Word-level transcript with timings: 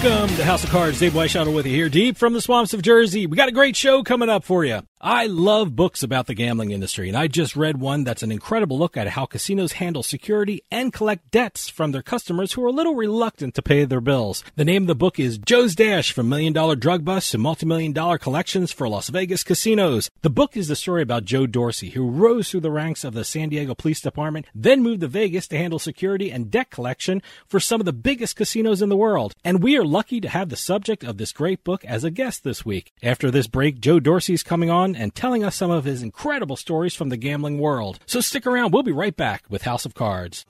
Welcome 0.00 0.36
to 0.36 0.44
House 0.44 0.62
of 0.62 0.70
Cards. 0.70 1.00
Dave 1.00 1.12
Weishaupt 1.12 1.52
with 1.52 1.66
you 1.66 1.74
here, 1.74 1.88
deep 1.88 2.16
from 2.16 2.32
the 2.32 2.40
swamps 2.40 2.72
of 2.72 2.82
Jersey. 2.82 3.26
We 3.26 3.36
got 3.36 3.48
a 3.48 3.52
great 3.52 3.74
show 3.74 4.04
coming 4.04 4.28
up 4.28 4.44
for 4.44 4.64
you. 4.64 4.82
I 5.00 5.26
love 5.26 5.76
books 5.76 6.02
about 6.02 6.26
the 6.26 6.34
gambling 6.34 6.72
industry, 6.72 7.06
and 7.06 7.16
I 7.16 7.28
just 7.28 7.54
read 7.54 7.78
one 7.78 8.02
that's 8.02 8.24
an 8.24 8.32
incredible 8.32 8.76
look 8.76 8.96
at 8.96 9.06
how 9.06 9.26
casinos 9.26 9.74
handle 9.74 10.02
security 10.02 10.64
and 10.72 10.92
collect 10.92 11.30
debts 11.30 11.68
from 11.68 11.92
their 11.92 12.02
customers 12.02 12.52
who 12.52 12.64
are 12.64 12.68
a 12.68 12.72
little 12.72 12.96
reluctant 12.96 13.54
to 13.54 13.62
pay 13.62 13.84
their 13.84 14.00
bills. 14.00 14.42
The 14.56 14.64
name 14.64 14.82
of 14.82 14.86
the 14.88 14.96
book 14.96 15.20
is 15.20 15.38
Joe's 15.38 15.76
Dash 15.76 16.10
from 16.10 16.28
Million 16.28 16.52
Dollar 16.52 16.74
Drug 16.74 17.04
Busts 17.04 17.30
to 17.30 17.38
Multi-Million 17.38 17.92
Dollar 17.92 18.18
Collections 18.18 18.72
for 18.72 18.88
Las 18.88 19.08
Vegas 19.08 19.44
Casinos. 19.44 20.10
The 20.22 20.30
book 20.30 20.56
is 20.56 20.66
the 20.66 20.74
story 20.74 21.02
about 21.02 21.24
Joe 21.24 21.46
Dorsey, 21.46 21.90
who 21.90 22.10
rose 22.10 22.50
through 22.50 22.62
the 22.62 22.72
ranks 22.72 23.04
of 23.04 23.14
the 23.14 23.24
San 23.24 23.50
Diego 23.50 23.76
Police 23.76 24.00
Department, 24.00 24.46
then 24.52 24.82
moved 24.82 25.02
to 25.02 25.06
Vegas 25.06 25.46
to 25.48 25.58
handle 25.58 25.78
security 25.78 26.32
and 26.32 26.50
debt 26.50 26.70
collection 26.70 27.22
for 27.46 27.60
some 27.60 27.80
of 27.80 27.84
the 27.84 27.92
biggest 27.92 28.34
casinos 28.34 28.82
in 28.82 28.88
the 28.88 28.96
world. 28.96 29.36
And 29.44 29.62
we 29.62 29.78
are 29.78 29.84
lucky 29.84 30.20
to 30.22 30.28
have 30.28 30.48
the 30.48 30.56
subject 30.56 31.04
of 31.04 31.18
this 31.18 31.30
great 31.30 31.62
book 31.62 31.84
as 31.84 32.02
a 32.02 32.10
guest 32.10 32.42
this 32.42 32.64
week. 32.64 32.92
After 33.00 33.30
this 33.30 33.46
break, 33.46 33.78
Joe 33.78 34.00
Dorsey's 34.00 34.42
coming 34.42 34.70
on 34.70 34.87
and 34.96 35.14
telling 35.14 35.44
us 35.44 35.56
some 35.56 35.70
of 35.70 35.84
his 35.84 36.02
incredible 36.02 36.56
stories 36.56 36.94
from 36.94 37.08
the 37.08 37.16
gambling 37.16 37.58
world. 37.58 37.98
So 38.06 38.20
stick 38.20 38.46
around, 38.46 38.72
we'll 38.72 38.82
be 38.82 38.92
right 38.92 39.16
back 39.16 39.44
with 39.48 39.62
House 39.62 39.84
of 39.84 39.94
Cards. 39.94 40.44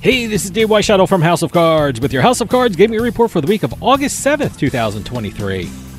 Hey, 0.00 0.26
this 0.26 0.44
is 0.44 0.50
Dave 0.50 0.68
Weishaupt 0.68 1.08
from 1.08 1.20
House 1.20 1.42
of 1.42 1.52
Cards 1.52 2.00
with 2.00 2.12
your 2.12 2.22
House 2.22 2.40
of 2.40 2.48
Cards 2.48 2.74
Gaming 2.74 3.00
Report 3.00 3.30
for 3.30 3.42
the 3.42 3.46
week 3.46 3.62
of 3.62 3.82
August 3.82 4.24
7th, 4.24 4.58
2023. 4.58 5.89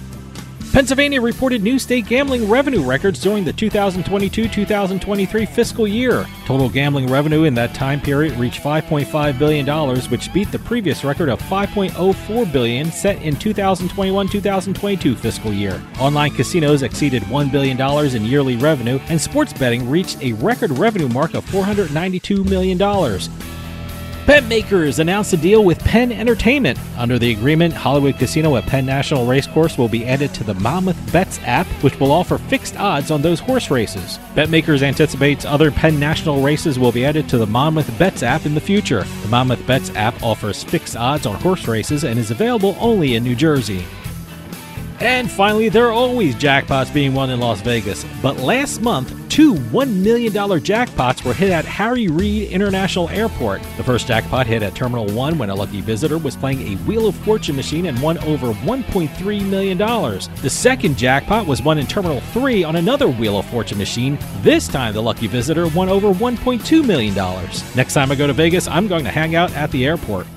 Pennsylvania 0.71 1.19
reported 1.19 1.61
new 1.61 1.77
state 1.77 2.05
gambling 2.05 2.49
revenue 2.49 2.81
records 2.81 3.21
during 3.21 3.43
the 3.43 3.51
2022 3.51 4.47
2023 4.47 5.45
fiscal 5.45 5.85
year. 5.85 6.25
Total 6.45 6.69
gambling 6.69 7.07
revenue 7.07 7.43
in 7.43 7.53
that 7.55 7.73
time 7.75 7.99
period 7.99 8.31
reached 8.39 8.63
$5.5 8.63 9.37
billion, 9.37 9.99
which 10.09 10.33
beat 10.33 10.49
the 10.49 10.59
previous 10.59 11.03
record 11.03 11.27
of 11.27 11.41
5.04 11.41 12.53
billion 12.53 12.89
set 12.89 13.21
in 13.21 13.35
2021 13.35 14.29
2022 14.29 15.13
fiscal 15.17 15.51
year. 15.51 15.81
Online 15.99 16.31
casinos 16.31 16.83
exceeded 16.83 17.23
$1 17.23 17.51
billion 17.51 18.15
in 18.15 18.23
yearly 18.23 18.55
revenue, 18.55 18.97
and 19.09 19.19
sports 19.19 19.51
betting 19.51 19.89
reached 19.89 20.21
a 20.21 20.31
record 20.33 20.71
revenue 20.71 21.09
mark 21.09 21.33
of 21.33 21.45
$492 21.47 22.45
million. 22.45 22.77
Bet 24.27 24.43
Makers 24.45 24.99
announced 24.99 25.33
a 25.33 25.37
deal 25.37 25.63
with 25.63 25.79
Penn 25.79 26.11
Entertainment. 26.11 26.77
Under 26.95 27.17
the 27.17 27.31
agreement, 27.31 27.73
Hollywood 27.73 28.17
Casino 28.17 28.55
at 28.55 28.65
Penn 28.67 28.85
National 28.85 29.25
Racecourse 29.25 29.79
will 29.79 29.87
be 29.87 30.05
added 30.05 30.31
to 30.35 30.43
the 30.43 30.53
Monmouth 30.53 31.11
Bets 31.11 31.39
app, 31.43 31.65
which 31.83 31.99
will 31.99 32.11
offer 32.11 32.37
fixed 32.37 32.77
odds 32.77 33.09
on 33.09 33.23
those 33.23 33.39
horse 33.39 33.71
races. 33.71 34.19
Bet 34.35 34.49
Makers 34.51 34.83
anticipates 34.83 35.43
other 35.43 35.71
Penn 35.71 35.99
National 35.99 36.43
races 36.43 36.77
will 36.77 36.91
be 36.91 37.03
added 37.03 37.27
to 37.29 37.39
the 37.39 37.47
Monmouth 37.47 37.97
Bets 37.97 38.21
app 38.21 38.45
in 38.45 38.53
the 38.53 38.61
future. 38.61 39.03
The 39.23 39.27
Monmouth 39.29 39.65
Bets 39.65 39.89
app 39.95 40.21
offers 40.21 40.63
fixed 40.63 40.95
odds 40.95 41.25
on 41.25 41.35
horse 41.41 41.67
races 41.67 42.03
and 42.03 42.19
is 42.19 42.29
available 42.29 42.77
only 42.79 43.15
in 43.15 43.23
New 43.23 43.35
Jersey. 43.35 43.83
And 45.01 45.31
finally, 45.31 45.67
there 45.69 45.87
are 45.87 45.91
always 45.91 46.35
jackpots 46.35 46.93
being 46.93 47.15
won 47.15 47.31
in 47.31 47.39
Las 47.39 47.59
Vegas. 47.61 48.05
But 48.21 48.37
last 48.37 48.81
month, 48.81 49.11
two 49.29 49.55
$1 49.55 49.95
million 49.95 50.31
jackpots 50.31 51.25
were 51.25 51.33
hit 51.33 51.49
at 51.49 51.65
Harry 51.65 52.07
Reid 52.07 52.51
International 52.51 53.09
Airport. 53.09 53.63
The 53.77 53.83
first 53.83 54.07
jackpot 54.07 54.45
hit 54.45 54.61
at 54.61 54.75
Terminal 54.75 55.07
1 55.07 55.39
when 55.39 55.49
a 55.49 55.55
lucky 55.55 55.81
visitor 55.81 56.19
was 56.19 56.35
playing 56.35 56.61
a 56.61 56.75
Wheel 56.83 57.07
of 57.07 57.15
Fortune 57.15 57.55
machine 57.55 57.87
and 57.87 57.99
won 57.99 58.19
over 58.19 58.53
$1.3 58.53 59.49
million. 59.49 59.77
The 59.79 60.49
second 60.49 60.99
jackpot 60.99 61.47
was 61.47 61.63
won 61.63 61.79
in 61.79 61.87
Terminal 61.87 62.19
3 62.19 62.63
on 62.63 62.75
another 62.75 63.07
Wheel 63.07 63.39
of 63.39 63.47
Fortune 63.47 63.79
machine. 63.79 64.19
This 64.41 64.67
time, 64.67 64.93
the 64.93 65.01
lucky 65.01 65.25
visitor 65.25 65.67
won 65.69 65.89
over 65.89 66.13
$1.2 66.13 66.85
million. 66.85 67.15
Next 67.75 67.95
time 67.95 68.11
I 68.11 68.15
go 68.15 68.27
to 68.27 68.33
Vegas, 68.33 68.67
I'm 68.67 68.87
going 68.87 69.05
to 69.05 69.11
hang 69.11 69.33
out 69.33 69.51
at 69.53 69.71
the 69.71 69.83
airport. 69.87 70.27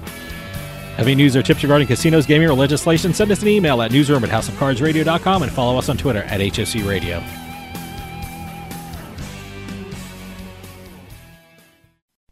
Have 0.97 1.07
any 1.07 1.17
news 1.17 1.35
or 1.35 1.43
tips 1.43 1.63
regarding 1.63 1.89
casinos, 1.89 2.25
gaming, 2.25 2.49
or 2.49 2.55
legislation? 2.55 3.13
Send 3.13 3.33
us 3.33 3.43
an 3.43 3.49
email 3.49 3.83
at 3.83 3.91
newsroom 3.91 4.23
at 4.23 4.31
houseofcardsradio.com 4.31 5.43
and 5.43 5.51
follow 5.51 5.77
us 5.77 5.89
on 5.89 5.97
Twitter 5.97 6.23
at 6.23 6.41
HOC 6.41 6.87
Radio. 6.87 7.21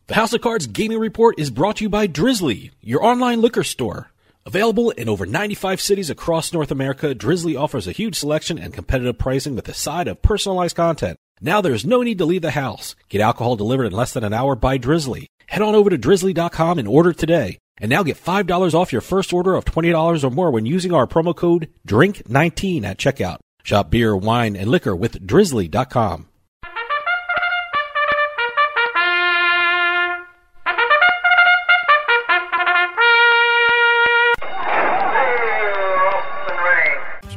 The 0.07 0.15
House 0.15 0.33
of 0.33 0.43
Cards 0.43 0.67
Gaming 0.67 0.99
Report 0.99 1.39
is 1.41 1.51
brought 1.51 1.77
to 1.77 1.85
you 1.85 1.89
by 1.89 2.07
Drizly, 2.07 2.71
your 2.81 3.03
online 3.03 3.41
liquor 3.41 3.65
store. 3.65 4.11
Available 4.45 4.91
in 4.91 5.09
over 5.09 5.25
95 5.25 5.81
cities 5.81 6.11
across 6.11 6.53
North 6.53 6.71
America, 6.71 7.15
Drizly 7.15 7.59
offers 7.59 7.89
a 7.89 7.93
huge 7.93 8.17
selection 8.17 8.59
and 8.59 8.75
competitive 8.75 9.19
pricing 9.19 9.57
with 9.57 9.69
a 9.69 9.75
side 9.75 10.09
of 10.09 10.21
personalized 10.21 10.77
content. 10.77 11.17
Now 11.41 11.61
there's 11.61 11.87
no 11.87 12.03
need 12.03 12.19
to 12.19 12.25
leave 12.25 12.43
the 12.43 12.51
house. 12.51 12.95
Get 13.09 13.21
alcohol 13.21 13.57
delivered 13.57 13.87
in 13.87 13.93
less 13.93 14.13
than 14.13 14.23
an 14.23 14.35
hour 14.35 14.55
by 14.55 14.79
Drizly. 14.79 15.27
Head 15.47 15.63
on 15.63 15.75
over 15.75 15.91
to 15.91 15.99
drizly.com 15.99 16.79
and 16.79 16.87
order 16.87 17.13
today. 17.13 17.59
And 17.79 17.91
now 17.91 18.03
get 18.03 18.17
$5 18.17 18.75
off 18.75 18.93
your 18.93 19.01
first 19.01 19.33
order 19.33 19.55
of 19.55 19.65
$20 19.65 20.25
or 20.25 20.31
more 20.31 20.51
when 20.51 20.67
using 20.67 20.93
our 20.93 21.07
promo 21.07 21.35
code 21.35 21.69
DRINK19 21.87 22.85
at 22.85 22.99
checkout. 22.99 23.39
Shop 23.65 23.91
beer, 23.91 24.17
wine, 24.17 24.57
and 24.57 24.71
liquor 24.71 24.95
with 24.95 25.27
drizly.com. 25.27 26.29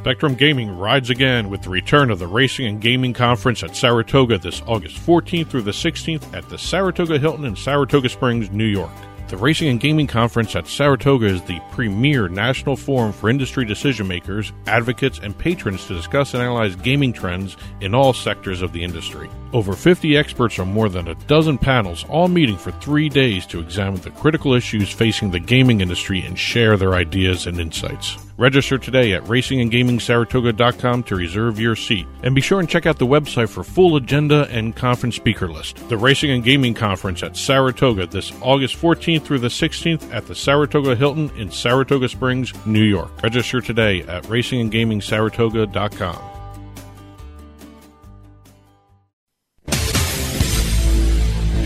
Spectrum 0.06 0.36
Gaming 0.36 0.78
rides 0.78 1.10
again 1.10 1.50
with 1.50 1.64
the 1.64 1.72
return 1.72 2.12
of 2.12 2.20
the 2.20 2.28
Racing 2.28 2.68
and 2.68 2.80
Gaming 2.80 3.12
Conference 3.12 3.64
at 3.64 3.76
Saratoga 3.76 4.38
this 4.38 4.62
August 4.68 4.98
14th 4.98 5.48
through 5.48 5.64
the 5.64 5.72
16th 5.72 6.32
at 6.32 6.48
the 6.48 6.60
Saratoga 6.60 7.18
Hilton 7.18 7.44
in 7.44 7.56
Saratoga 7.56 8.08
Springs, 8.10 8.52
New 8.52 8.68
York. 8.68 8.92
The 9.28 9.38
Racing 9.38 9.70
and 9.70 9.80
Gaming 9.80 10.06
Conference 10.06 10.56
at 10.56 10.68
Saratoga 10.68 11.26
is 11.26 11.42
the 11.42 11.60
premier 11.72 12.28
national 12.28 12.76
forum 12.76 13.12
for 13.12 13.28
industry 13.28 13.66
decision 13.66 14.08
makers, 14.08 14.54
advocates, 14.68 15.18
and 15.18 15.36
patrons 15.36 15.88
to 15.88 15.96
discuss 15.96 16.36
and 16.36 16.44
analyze 16.44 16.76
gaming 16.76 17.12
trends 17.12 17.58
in 17.82 17.96
all 17.96 18.14
sectors 18.14 18.62
of 18.62 18.72
the 18.72 18.84
industry. 18.84 19.28
Over 19.52 19.74
50 19.74 20.16
experts 20.16 20.60
on 20.60 20.72
more 20.72 20.90
than 20.90 21.08
a 21.08 21.16
dozen 21.26 21.58
panels, 21.58 22.06
all 22.08 22.28
meeting 22.28 22.58
for 22.58 22.72
three 22.74 23.10
days 23.10 23.48
to 23.48 23.60
examine 23.60 24.02
the 24.02 24.12
critical 24.12 24.54
issues 24.54 24.92
facing 24.92 25.32
the 25.32 25.40
gaming 25.40 25.82
industry 25.82 26.22
and 26.22 26.38
share 26.38 26.78
their 26.78 26.94
ideas 26.94 27.48
and 27.48 27.60
insights. 27.60 28.25
Register 28.38 28.78
today 28.78 29.14
at 29.14 29.24
racingandgamingsaratoga.com 29.24 31.04
to 31.04 31.16
reserve 31.16 31.58
your 31.60 31.76
seat. 31.76 32.06
And 32.24 32.36
be 32.36 32.42
sure 32.42 32.60
and 32.60 32.68
check 32.68 32.86
out 32.86 33.00
the 33.00 33.08
website 33.08 33.48
for 33.50 33.64
full 33.64 33.96
agenda 33.96 34.48
and 34.50 34.76
conference 34.76 35.16
speaker 35.16 35.48
list. 35.48 35.78
The 35.90 35.98
Racing 35.98 36.32
and 36.32 36.44
Gaming 36.44 36.74
Conference 36.74 37.24
at 37.24 37.38
Saratoga 37.38 38.08
this 38.08 38.34
August 38.42 38.76
14th 38.76 39.24
through 39.24 39.40
the 39.40 39.48
16th 39.48 40.14
at 40.14 40.28
the 40.28 40.36
Saratoga 40.36 40.96
Hilton 40.96 41.32
in 41.38 41.50
Saratoga 41.50 42.10
Springs, 42.10 42.52
New 42.66 42.84
York. 42.84 43.24
Register 43.24 43.62
today 43.62 44.02
at 44.02 44.24
racingandgamingsaratoga.com. 44.24 46.35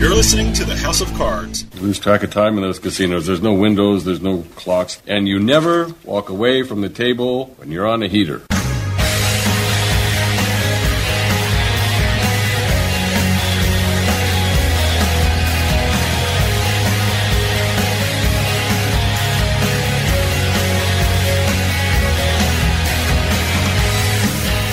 You're 0.00 0.14
listening 0.14 0.54
to 0.54 0.64
the 0.64 0.78
House 0.78 1.02
of 1.02 1.12
Cards. 1.12 1.66
You 1.74 1.82
lose 1.82 1.98
track 1.98 2.22
of 2.22 2.30
time 2.30 2.56
in 2.56 2.62
those 2.62 2.78
casinos. 2.78 3.26
There's 3.26 3.42
no 3.42 3.52
windows, 3.52 4.06
there's 4.06 4.22
no 4.22 4.44
clocks, 4.56 5.02
and 5.06 5.28
you 5.28 5.38
never 5.38 5.94
walk 6.04 6.30
away 6.30 6.62
from 6.62 6.80
the 6.80 6.88
table 6.88 7.48
when 7.58 7.70
you're 7.70 7.86
on 7.86 8.02
a 8.02 8.08
heater. 8.08 8.40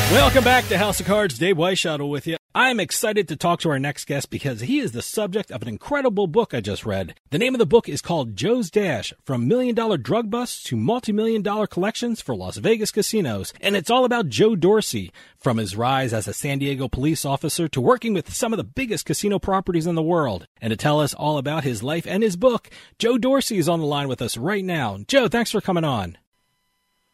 Welcome 0.09 0.45
back 0.45 0.69
to 0.69 0.77
House 0.77 1.01
of 1.01 1.05
Cards. 1.05 1.37
Dave 1.37 1.57
Weishaupt 1.57 2.09
with 2.09 2.27
you. 2.27 2.37
I'm 2.59 2.79
excited 2.79 3.27
to 3.27 3.35
talk 3.35 3.59
to 3.59 3.69
our 3.69 3.77
next 3.77 4.05
guest 4.05 4.31
because 4.31 4.61
he 4.61 4.79
is 4.79 4.91
the 4.91 5.03
subject 5.03 5.51
of 5.51 5.61
an 5.61 5.67
incredible 5.67 6.25
book 6.25 6.55
I 6.55 6.59
just 6.59 6.87
read. 6.87 7.13
The 7.29 7.37
name 7.37 7.53
of 7.53 7.59
the 7.59 7.67
book 7.67 7.87
is 7.87 8.01
called 8.01 8.35
Joe's 8.35 8.71
Dash 8.71 9.13
From 9.23 9.47
Million 9.47 9.75
Dollar 9.75 9.95
Drug 9.95 10.31
Busts 10.31 10.63
to 10.63 10.75
Multi 10.75 11.11
Million 11.11 11.43
Dollar 11.43 11.67
Collections 11.67 12.19
for 12.19 12.35
Las 12.35 12.57
Vegas 12.57 12.89
Casinos. 12.89 13.53
And 13.61 13.75
it's 13.75 13.91
all 13.91 14.05
about 14.05 14.29
Joe 14.29 14.55
Dorsey, 14.55 15.11
from 15.37 15.57
his 15.57 15.75
rise 15.75 16.13
as 16.13 16.27
a 16.27 16.33
San 16.33 16.57
Diego 16.57 16.87
police 16.87 17.25
officer 17.25 17.67
to 17.67 17.79
working 17.79 18.15
with 18.15 18.33
some 18.33 18.53
of 18.53 18.57
the 18.57 18.63
biggest 18.63 19.05
casino 19.05 19.37
properties 19.37 19.85
in 19.85 19.93
the 19.93 20.01
world. 20.01 20.47
And 20.59 20.71
to 20.71 20.77
tell 20.77 20.99
us 20.99 21.13
all 21.13 21.37
about 21.37 21.63
his 21.63 21.83
life 21.83 22.07
and 22.07 22.23
his 22.23 22.37
book, 22.37 22.71
Joe 22.97 23.19
Dorsey 23.19 23.59
is 23.59 23.69
on 23.69 23.81
the 23.81 23.85
line 23.85 24.07
with 24.07 24.19
us 24.19 24.35
right 24.35 24.65
now. 24.65 24.97
Joe, 25.07 25.27
thanks 25.27 25.51
for 25.51 25.61
coming 25.61 25.83
on. 25.83 26.17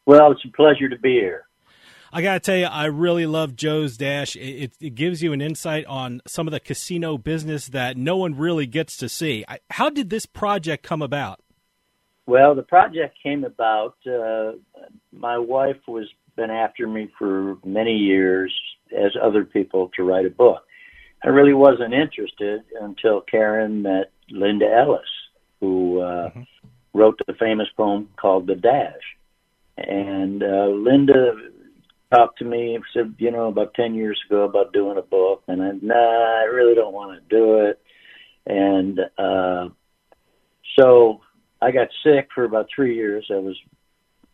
Well, 0.06 0.32
it's 0.32 0.46
a 0.46 0.56
pleasure 0.56 0.88
to 0.88 0.98
be 0.98 1.16
here. 1.16 1.48
I 2.14 2.22
got 2.22 2.34
to 2.36 2.40
tell 2.40 2.56
you, 2.56 2.66
I 2.66 2.86
really 2.86 3.26
love 3.26 3.56
Joe's 3.56 3.98
Dash. 3.98 4.36
It, 4.36 4.40
it, 4.40 4.74
it, 4.80 4.96
gives 4.96 5.24
you 5.24 5.34
an 5.34 5.42
insight 5.42 5.84
on 5.88 6.22
some 6.28 6.48
of 6.48 6.52
the 6.52 6.60
casino 6.60 7.18
business 7.18 7.66
that 7.70 7.98
no 7.98 8.18
one 8.18 8.38
really 8.38 8.68
gets 8.68 8.98
to 8.98 9.10
see. 9.10 9.44
I, 9.48 9.58
how 9.72 9.90
did 9.90 10.12
this 10.12 10.28
project 10.28 10.84
come 10.84 11.02
about? 11.02 11.40
Well, 12.28 12.54
the 12.54 12.62
project 12.62 13.18
came 13.24 13.44
about. 13.44 13.96
Uh, 14.06 14.54
my 15.12 15.40
wife 15.40 15.80
was 15.88 16.08
been 16.36 16.52
after 16.52 16.88
me 16.88 17.12
for 17.18 17.58
many 17.66 17.96
years, 17.96 18.54
as 18.96 19.12
other 19.22 19.44
people, 19.44 19.92
to 19.96 20.04
write 20.04 20.26
a 20.26 20.30
book. 20.30 20.64
I 21.24 21.30
really 21.30 21.54
wasn't 21.54 21.94
interested 21.94 22.64
until 22.80 23.22
Karen 23.22 23.82
met 23.82 24.12
Linda 24.30 24.66
Ellis, 24.66 25.02
who 25.60 26.02
uh, 26.02 26.30
mm-hmm. 26.30 26.42
wrote 26.94 27.20
the 27.26 27.34
famous 27.34 27.68
poem 27.76 28.10
called 28.18 28.48
"The 28.48 28.56
Dash." 28.56 28.94
And 29.78 30.44
uh, 30.44 30.68
Linda 30.68 31.34
talked 32.14 32.40
to 32.40 32.46
me, 32.46 32.78
said, 32.94 33.16
you 33.18 33.32
know, 33.32 33.48
about 33.48 33.74
10 33.74 33.96
years 33.96 34.20
ago 34.28 34.44
about 34.44 34.74
doing 34.74 34.98
a 34.98 35.02
book. 35.02 35.44
And 35.48 35.62
I, 35.62 35.72
nah, 35.82 36.42
I 36.42 36.44
really 36.44 36.76
don't 36.76 36.94
want 36.94 37.20
to 37.20 37.36
do 37.36 37.58
it. 37.66 37.82
And 38.46 39.00
uh, 39.18 39.70
so 40.78 41.22
I 41.62 41.72
got 41.72 41.88
sick 42.04 42.30
for 42.34 42.44
about 42.44 42.68
three 42.74 42.96
years. 42.96 43.26
I 43.32 43.36
was, 43.38 43.58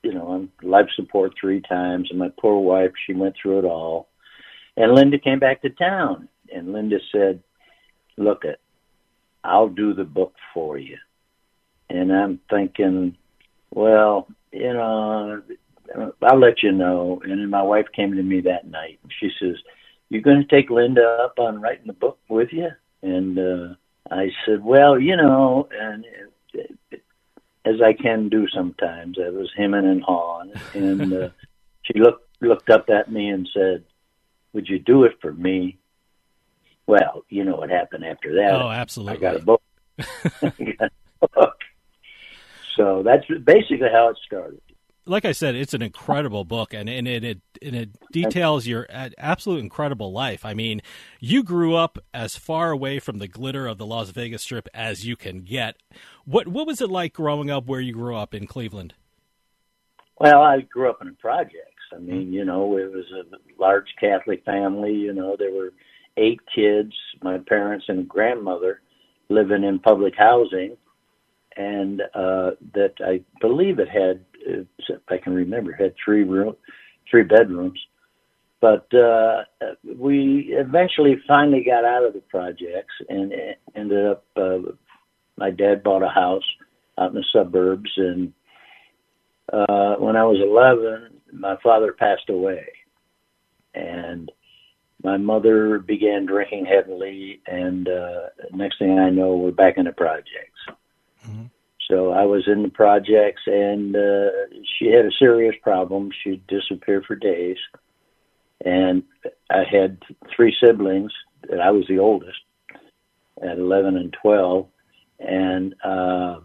you 0.03 0.13
know, 0.13 0.27
on 0.27 0.49
life 0.61 0.87
support 0.95 1.33
three 1.39 1.61
times. 1.61 2.07
And 2.09 2.19
my 2.19 2.29
poor 2.39 2.59
wife, 2.59 2.91
she 3.05 3.13
went 3.13 3.35
through 3.41 3.59
it 3.59 3.65
all. 3.65 4.09
And 4.75 4.93
Linda 4.93 5.19
came 5.19 5.39
back 5.39 5.61
to 5.61 5.69
town. 5.69 6.27
And 6.53 6.73
Linda 6.73 6.97
said, 7.11 7.43
look 8.17 8.43
it, 8.43 8.59
I'll 9.43 9.69
do 9.69 9.93
the 9.93 10.03
book 10.03 10.33
for 10.53 10.77
you. 10.77 10.97
And 11.89 12.11
I'm 12.11 12.39
thinking, 12.49 13.17
well, 13.71 14.27
you 14.51 14.73
know, 14.73 15.41
I'll 16.21 16.39
let 16.39 16.63
you 16.63 16.71
know. 16.71 17.21
And 17.23 17.31
then 17.31 17.49
my 17.49 17.61
wife 17.61 17.87
came 17.95 18.15
to 18.15 18.23
me 18.23 18.41
that 18.41 18.67
night. 18.67 18.99
And 19.03 19.11
She 19.19 19.29
says, 19.39 19.55
"You're 20.09 20.21
going 20.21 20.41
to 20.41 20.55
take 20.55 20.69
Linda 20.69 21.05
up 21.21 21.39
on 21.39 21.61
writing 21.61 21.87
the 21.87 21.93
book 21.93 22.19
with 22.29 22.49
you?" 22.51 22.69
And 23.01 23.37
uh, 23.39 23.75
I 24.11 24.29
said, 24.45 24.63
"Well, 24.63 24.99
you 24.99 25.15
know, 25.15 25.67
and 25.71 26.05
it, 26.53 26.77
it, 26.91 27.03
as 27.65 27.81
I 27.81 27.93
can 27.93 28.29
do 28.29 28.47
sometimes, 28.49 29.17
I 29.19 29.29
was 29.29 29.51
hemming 29.55 29.85
and 29.85 30.03
hawing." 30.03 30.53
And 30.73 31.13
uh, 31.13 31.29
she 31.83 31.99
looked 31.99 32.27
looked 32.41 32.69
up 32.69 32.89
at 32.89 33.11
me 33.11 33.29
and 33.29 33.47
said, 33.53 33.83
"Would 34.53 34.67
you 34.67 34.79
do 34.79 35.03
it 35.03 35.17
for 35.21 35.33
me?" 35.33 35.77
Well, 36.87 37.23
you 37.29 37.43
know 37.43 37.55
what 37.55 37.69
happened 37.69 38.03
after 38.03 38.33
that. 38.35 38.51
Oh, 38.53 38.69
absolutely. 38.69 39.17
I 39.17 39.19
got 39.19 39.35
a 39.35 39.45
book. 39.45 39.61
got 40.41 40.91
a 41.21 41.27
book. 41.27 41.57
So 42.75 43.03
that's 43.03 43.25
basically 43.43 43.89
how 43.91 44.09
it 44.09 44.17
started 44.25 44.61
like 45.09 45.25
I 45.25 45.31
said, 45.31 45.55
it's 45.55 45.73
an 45.73 45.81
incredible 45.81 46.45
book, 46.45 46.73
and, 46.73 46.87
and 46.87 47.07
it, 47.07 47.23
it 47.23 47.41
and 47.61 47.75
it 47.75 47.89
details 48.11 48.67
your 48.67 48.87
absolute 49.17 49.59
incredible 49.59 50.11
life. 50.13 50.45
I 50.45 50.53
mean, 50.53 50.81
you 51.19 51.43
grew 51.43 51.75
up 51.75 51.97
as 52.13 52.37
far 52.37 52.71
away 52.71 52.99
from 52.99 53.17
the 53.17 53.27
glitter 53.27 53.67
of 53.67 53.77
the 53.77 53.85
Las 53.85 54.11
Vegas 54.11 54.43
Strip 54.43 54.69
as 54.73 55.05
you 55.05 55.15
can 55.15 55.41
get. 55.41 55.75
What 56.25 56.47
what 56.47 56.67
was 56.67 56.79
it 56.79 56.89
like 56.89 57.13
growing 57.13 57.49
up 57.49 57.65
where 57.65 57.81
you 57.81 57.93
grew 57.93 58.15
up 58.15 58.33
in 58.33 58.47
Cleveland? 58.47 58.93
Well, 60.17 60.41
I 60.41 60.61
grew 60.61 60.89
up 60.89 61.01
in 61.01 61.15
projects. 61.15 61.65
I 61.93 61.97
mean, 61.97 62.31
you 62.31 62.45
know, 62.45 62.77
it 62.77 62.91
was 62.91 63.05
a 63.11 63.61
large 63.61 63.87
Catholic 63.99 64.45
family. 64.45 64.93
You 64.93 65.13
know, 65.13 65.35
there 65.37 65.51
were 65.51 65.73
eight 66.17 66.39
kids, 66.53 66.93
my 67.23 67.39
parents 67.39 67.85
and 67.87 68.07
grandmother 68.07 68.81
living 69.29 69.63
in 69.63 69.79
public 69.79 70.13
housing, 70.17 70.77
and 71.57 72.01
uh, 72.13 72.51
that 72.73 72.93
I 72.99 73.21
believe 73.41 73.79
it 73.79 73.89
had 73.89 74.25
if 74.45 74.67
I 75.09 75.17
can 75.17 75.33
remember, 75.33 75.73
had 75.73 75.93
three 76.03 76.23
room, 76.23 76.55
three 77.09 77.23
bedrooms. 77.23 77.79
But 78.61 78.93
uh, 78.93 79.43
we 79.97 80.49
eventually 80.49 81.15
finally 81.27 81.63
got 81.63 81.85
out 81.85 82.05
of 82.05 82.13
the 82.13 82.19
projects 82.19 82.93
and 83.07 83.33
ended 83.75 84.05
up. 84.05 84.25
Uh, 84.35 84.57
my 85.37 85.49
dad 85.49 85.83
bought 85.83 86.03
a 86.03 86.09
house 86.09 86.43
out 86.97 87.11
in 87.11 87.15
the 87.15 87.25
suburbs, 87.31 87.89
and 87.95 88.33
uh, 89.53 89.95
when 89.95 90.17
I 90.17 90.25
was 90.25 90.39
11, 90.41 91.21
my 91.39 91.55
father 91.63 91.93
passed 91.93 92.29
away, 92.29 92.67
and 93.73 94.29
my 95.01 95.15
mother 95.15 95.79
began 95.79 96.25
drinking 96.25 96.65
heavily. 96.65 97.41
And 97.47 97.87
uh, 97.87 98.27
next 98.53 98.79
thing 98.79 98.99
I 98.99 99.09
know, 99.09 99.37
we're 99.37 99.51
back 99.51 99.77
in 99.77 99.85
the 99.85 99.93
projects. 99.93 100.48
So 101.89 102.11
I 102.11 102.25
was 102.25 102.43
in 102.47 102.61
the 102.61 102.69
projects, 102.69 103.41
and 103.47 103.95
uh, 103.95 104.29
she 104.77 104.87
had 104.87 105.05
a 105.05 105.11
serious 105.17 105.55
problem. 105.63 106.11
She'd 106.23 106.45
disappear 106.47 107.01
for 107.01 107.15
days, 107.15 107.57
and 108.63 109.03
I 109.49 109.63
had 109.69 109.97
three 110.35 110.55
siblings, 110.63 111.11
and 111.49 111.61
I 111.61 111.71
was 111.71 111.85
the 111.87 111.99
oldest 111.99 112.39
at 113.41 113.57
11 113.57 113.97
and 113.97 114.15
12, 114.21 114.67
and 115.19 115.73
uh, 115.83 116.39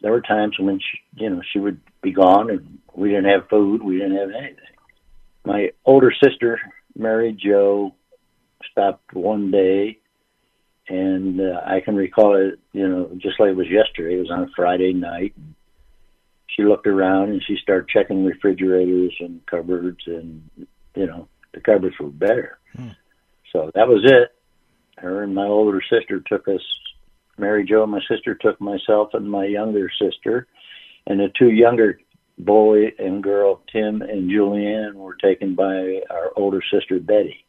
there 0.00 0.12
were 0.12 0.20
times 0.20 0.56
when 0.58 0.78
she, 0.78 1.22
you 1.22 1.30
know 1.30 1.42
she 1.52 1.58
would 1.58 1.80
be 2.02 2.12
gone, 2.12 2.50
and 2.50 2.78
we 2.94 3.08
didn't 3.08 3.30
have 3.30 3.48
food, 3.48 3.82
we 3.82 3.98
didn't 3.98 4.16
have 4.16 4.30
anything. 4.30 4.58
My 5.44 5.70
older 5.84 6.12
sister 6.22 6.60
Mary 6.96 7.32
Jo, 7.32 7.94
Stopped 8.70 9.12
one 9.12 9.50
day 9.50 9.98
and 10.88 11.40
uh, 11.40 11.60
I 11.64 11.80
can 11.80 11.96
recall 11.96 12.36
it, 12.36 12.58
you 12.72 12.86
know, 12.86 13.10
just 13.16 13.40
like 13.40 13.50
it 13.50 13.56
was 13.56 13.68
yesterday. 13.68 14.16
It 14.16 14.20
was 14.20 14.30
on 14.30 14.44
a 14.44 14.50
Friday 14.54 14.92
night. 14.92 15.34
She 16.48 16.62
looked 16.62 16.86
around 16.86 17.30
and 17.30 17.42
she 17.46 17.56
started 17.60 17.88
checking 17.88 18.24
refrigerators 18.24 19.14
and 19.20 19.44
cupboards, 19.46 20.00
and 20.06 20.48
you 20.94 21.06
know, 21.06 21.28
the 21.52 21.60
cupboards 21.60 21.98
were 21.98 22.08
bare. 22.08 22.58
Hmm. 22.74 22.90
So 23.52 23.70
that 23.74 23.88
was 23.88 24.02
it. 24.04 24.34
Her 24.98 25.22
and 25.22 25.34
my 25.34 25.46
older 25.46 25.82
sister 25.90 26.20
took 26.20 26.48
us. 26.48 26.62
Mary 27.38 27.66
Jo 27.66 27.82
and 27.82 27.92
my 27.92 28.00
sister 28.08 28.34
took 28.34 28.60
myself 28.60 29.10
and 29.12 29.30
my 29.30 29.44
younger 29.44 29.90
sister, 30.00 30.46
and 31.06 31.20
the 31.20 31.30
two 31.38 31.50
younger 31.50 32.00
boy 32.38 32.92
and 32.98 33.22
girl, 33.22 33.62
Tim 33.70 34.00
and 34.00 34.30
Julianne, 34.30 34.94
were 34.94 35.16
taken 35.16 35.54
by 35.54 36.00
our 36.10 36.32
older 36.36 36.62
sister 36.70 36.98
Betty 36.98 37.46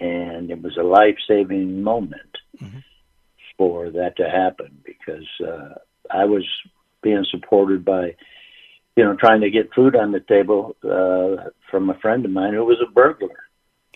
and 0.00 0.50
it 0.50 0.60
was 0.62 0.76
a 0.76 0.82
life 0.82 1.16
saving 1.28 1.82
moment 1.82 2.38
mm-hmm. 2.60 2.78
for 3.56 3.90
that 3.90 4.16
to 4.16 4.28
happen 4.28 4.78
because 4.84 5.26
uh, 5.46 5.74
I 6.10 6.24
was 6.24 6.44
being 7.02 7.24
supported 7.30 7.84
by, 7.84 8.14
you 8.96 9.04
know, 9.04 9.16
trying 9.16 9.40
to 9.42 9.50
get 9.50 9.74
food 9.74 9.96
on 9.96 10.12
the 10.12 10.20
table 10.20 10.76
uh, 10.84 11.50
from 11.70 11.90
a 11.90 11.98
friend 12.00 12.24
of 12.24 12.30
mine 12.30 12.54
who 12.54 12.64
was 12.64 12.82
a 12.86 12.90
burglar. 12.90 13.36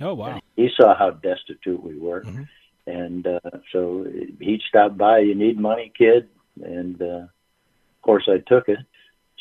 Oh 0.00 0.14
wow! 0.14 0.40
he 0.56 0.68
saw 0.76 0.96
how 0.98 1.10
destitute 1.10 1.82
we 1.82 1.96
were, 1.96 2.22
mm-hmm. 2.22 2.42
and 2.88 3.26
uh, 3.26 3.50
so 3.72 4.04
he 4.40 4.60
stopped 4.68 4.98
by. 4.98 5.20
You 5.20 5.36
need 5.36 5.56
money, 5.56 5.92
kid, 5.96 6.28
and 6.60 7.00
uh, 7.00 7.26
of 7.26 8.02
course 8.02 8.28
I 8.28 8.38
took 8.38 8.68
it. 8.68 8.78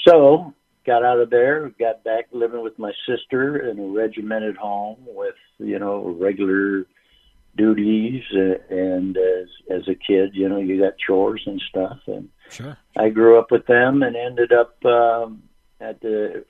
So 0.08 0.54
got 0.86 1.04
out 1.04 1.20
of 1.20 1.30
there, 1.30 1.70
got 1.80 2.04
back 2.04 2.26
living 2.32 2.62
with 2.62 2.78
my 2.78 2.92
sister 3.08 3.70
in 3.70 3.80
a 3.80 3.88
regimented 3.88 4.58
home 4.58 4.98
with 5.08 5.36
you 5.58 5.80
know 5.80 6.16
regular 6.20 6.86
duties 7.56 8.24
uh, 8.36 8.56
and 8.70 9.18
as 9.18 9.48
as 9.70 9.88
a 9.88 9.96
kid 9.96 10.32
you 10.34 10.50
know 10.50 10.58
you 10.58 10.82
got 10.82 10.98
chores 10.98 11.44
and 11.46 11.62
stuff 11.70 12.00
and 12.08 12.30
sure 12.50 12.78
I 12.98 13.10
grew 13.10 13.38
up 13.38 13.52
with 13.52 13.66
them 13.68 14.02
and 14.02 14.16
ended 14.16 14.52
up 14.52 14.84
um 14.86 15.44
at 15.80 16.02
the 16.02 16.46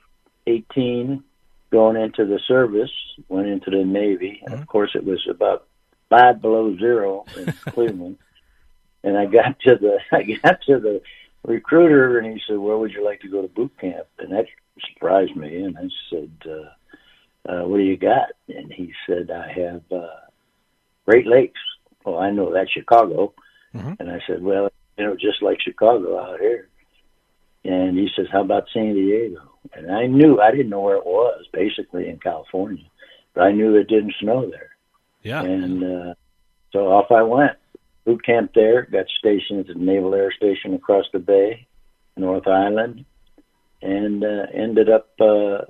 18 0.46 1.22
going 1.70 1.96
into 1.96 2.24
the 2.24 2.40
service 2.46 2.92
went 3.28 3.48
into 3.48 3.70
the 3.70 3.84
navy 3.84 4.40
mm-hmm. 4.42 4.52
and 4.52 4.62
of 4.62 4.66
course 4.66 4.92
it 4.94 5.04
was 5.04 5.26
about 5.28 5.66
five 6.08 6.40
below 6.40 6.76
zero 6.78 7.24
in 7.36 7.52
Cleveland 7.66 8.18
and 9.04 9.18
I 9.18 9.26
got 9.26 9.60
to 9.60 9.76
the 9.76 9.98
I 10.12 10.22
got 10.42 10.62
to 10.62 10.80
the 10.80 11.02
recruiter 11.46 12.18
and 12.18 12.32
he 12.32 12.42
said, 12.46 12.58
"Where 12.58 12.78
would 12.78 12.92
you 12.92 13.04
like 13.04 13.20
to 13.20 13.28
go 13.28 13.42
to 13.42 13.48
boot 13.48 13.72
camp?" 13.80 14.06
And 14.18 14.32
that 14.32 14.46
surprised 14.92 15.36
me. 15.36 15.62
And 15.62 15.78
I 15.78 15.88
said, 16.10 16.30
uh, 16.46 17.52
uh, 17.52 17.68
"What 17.68 17.76
do 17.76 17.84
you 17.84 17.96
got?" 17.96 18.30
And 18.48 18.72
he 18.72 18.92
said, 19.06 19.30
"I 19.30 19.52
have 19.52 19.82
uh, 19.92 20.06
Great 21.06 21.26
Lakes." 21.26 21.60
Well, 22.04 22.18
I 22.18 22.30
know 22.30 22.52
that's 22.52 22.70
Chicago. 22.70 23.32
Mm-hmm. 23.74 23.94
And 23.98 24.10
I 24.10 24.20
said, 24.26 24.42
"Well, 24.42 24.70
you 24.96 25.04
know, 25.04 25.16
just 25.16 25.42
like 25.42 25.60
Chicago 25.60 26.18
out 26.18 26.40
here." 26.40 26.68
And 27.64 27.96
he 27.96 28.08
says, 28.14 28.26
"How 28.30 28.42
about 28.42 28.68
San 28.72 28.94
Diego?" 28.94 29.40
And 29.72 29.90
I 29.90 30.06
knew 30.06 30.40
I 30.40 30.50
didn't 30.50 30.68
know 30.68 30.80
where 30.80 30.96
it 30.96 31.06
was, 31.06 31.46
basically 31.52 32.08
in 32.08 32.18
California, 32.18 32.84
but 33.34 33.42
I 33.42 33.52
knew 33.52 33.74
it 33.74 33.88
didn't 33.88 34.14
snow 34.20 34.48
there. 34.50 34.70
Yeah. 35.22 35.42
And 35.42 35.82
uh, 35.82 36.14
so 36.72 36.88
off 36.88 37.10
I 37.10 37.22
went. 37.22 37.56
Boot 38.04 38.24
camp 38.24 38.52
there. 38.54 38.82
Got 38.82 39.06
stationed 39.18 39.60
at 39.60 39.66
the 39.68 39.74
Naval 39.74 40.14
Air 40.14 40.30
Station 40.32 40.74
across 40.74 41.06
the 41.12 41.18
bay, 41.18 41.66
North 42.16 42.46
Island, 42.46 43.06
and 43.80 44.22
uh, 44.22 44.46
ended 44.52 44.90
up 44.90 45.08
uh, 45.18 45.64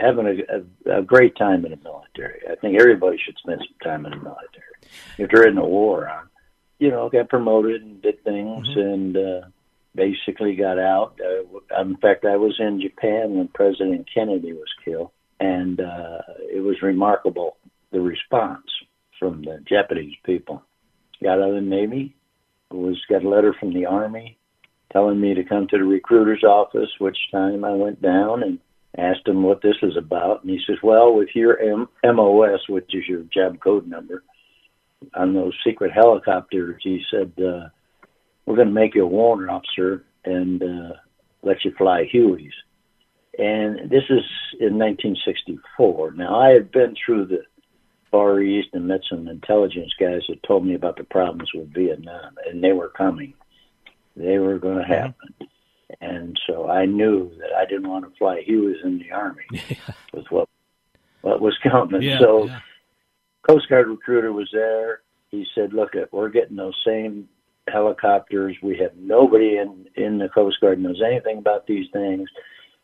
having 0.00 0.26
a, 0.26 0.90
a, 0.92 0.98
a 0.98 1.02
great 1.02 1.36
time 1.36 1.64
in 1.64 1.70
the 1.72 1.78
military. 1.82 2.40
I 2.50 2.54
think 2.56 2.80
everybody 2.80 3.18
should 3.18 3.36
spend 3.38 3.60
some 3.60 3.78
time 3.90 4.06
in 4.06 4.12
the 4.12 4.24
military 4.24 4.76
if 5.18 5.30
there 5.30 5.46
isn't 5.46 5.58
a 5.58 5.64
war 5.64 6.08
on. 6.08 6.28
You 6.78 6.90
know, 6.90 7.08
got 7.10 7.28
promoted 7.28 7.82
and 7.82 8.00
did 8.02 8.22
things, 8.24 8.68
Mm-hmm. 8.68 8.80
and 8.80 9.16
uh, 9.16 9.40
basically 9.94 10.54
got 10.54 10.78
out. 10.78 11.18
Uh, 11.20 11.80
in 11.80 11.96
fact, 11.96 12.24
I 12.24 12.36
was 12.36 12.56
in 12.60 12.80
Japan 12.80 13.34
when 13.34 13.48
President 13.48 14.08
Kennedy 14.12 14.52
was 14.52 14.68
killed, 14.84 15.10
and 15.40 15.80
uh, 15.80 16.18
it 16.52 16.62
was 16.62 16.80
remarkable 16.82 17.56
the 17.90 18.00
response 18.00 18.66
from 19.18 19.42
the 19.42 19.58
Japanese 19.68 20.14
people. 20.24 20.62
Got 21.22 21.40
out 21.40 21.48
of 21.48 21.54
the 21.56 21.60
Navy, 21.62 22.14
was 22.70 23.00
got 23.08 23.24
a 23.24 23.28
letter 23.28 23.54
from 23.58 23.72
the 23.74 23.86
Army 23.86 24.38
telling 24.92 25.20
me 25.20 25.34
to 25.34 25.42
come 25.44 25.66
to 25.68 25.78
the 25.78 25.84
recruiter's 25.84 26.44
office, 26.44 26.90
which 26.98 27.18
time 27.32 27.64
I 27.64 27.72
went 27.72 28.00
down 28.00 28.42
and 28.42 28.58
asked 28.96 29.26
him 29.26 29.42
what 29.42 29.62
this 29.62 29.76
was 29.82 29.96
about. 29.96 30.42
And 30.42 30.50
he 30.50 30.60
says, 30.66 30.76
Well, 30.82 31.14
with 31.14 31.28
your 31.34 31.58
M- 31.58 31.88
MOS, 32.04 32.68
which 32.68 32.94
is 32.94 33.06
your 33.06 33.22
job 33.24 33.60
code 33.60 33.86
number, 33.86 34.22
on 35.14 35.34
those 35.34 35.54
secret 35.64 35.92
helicopters, 35.92 36.80
he 36.82 37.02
said, 37.10 37.32
uh, 37.38 37.68
We're 38.46 38.56
going 38.56 38.68
to 38.68 38.74
make 38.74 38.94
you 38.94 39.04
a 39.04 39.06
warrant 39.06 39.50
officer 39.50 40.04
and 40.24 40.62
uh, 40.62 40.92
let 41.42 41.64
you 41.64 41.72
fly 41.76 42.08
Hueys. 42.12 42.52
And 43.38 43.88
this 43.88 44.04
is 44.10 44.24
in 44.58 44.78
1964. 44.78 46.12
Now, 46.12 46.40
I 46.40 46.50
had 46.50 46.72
been 46.72 46.96
through 47.04 47.26
the 47.26 47.44
Far 48.10 48.40
East 48.40 48.70
and 48.72 48.88
met 48.88 49.02
some 49.08 49.28
intelligence 49.28 49.92
guys 50.00 50.22
that 50.28 50.42
told 50.42 50.66
me 50.66 50.74
about 50.74 50.96
the 50.96 51.04
problems 51.04 51.50
with 51.54 51.72
Vietnam, 51.72 52.34
and 52.46 52.64
they 52.64 52.72
were 52.72 52.88
coming. 52.88 53.34
They 54.16 54.38
were 54.38 54.58
going 54.58 54.78
to 54.78 54.84
happen. 54.84 55.34
And 56.00 56.38
so 56.46 56.68
I 56.68 56.84
knew 56.84 57.30
that 57.38 57.52
I 57.56 57.64
didn't 57.64 57.88
want 57.88 58.04
to 58.04 58.16
fly 58.18 58.44
Hueys 58.46 58.84
in 58.84 58.98
the 58.98 59.10
Army 59.12 59.44
with 60.12 60.26
what 60.30 60.48
what 61.22 61.40
was 61.40 61.56
coming. 61.62 62.02
Yeah, 62.02 62.18
so 62.18 62.46
yeah. 62.46 62.60
Coast 63.48 63.68
Guard 63.68 63.88
recruiter 63.88 64.32
was 64.32 64.48
there. 64.52 65.00
He 65.30 65.46
said, 65.54 65.72
"Look, 65.72 65.94
it, 65.94 66.10
we're 66.12 66.28
getting 66.28 66.56
those 66.56 66.78
same 66.86 67.28
helicopters. 67.68 68.56
We 68.62 68.76
have 68.78 68.96
nobody 68.96 69.56
in 69.56 69.86
in 69.94 70.18
the 70.18 70.28
Coast 70.28 70.60
Guard 70.60 70.80
knows 70.80 71.02
anything 71.04 71.38
about 71.38 71.66
these 71.66 71.86
things. 71.92 72.28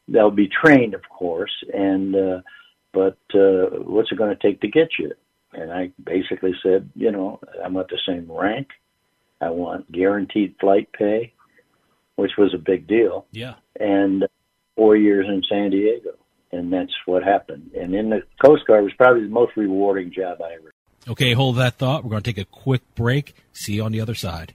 They'll 0.08 0.30
be 0.30 0.48
trained, 0.48 0.94
of 0.94 1.02
course, 1.08 1.52
and 1.72 2.16
uh, 2.16 2.40
but 2.92 3.18
uh, 3.34 3.82
what's 3.82 4.12
it 4.12 4.18
going 4.18 4.34
to 4.34 4.42
take 4.42 4.62
to 4.62 4.68
get 4.68 4.98
you?" 4.98 5.12
And 5.52 5.70
I 5.70 5.92
basically 6.02 6.54
said, 6.62 6.90
"You 6.94 7.12
know, 7.12 7.40
I 7.62 7.68
want 7.68 7.88
the 7.88 8.00
same 8.06 8.30
rank. 8.30 8.68
I 9.40 9.50
want 9.50 9.92
guaranteed 9.92 10.56
flight 10.58 10.88
pay, 10.92 11.33
which 12.16 12.32
was 12.38 12.54
a 12.54 12.58
big 12.58 12.86
deal, 12.86 13.26
Yeah. 13.32 13.54
and 13.78 14.26
four 14.76 14.96
years 14.96 15.26
in 15.28 15.42
San 15.48 15.70
Diego." 15.70 16.10
And 16.52 16.72
that's 16.72 16.92
what 17.06 17.24
happened. 17.24 17.72
And 17.76 17.94
in 17.94 18.10
the 18.10 18.22
Coast 18.44 18.64
Guard 18.66 18.84
was 18.84 18.92
probably 18.94 19.22
the 19.24 19.28
most 19.28 19.56
rewarding 19.56 20.12
job 20.12 20.40
I 20.40 20.52
ever 20.54 20.72
Okay, 21.08 21.32
hold 21.34 21.56
that 21.56 21.74
thought. 21.74 22.02
We're 22.04 22.10
going 22.10 22.22
to 22.22 22.32
take 22.32 22.38
a 22.42 22.48
quick 22.48 22.82
break. 22.94 23.34
See 23.52 23.74
you 23.74 23.82
on 23.84 23.92
the 23.92 24.00
other 24.00 24.14
side. 24.14 24.54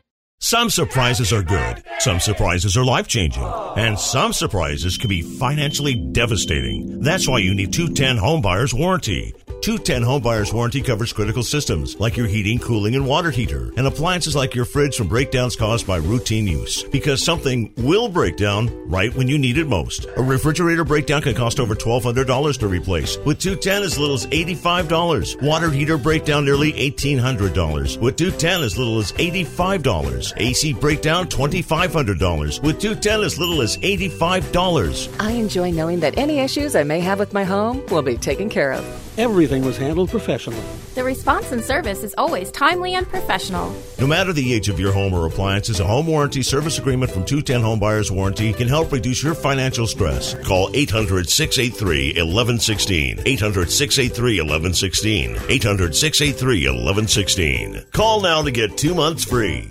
Some 0.43 0.71
surprises 0.71 1.31
are 1.31 1.43
good, 1.43 1.83
some 1.99 2.19
surprises 2.19 2.75
are 2.75 2.83
life 2.83 3.07
changing, 3.07 3.43
and 3.77 3.97
some 3.97 4.33
surprises 4.33 4.97
can 4.97 5.07
be 5.07 5.21
financially 5.21 5.93
devastating. 5.93 6.99
That's 6.99 7.27
why 7.27 7.37
you 7.37 7.53
need 7.53 7.71
210 7.71 8.17
Homebuyers 8.17 8.73
Warranty. 8.73 9.35
210 9.61 10.01
Home 10.01 10.23
Buyers 10.23 10.51
Warranty 10.51 10.81
covers 10.81 11.13
critical 11.13 11.43
systems 11.43 11.99
like 11.99 12.17
your 12.17 12.25
heating, 12.25 12.57
cooling, 12.57 12.95
and 12.95 13.05
water 13.05 13.29
heater, 13.29 13.71
and 13.77 13.85
appliances 13.85 14.35
like 14.35 14.55
your 14.55 14.65
fridge 14.65 14.95
from 14.95 15.07
breakdowns 15.07 15.55
caused 15.55 15.85
by 15.85 15.97
routine 15.97 16.47
use. 16.47 16.83
Because 16.85 17.23
something 17.23 17.71
will 17.77 18.09
break 18.09 18.37
down 18.37 18.71
right 18.89 19.13
when 19.13 19.27
you 19.27 19.37
need 19.37 19.59
it 19.59 19.67
most. 19.67 20.07
A 20.17 20.23
refrigerator 20.23 20.83
breakdown 20.83 21.21
can 21.21 21.35
cost 21.35 21.59
over 21.59 21.75
$1,200 21.75 22.57
to 22.57 22.67
replace, 22.67 23.17
with 23.19 23.37
210 23.37 23.83
as 23.83 23.99
little 23.99 24.15
as 24.15 24.25
$85. 24.25 25.39
Water 25.43 25.69
heater 25.69 25.97
breakdown 25.99 26.43
nearly 26.43 26.73
$1,800, 26.73 28.01
with 28.01 28.15
210 28.15 28.63
as 28.63 28.79
little 28.79 28.97
as 28.97 29.11
$85. 29.11 30.33
AC 30.37 30.73
breakdown 30.73 31.27
$2,500, 31.27 32.63
with 32.63 32.79
210 32.79 33.21
as 33.21 33.37
little 33.37 33.61
as 33.61 33.77
$85. 33.77 35.21
I 35.21 35.31
enjoy 35.33 35.69
knowing 35.69 35.99
that 35.99 36.17
any 36.17 36.39
issues 36.39 36.75
I 36.75 36.83
may 36.83 36.99
have 36.99 37.19
with 37.19 37.31
my 37.31 37.43
home 37.43 37.85
will 37.91 38.01
be 38.01 38.17
taken 38.17 38.49
care 38.49 38.71
of. 38.71 38.83
Everything 39.17 39.50
was 39.59 39.75
handled 39.75 40.09
professionally. 40.09 40.63
The 40.95 41.03
response 41.03 41.51
and 41.51 41.61
service 41.61 42.03
is 42.03 42.15
always 42.17 42.51
timely 42.51 42.95
and 42.95 43.07
professional. 43.07 43.75
No 43.99 44.07
matter 44.07 44.31
the 44.31 44.53
age 44.53 44.69
of 44.69 44.79
your 44.79 44.93
home 44.93 45.13
or 45.13 45.25
appliances, 45.25 45.81
a 45.81 45.85
home 45.85 46.07
warranty 46.07 46.41
service 46.41 46.79
agreement 46.79 47.11
from 47.11 47.25
210 47.25 47.61
Home 47.61 47.79
Buyers 47.79 48.11
Warranty 48.11 48.53
can 48.53 48.69
help 48.69 48.93
reduce 48.93 49.21
your 49.21 49.35
financial 49.35 49.87
stress. 49.87 50.35
Call 50.45 50.69
800 50.73 51.27
683 51.27 52.21
1116. 52.21 53.23
800 53.25 53.71
683 53.71 54.39
1116. 54.39 55.37
800 55.49 55.95
683 55.95 56.67
1116. 56.67 57.85
Call 57.91 58.21
now 58.21 58.41
to 58.41 58.51
get 58.51 58.77
two 58.77 58.95
months 58.95 59.25
free. 59.25 59.69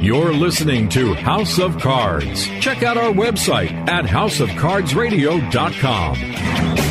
You're 0.00 0.32
listening 0.32 0.88
to 0.90 1.12
House 1.12 1.58
of 1.58 1.78
Cards. 1.78 2.46
Check 2.60 2.82
out 2.82 2.96
our 2.96 3.12
website 3.12 3.70
at 3.86 4.06
houseofcardsradio.com. 4.06 6.89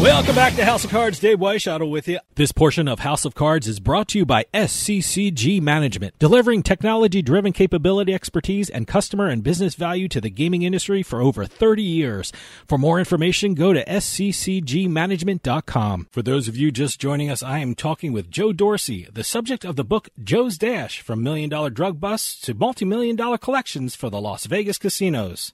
Welcome 0.00 0.34
back 0.34 0.56
to 0.56 0.64
House 0.64 0.82
of 0.82 0.90
Cards. 0.90 1.18
Dave 1.18 1.40
Weishaupt 1.40 1.90
with 1.90 2.08
you. 2.08 2.20
This 2.34 2.52
portion 2.52 2.88
of 2.88 3.00
House 3.00 3.26
of 3.26 3.34
Cards 3.34 3.68
is 3.68 3.80
brought 3.80 4.08
to 4.08 4.18
you 4.18 4.24
by 4.24 4.46
SCCG 4.54 5.60
Management, 5.60 6.18
delivering 6.18 6.62
technology-driven 6.62 7.52
capability, 7.52 8.14
expertise, 8.14 8.70
and 8.70 8.86
customer 8.86 9.26
and 9.26 9.42
business 9.42 9.74
value 9.74 10.08
to 10.08 10.18
the 10.18 10.30
gaming 10.30 10.62
industry 10.62 11.02
for 11.02 11.20
over 11.20 11.44
30 11.44 11.82
years. 11.82 12.32
For 12.66 12.78
more 12.78 12.98
information, 12.98 13.52
go 13.52 13.74
to 13.74 13.84
sccgmanagement.com. 13.84 16.08
For 16.10 16.22
those 16.22 16.48
of 16.48 16.56
you 16.56 16.70
just 16.70 16.98
joining 16.98 17.30
us, 17.30 17.42
I 17.42 17.58
am 17.58 17.74
talking 17.74 18.14
with 18.14 18.30
Joe 18.30 18.54
Dorsey, 18.54 19.06
the 19.12 19.22
subject 19.22 19.66
of 19.66 19.76
the 19.76 19.84
book 19.84 20.08
Joe's 20.24 20.56
Dash, 20.56 21.02
from 21.02 21.22
million 21.22 21.50
dollar 21.50 21.68
drug 21.68 22.00
busts 22.00 22.40
to 22.46 22.54
multi-million 22.54 23.16
dollar 23.16 23.36
collections 23.36 23.94
for 23.94 24.08
the 24.08 24.18
Las 24.18 24.46
Vegas 24.46 24.78
casinos. 24.78 25.52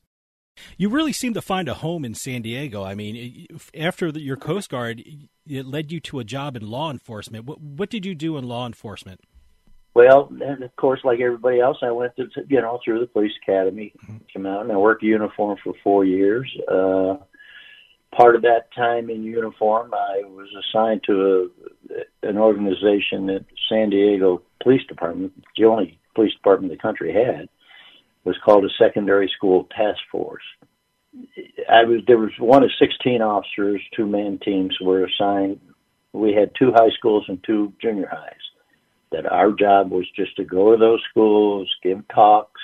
You 0.77 0.89
really 0.89 1.13
seem 1.13 1.35
to 1.35 1.43
find 1.43 1.69
a 1.69 1.75
home 1.75 2.05
in 2.05 2.15
San 2.15 2.43
Diego. 2.43 2.83
I 2.83 2.95
mean, 2.95 3.47
after 3.75 4.09
your 4.09 4.37
Coast 4.37 4.71
Guard, 4.71 5.03
it 5.47 5.67
led 5.67 5.93
you 5.93 6.01
to 6.01 6.19
a 6.19 6.25
job 6.25 6.57
in 6.57 6.69
law 6.69 6.91
enforcement. 6.91 7.45
What, 7.45 7.61
what 7.61 7.91
did 7.91 8.05
you 8.05 8.15
do 8.15 8.37
in 8.37 8.45
law 8.45 8.67
enforcement? 8.67 9.21
Well, 9.95 10.31
and 10.43 10.63
of 10.63 10.77
course, 10.77 11.01
like 11.05 11.21
everybody 11.21 11.59
else, 11.59 11.79
I 11.81 11.91
went 11.91 12.17
to 12.17 12.27
you 12.49 12.61
know 12.61 12.79
through 12.85 13.01
the 13.01 13.07
police 13.07 13.33
academy, 13.43 13.95
mm-hmm. 14.05 14.19
came 14.31 14.45
out, 14.45 14.61
and 14.61 14.71
I 14.71 14.77
worked 14.77 15.03
uniform 15.03 15.57
for 15.65 15.73
four 15.83 16.05
years. 16.05 16.55
Uh, 16.71 17.17
part 18.15 18.37
of 18.37 18.43
that 18.43 18.69
time 18.75 19.09
in 19.09 19.23
uniform, 19.23 19.95
I 19.95 20.23
was 20.25 20.49
assigned 20.61 21.03
to 21.07 21.51
a, 21.91 22.29
an 22.29 22.37
organization 22.37 23.27
that 23.29 23.47
San 23.71 23.89
Diego 23.89 24.43
Police 24.63 24.87
Department, 24.87 25.33
the 25.57 25.65
only 25.65 25.99
police 26.15 26.35
department 26.35 26.73
the 26.73 26.79
country 26.79 27.13
had, 27.13 27.49
was 28.27 28.37
called 28.45 28.65
a 28.65 28.69
secondary 28.77 29.31
school 29.35 29.69
task 29.75 30.01
force. 30.11 30.43
I 31.71 31.85
was 31.85 32.01
there 32.07 32.19
was 32.19 32.33
one 32.39 32.63
of 32.63 32.71
16 32.79 33.23
officers, 33.23 33.81
two 33.97 34.07
man 34.07 34.39
teams 34.45 34.77
were 34.83 35.07
assigned. 35.07 35.61
We 36.13 36.35
had 36.35 36.51
two 36.59 36.73
high 36.75 36.91
schools 36.99 37.25
and 37.29 37.43
two 37.45 37.73
junior 37.81 38.09
highs. 38.11 38.35
That 39.13 39.31
our 39.31 39.53
job 39.53 39.93
was 39.93 40.05
just 40.17 40.37
to 40.37 40.45
go 40.45 40.73
to 40.73 40.77
those 40.77 41.01
schools, 41.09 41.73
give 41.83 42.07
talks, 42.09 42.61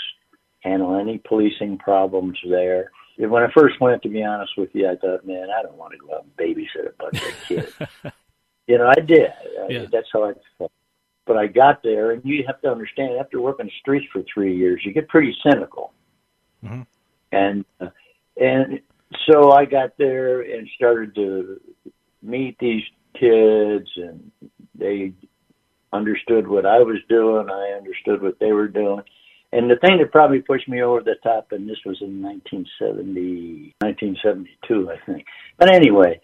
handle 0.61 0.99
any 0.99 1.19
policing 1.19 1.79
problems 1.79 2.37
there. 2.51 2.91
When 3.17 3.43
I 3.43 3.49
first 3.57 3.81
went, 3.81 4.03
to 4.03 4.09
be 4.09 4.25
honest 4.25 4.53
with 4.59 4.71
you, 4.73 4.89
I 4.89 4.97
thought, 4.97 5.25
man, 5.25 5.49
I 5.57 5.63
don't 5.63 5.77
want 5.77 5.93
to 5.93 5.99
go 5.99 6.15
out 6.15 6.25
and 6.25 6.37
babysit 6.37 6.89
a 6.89 6.93
bunch 6.99 7.23
of 7.23 7.35
kids. 7.47 7.73
you 8.67 8.79
know, 8.79 8.89
I 8.89 9.01
did. 9.01 9.31
Yeah. 9.69 9.83
I, 9.83 9.87
that's 9.93 10.09
how 10.13 10.25
I 10.25 10.33
felt. 10.59 10.73
But 11.27 11.37
I 11.37 11.47
got 11.47 11.83
there, 11.83 12.11
and 12.11 12.23
you 12.25 12.45
have 12.47 12.61
to 12.63 12.69
understand, 12.69 13.17
after 13.21 13.41
working 13.41 13.67
the 13.67 13.73
streets 13.81 14.07
for 14.13 14.23
three 14.33 14.57
years, 14.57 14.83
you 14.85 14.93
get 14.93 15.09
pretty 15.09 15.35
cynical. 15.47 15.93
Mm-hmm. 16.65 16.83
And 17.31 17.65
uh, 17.81 17.91
and 18.37 18.81
so 19.29 19.53
I 19.53 19.65
got 19.65 19.97
there 19.99 20.41
and 20.41 20.69
started 20.75 21.15
to 21.15 21.61
meet 22.23 22.59
these 22.59 22.83
kids, 23.15 23.89
and 23.97 24.31
they 24.75 25.13
understood 25.93 26.49
what 26.49 26.67
I 26.67 26.79
was 26.79 26.99
doing. 27.09 27.49
I 27.51 27.77
understood 27.77 28.23
what 28.23 28.39
they 28.39 28.53
were 28.53 28.69
doing. 28.69 29.03
And 29.53 29.71
the 29.71 29.77
thing 29.77 29.99
that 29.99 30.11
probably 30.11 30.41
pushed 30.41 30.69
me 30.69 30.83
over 30.83 31.03
the 31.03 31.17
top, 31.23 31.53
and 31.53 31.69
this 31.69 31.77
was 31.85 31.99
in 32.01 32.23
1970, 32.23 33.75
1972, 33.81 34.91
I 34.91 34.97
think. 35.05 35.27
But 35.59 35.75
anyway, 35.75 36.21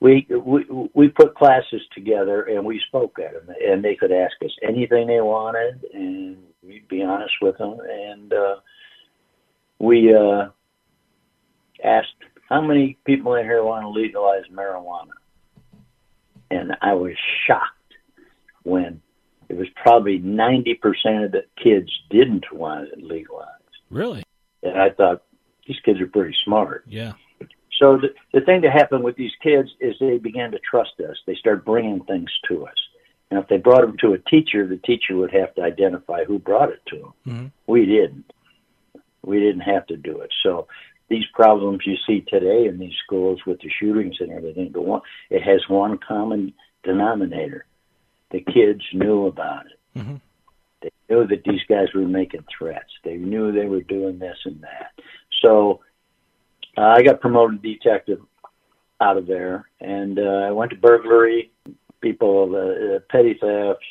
we 0.00 0.26
we 0.30 0.64
we 0.94 1.08
put 1.08 1.34
classes 1.34 1.82
together 1.94 2.42
and 2.42 2.64
we 2.64 2.80
spoke 2.86 3.18
at 3.18 3.32
them 3.32 3.54
and 3.64 3.84
they 3.84 3.96
could 3.96 4.12
ask 4.12 4.34
us 4.44 4.50
anything 4.62 5.06
they 5.06 5.20
wanted 5.20 5.84
and 5.92 6.36
we'd 6.62 6.86
be 6.88 7.02
honest 7.02 7.34
with 7.42 7.58
them 7.58 7.78
and 7.90 8.32
uh 8.32 8.56
we 9.78 10.14
uh 10.14 10.48
asked 11.82 12.14
how 12.48 12.60
many 12.60 12.96
people 13.04 13.34
in 13.34 13.44
here 13.44 13.62
want 13.62 13.82
to 13.82 13.88
legalize 13.88 14.44
marijuana? 14.52 15.10
And 16.50 16.76
i 16.80 16.94
was 16.94 17.14
shocked 17.46 17.94
when 18.62 19.02
it 19.48 19.56
was 19.56 19.68
probably 19.76 20.20
90% 20.20 21.24
of 21.24 21.32
the 21.32 21.44
kids 21.62 21.90
didn't 22.10 22.52
want 22.52 22.88
it 22.92 23.02
legalized 23.02 23.52
really? 23.90 24.22
And 24.62 24.80
i 24.80 24.90
thought 24.90 25.24
these 25.66 25.80
kids 25.84 26.00
are 26.00 26.06
pretty 26.06 26.36
smart. 26.44 26.84
Yeah 26.86 27.14
so 27.78 27.98
the, 27.98 28.08
the 28.32 28.44
thing 28.44 28.62
that 28.62 28.72
happened 28.72 29.04
with 29.04 29.16
these 29.16 29.32
kids 29.42 29.70
is 29.80 29.94
they 30.00 30.18
began 30.18 30.50
to 30.52 30.58
trust 30.58 30.92
us. 31.00 31.16
They 31.26 31.34
started 31.34 31.64
bringing 31.64 32.04
things 32.04 32.30
to 32.48 32.66
us. 32.66 32.76
And 33.30 33.38
if 33.38 33.48
they 33.48 33.58
brought 33.58 33.82
them 33.82 33.96
to 34.00 34.14
a 34.14 34.18
teacher, 34.18 34.66
the 34.66 34.78
teacher 34.78 35.16
would 35.16 35.32
have 35.32 35.54
to 35.56 35.62
identify 35.62 36.24
who 36.24 36.38
brought 36.38 36.70
it 36.70 36.82
to 36.86 36.96
them. 36.96 37.12
Mm-hmm. 37.26 37.46
We 37.66 37.86
didn't. 37.86 38.32
We 39.22 39.38
didn't 39.40 39.60
have 39.60 39.86
to 39.88 39.96
do 39.96 40.20
it. 40.20 40.32
So 40.42 40.66
these 41.08 41.24
problems 41.34 41.80
you 41.84 41.96
see 42.06 42.22
today 42.22 42.66
in 42.66 42.78
these 42.78 42.94
schools 43.04 43.40
with 43.46 43.60
the 43.60 43.70
shootings 43.78 44.16
and 44.20 44.32
everything, 44.32 44.72
one 44.72 45.02
it 45.30 45.42
has 45.42 45.68
one 45.68 45.98
common 45.98 46.54
denominator. 46.82 47.66
The 48.30 48.40
kids 48.40 48.82
knew 48.92 49.26
about 49.26 49.66
it. 49.66 49.98
Mm-hmm. 49.98 50.16
They 50.80 50.90
knew 51.10 51.26
that 51.26 51.44
these 51.44 51.62
guys 51.68 51.88
were 51.94 52.06
making 52.06 52.44
threats. 52.56 52.90
They 53.04 53.16
knew 53.16 53.52
they 53.52 53.66
were 53.66 53.82
doing 53.82 54.18
this 54.18 54.38
and 54.44 54.62
that. 54.62 54.92
So 55.42 55.80
uh, 56.78 56.94
I 56.96 57.02
got 57.02 57.20
promoted 57.20 57.60
detective 57.60 58.20
out 59.00 59.16
of 59.16 59.26
there, 59.26 59.68
and 59.80 60.18
uh, 60.18 60.46
I 60.48 60.50
went 60.52 60.70
to 60.70 60.76
burglary, 60.76 61.50
people, 62.00 62.54
uh, 62.54 62.96
uh, 62.96 62.98
petty 63.10 63.34
thefts, 63.40 63.84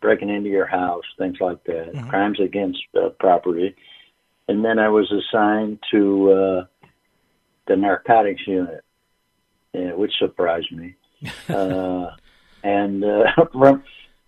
breaking 0.00 0.28
into 0.28 0.50
your 0.50 0.66
house, 0.66 1.04
things 1.18 1.36
like 1.40 1.62
that, 1.64 1.94
Mhm. 1.94 2.08
crimes 2.08 2.40
against 2.40 2.82
uh, 2.94 3.10
property, 3.18 3.74
and 4.48 4.64
then 4.64 4.78
I 4.78 4.88
was 4.88 5.10
assigned 5.10 5.78
to 5.90 6.32
uh, 6.32 6.66
the 7.66 7.76
narcotics 7.76 8.46
unit, 8.46 8.84
uh, 9.74 9.96
which 9.96 10.12
surprised 10.18 10.70
me. 10.72 10.94
uh, 11.48 12.10
and 12.62 13.04
uh, 13.04 13.24
from 13.52 13.82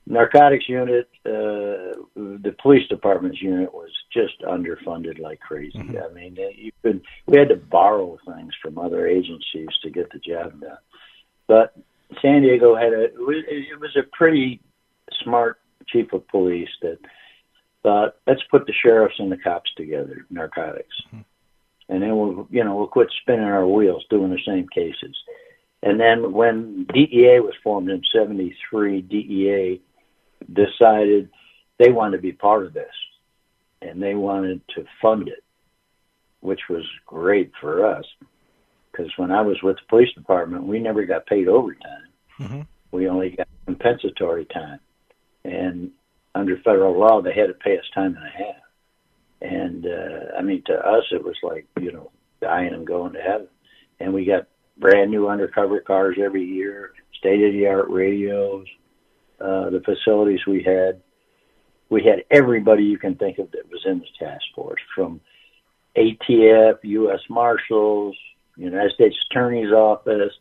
narcotics 0.07 0.69
unit, 0.69 1.09
uh, 1.27 1.99
the 2.15 2.55
police 2.63 2.89
department's 2.89 3.43
unit 3.43 3.73
was 3.73 3.91
just 4.13 4.41
underfunded 4.43 5.19
like 5.19 5.41
crazy. 5.41 5.79
I 5.79 6.13
mean, 6.13 6.37
you 6.57 6.73
could 6.83 7.03
we 7.27 7.39
had 7.39 7.49
to 7.49 7.57
borrow 7.57 8.19
things 8.27 8.53
from 8.63 8.79
other 8.79 9.07
agencies 9.07 9.69
to 9.83 9.91
get 9.91 10.11
the 10.13 10.19
job 10.19 10.61
done. 10.61 10.79
But 11.49 11.77
San 12.23 12.43
Diego 12.43 12.77
had 12.77 12.93
a 12.93 13.05
it 13.05 13.19
was, 13.81 13.97
a 13.97 14.17
pretty 14.17 14.61
smart 15.23 15.61
chief 15.89 16.13
of 16.13 16.27
police 16.29 16.69
that 16.83 16.99
thought 17.83 18.17
let's 18.27 18.43
put 18.51 18.67
the 18.67 18.73
sheriffs 18.73 19.19
and 19.19 19.31
the 19.31 19.37
cops 19.37 19.71
together, 19.77 20.25
narcotics, 20.31 20.95
and 21.89 22.03
then 22.03 22.17
we'll 22.17 22.47
you 22.51 22.63
know 22.63 22.77
we'll 22.77 22.87
quit 22.87 23.09
spinning 23.23 23.45
our 23.45 23.67
wheels 23.67 24.05
doing 24.09 24.31
the 24.31 24.41
same 24.47 24.69
cases. 24.69 25.17
And 25.83 26.01
then 26.01 26.33
when 26.33 26.87
DEA 26.93 27.41
was 27.41 27.55
formed 27.63 27.91
in 27.91 28.03
'73, 28.13 29.03
DEA 29.03 29.81
decided 30.53 31.31
they 31.79 31.91
wanted 31.91 32.17
to 32.17 32.23
be 32.23 32.33
part 32.33 32.67
of 32.67 32.73
this 32.73 32.93
and 33.83 34.03
they 34.03 34.15
wanted 34.15 34.61
to 34.75 34.85
fund 35.03 35.29
it, 35.29 35.45
which 36.41 36.61
was 36.69 36.85
great 37.07 37.53
for 37.61 37.87
us. 37.87 38.05
Because 38.91 39.13
when 39.17 39.31
I 39.31 39.43
was 39.43 39.63
with 39.63 39.77
the 39.77 39.83
police 39.89 40.13
department, 40.15 40.65
we 40.65 40.79
never 40.79 41.05
got 41.05 41.27
paid 41.27 41.49
overtime. 41.49 42.09
Mm-hmm. 42.39 42.61
We 42.93 43.09
only 43.09 43.31
got 43.31 43.49
compensatory 43.67 44.47
time. 44.47 44.81
And 45.45 45.91
under 46.35 46.57
federal 46.59 46.99
law, 46.99 47.21
they 47.21 47.35
had 47.35 47.49
to 47.49 47.55
pay 47.55 47.79
us 47.79 47.85
time 47.95 48.17
and 48.17 48.27
a 48.27 48.31
half. 48.31 48.63
And 49.43 49.87
uh, 49.87 50.39
I 50.39 50.43
mean, 50.43 50.63
to 50.67 50.75
us, 50.75 51.05
it 51.13 51.23
was 51.23 51.37
like, 51.43 51.67
you 51.79 51.93
know, 51.93 52.11
dying 52.41 52.73
and 52.73 52.87
going 52.87 53.13
to 53.13 53.21
heaven. 53.21 53.49
And 54.01 54.15
we 54.15 54.25
got 54.25 54.47
brand 54.79 55.11
new 55.11 55.29
undercover 55.29 55.81
cars 55.81 56.17
every 56.23 56.45
year, 56.45 56.93
state 57.19 57.43
of 57.43 57.53
the 57.53 57.67
art 57.67 57.89
radios, 57.89 58.67
uh, 59.41 59.71
the 59.71 59.83
facilities 59.85 60.41
we 60.47 60.63
had. 60.63 61.01
We 61.89 62.03
had 62.03 62.25
everybody 62.31 62.83
you 62.83 62.99
can 62.99 63.15
think 63.15 63.39
of 63.39 63.53
that 63.53 63.71
was 63.71 63.83
in 63.87 64.01
the 64.01 64.07
task 64.19 64.43
force, 64.55 64.81
from 64.95 65.21
ATF, 65.97 66.79
U.S. 66.83 67.21
Marshals, 67.31 68.17
United 68.57 68.93
States 68.93 69.17
Attorney's 69.31 69.73
Office. 69.73 70.33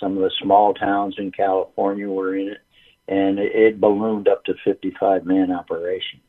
Some 0.00 0.16
of 0.16 0.22
the 0.22 0.30
small 0.42 0.74
towns 0.74 1.16
in 1.18 1.32
California 1.32 2.08
were 2.08 2.36
in 2.36 2.48
it, 2.48 2.58
and 3.08 3.38
it, 3.38 3.54
it 3.54 3.80
ballooned 3.80 4.28
up 4.28 4.44
to 4.44 4.54
55 4.64 5.24
man 5.26 5.50
operation. 5.50 6.20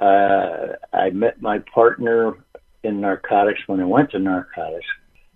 Uh, 0.00 0.74
I 0.92 1.10
met 1.10 1.42
my 1.42 1.58
partner 1.74 2.34
in 2.82 3.00
narcotics 3.00 3.60
when 3.66 3.80
I 3.80 3.84
went 3.84 4.10
to 4.12 4.18
narcotics. 4.18 4.86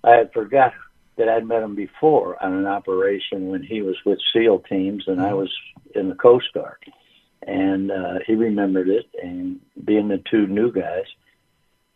I 0.03 0.13
had 0.13 0.33
forgot 0.33 0.73
that 1.17 1.29
I'd 1.29 1.47
met 1.47 1.63
him 1.63 1.75
before 1.75 2.43
on 2.43 2.55
an 2.55 2.67
operation 2.67 3.49
when 3.49 3.63
he 3.63 3.83
was 3.83 3.97
with 4.05 4.19
SEAL 4.33 4.61
teams 4.69 5.05
and 5.07 5.21
I 5.21 5.33
was 5.33 5.53
in 5.95 6.09
the 6.09 6.15
Coast 6.15 6.47
Guard. 6.53 6.79
And 7.47 7.91
uh, 7.91 8.19
he 8.27 8.35
remembered 8.35 8.89
it, 8.89 9.07
and 9.23 9.61
being 9.85 10.09
the 10.09 10.23
two 10.31 10.47
new 10.47 10.73
guys, 10.73 11.05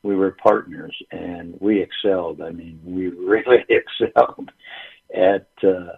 we 0.03 0.15
were 0.15 0.37
partners 0.43 0.97
and 1.11 1.57
we 1.61 1.83
excelled. 1.83 2.41
I 2.41 2.51
mean, 2.51 2.81
we 2.85 3.09
really 3.09 3.65
excelled 3.69 4.51
at 5.15 5.49
uh, 5.65 5.97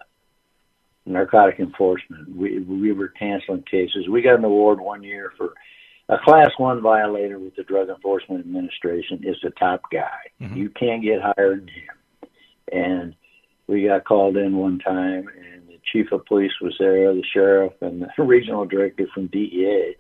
narcotic 1.05 1.59
enforcement. 1.61 2.35
We 2.35 2.61
we 2.61 2.93
were 2.93 3.09
canceling 3.09 3.65
cases. 3.71 4.09
We 4.09 4.23
got 4.23 4.39
an 4.39 4.45
award 4.45 4.81
one 4.81 5.03
year 5.03 5.33
for 5.37 5.53
a 6.09 6.19
class 6.25 6.51
one 6.57 6.81
violator 6.81 7.39
with 7.39 7.55
the 7.57 7.63
Drug 7.63 7.89
Enforcement 7.89 8.41
Administration 8.41 9.21
is 9.23 9.37
the 9.43 9.51
top 9.51 9.83
guy. 9.91 10.19
Mhm. 10.41 10.57
You 10.57 10.71
can't 10.71 11.03
get 11.03 11.21
higher 11.21 11.57
than 11.57 11.69
him. 11.69 11.95
And 12.73 13.15
we 13.67 13.85
got 13.87 14.05
called 14.05 14.37
in 14.37 14.57
one 14.57 14.79
time, 14.79 15.29
and 15.29 15.69
the 15.69 15.79
chief 15.93 16.13
of 16.13 16.27
police 16.27 16.53
was 16.61 16.75
there, 16.79 17.15
the 17.15 17.25
sheriff, 17.33 17.75
and 17.81 18.03
the 18.03 18.09
regional 18.23 18.65
director 18.65 19.07
from 19.15 19.27
DEA. 19.29 19.97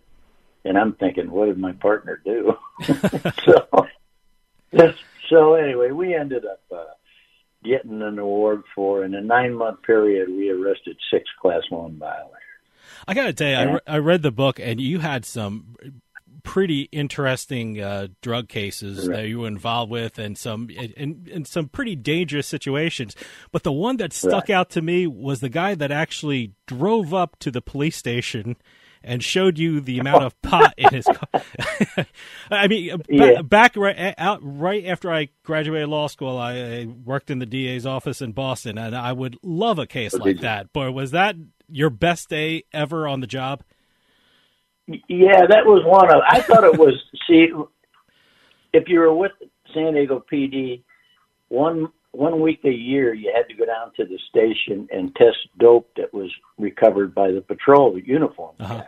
And 0.64 0.78
I'm 0.78 0.94
thinking, 0.94 1.30
what 1.30 1.46
did 1.46 1.58
my 1.58 1.72
partner 1.72 2.20
do? 2.24 2.54
so, 3.44 3.86
so 5.28 5.54
anyway, 5.54 5.90
we 5.90 6.14
ended 6.14 6.44
up 6.46 6.62
uh, 6.72 6.84
getting 7.64 8.02
an 8.02 8.18
award 8.18 8.62
for, 8.74 9.04
in 9.04 9.14
a 9.14 9.20
nine 9.20 9.54
month 9.54 9.82
period, 9.82 10.28
we 10.28 10.50
arrested 10.50 10.96
six 11.10 11.24
class 11.40 11.62
one 11.70 11.98
violators. 11.98 12.38
I 13.06 13.14
got 13.14 13.26
to 13.26 13.32
tell 13.32 13.48
you, 13.48 13.56
I, 13.56 13.72
re- 13.72 13.80
I 13.86 13.98
read 13.98 14.22
the 14.22 14.30
book, 14.30 14.60
and 14.60 14.80
you 14.80 15.00
had 15.00 15.24
some 15.24 15.76
pretty 16.42 16.82
interesting 16.92 17.80
uh, 17.80 18.08
drug 18.20 18.48
cases 18.48 19.08
right. 19.08 19.16
that 19.16 19.28
you 19.28 19.40
were 19.40 19.48
involved 19.48 19.90
with, 19.90 20.18
and 20.18 20.36
some 20.36 20.68
and, 20.96 21.28
and 21.32 21.46
some 21.46 21.68
pretty 21.68 21.96
dangerous 21.96 22.46
situations. 22.46 23.14
But 23.50 23.62
the 23.62 23.72
one 23.72 23.96
that 23.98 24.12
stuck 24.12 24.48
right. 24.48 24.50
out 24.50 24.70
to 24.70 24.82
me 24.82 25.06
was 25.06 25.40
the 25.40 25.48
guy 25.48 25.74
that 25.74 25.90
actually 25.90 26.52
drove 26.66 27.12
up 27.14 27.38
to 27.40 27.50
the 27.50 27.62
police 27.62 27.96
station 27.96 28.56
and 29.04 29.22
showed 29.22 29.58
you 29.58 29.80
the 29.80 29.98
amount 29.98 30.24
of 30.24 30.40
pot 30.42 30.74
in 30.76 30.90
his 30.90 31.06
car. 31.06 31.42
I 32.50 32.68
mean, 32.68 33.02
yeah. 33.08 33.42
back 33.42 33.76
right 33.76 34.14
out 34.18 34.40
right 34.42 34.86
after 34.86 35.12
I 35.12 35.28
graduated 35.44 35.88
law 35.88 36.06
school, 36.06 36.38
I, 36.38 36.52
I, 36.54 36.86
worked 37.04 37.30
in 37.30 37.38
the 37.38 37.46
DA's 37.46 37.86
office 37.86 38.22
in 38.22 38.32
Boston, 38.32 38.78
and 38.78 38.94
I 38.94 39.12
would 39.12 39.38
love 39.42 39.78
a 39.78 39.86
case 39.86 40.14
like 40.14 40.40
that. 40.40 40.72
But 40.72 40.92
was 40.92 41.10
that 41.12 41.36
your 41.68 41.90
best 41.90 42.28
day 42.28 42.64
ever 42.72 43.08
on 43.08 43.20
the 43.20 43.26
job? 43.26 43.62
Yeah, 44.86 45.46
that 45.46 45.64
was 45.64 45.84
one 45.84 46.14
of. 46.14 46.22
I 46.28 46.40
thought 46.40 46.64
it 46.64 46.78
was. 46.78 46.94
see, 47.28 47.48
if 48.72 48.88
you 48.88 49.00
were 49.00 49.14
with 49.14 49.32
San 49.74 49.94
Diego 49.94 50.24
PD, 50.30 50.82
one 51.48 51.88
one 52.12 52.40
week 52.40 52.60
a 52.64 52.70
year 52.70 53.14
you 53.14 53.32
had 53.34 53.48
to 53.48 53.54
go 53.54 53.64
down 53.64 53.90
to 53.96 54.04
the 54.04 54.18
station 54.28 54.86
and 54.92 55.14
test 55.16 55.38
dope 55.58 55.88
that 55.96 56.12
was 56.12 56.30
recovered 56.58 57.14
by 57.14 57.30
the 57.30 57.40
patrol 57.40 57.98
uniform 57.98 58.54
uh-huh. 58.60 58.78
guys, 58.78 58.86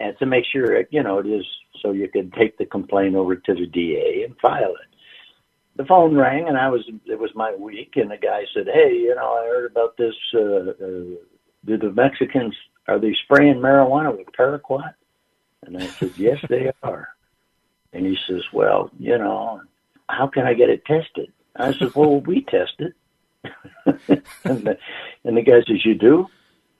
and 0.00 0.18
to 0.18 0.26
make 0.26 0.44
sure 0.52 0.74
it, 0.74 0.88
you 0.90 1.02
know 1.02 1.18
it 1.18 1.26
is 1.26 1.46
so 1.82 1.92
you 1.92 2.08
could 2.08 2.32
take 2.34 2.58
the 2.58 2.66
complaint 2.66 3.14
over 3.14 3.36
to 3.36 3.54
the 3.54 3.66
DA 3.66 4.24
and 4.24 4.36
file 4.38 4.72
it. 4.72 4.96
The 5.76 5.84
phone 5.84 6.14
rang 6.14 6.48
and 6.48 6.56
I 6.56 6.68
was 6.68 6.84
it 7.06 7.18
was 7.18 7.30
my 7.34 7.54
week, 7.54 7.92
and 7.96 8.10
the 8.10 8.16
guy 8.16 8.42
said, 8.52 8.66
"Hey, 8.66 8.92
you 8.94 9.14
know, 9.14 9.32
I 9.32 9.46
heard 9.46 9.70
about 9.70 9.96
this. 9.96 10.14
Uh, 10.34 10.70
uh, 10.70 11.16
do 11.64 11.76
the 11.76 11.90
Mexicans 11.92 12.54
are 12.88 12.98
they 12.98 13.14
spraying 13.24 13.56
marijuana 13.56 14.16
with 14.16 14.28
paraquat?" 14.38 14.94
And 15.66 15.76
I 15.76 15.88
said, 15.98 16.12
Yes, 16.16 16.38
they 16.48 16.70
are. 16.82 17.08
And 17.92 18.06
he 18.06 18.16
says, 18.28 18.42
Well, 18.52 18.90
you 18.98 19.18
know, 19.18 19.60
how 20.08 20.28
can 20.28 20.46
I 20.46 20.54
get 20.54 20.70
it 20.70 20.84
tested? 20.84 21.32
I 21.56 21.72
said, 21.72 21.94
Well, 21.94 22.20
we 22.20 22.42
test 22.42 22.74
it. 22.78 22.92
and, 24.44 24.66
the, 24.66 24.78
and 25.24 25.36
the 25.36 25.42
guy 25.42 25.60
says, 25.66 25.84
You 25.84 25.94
do? 25.94 26.26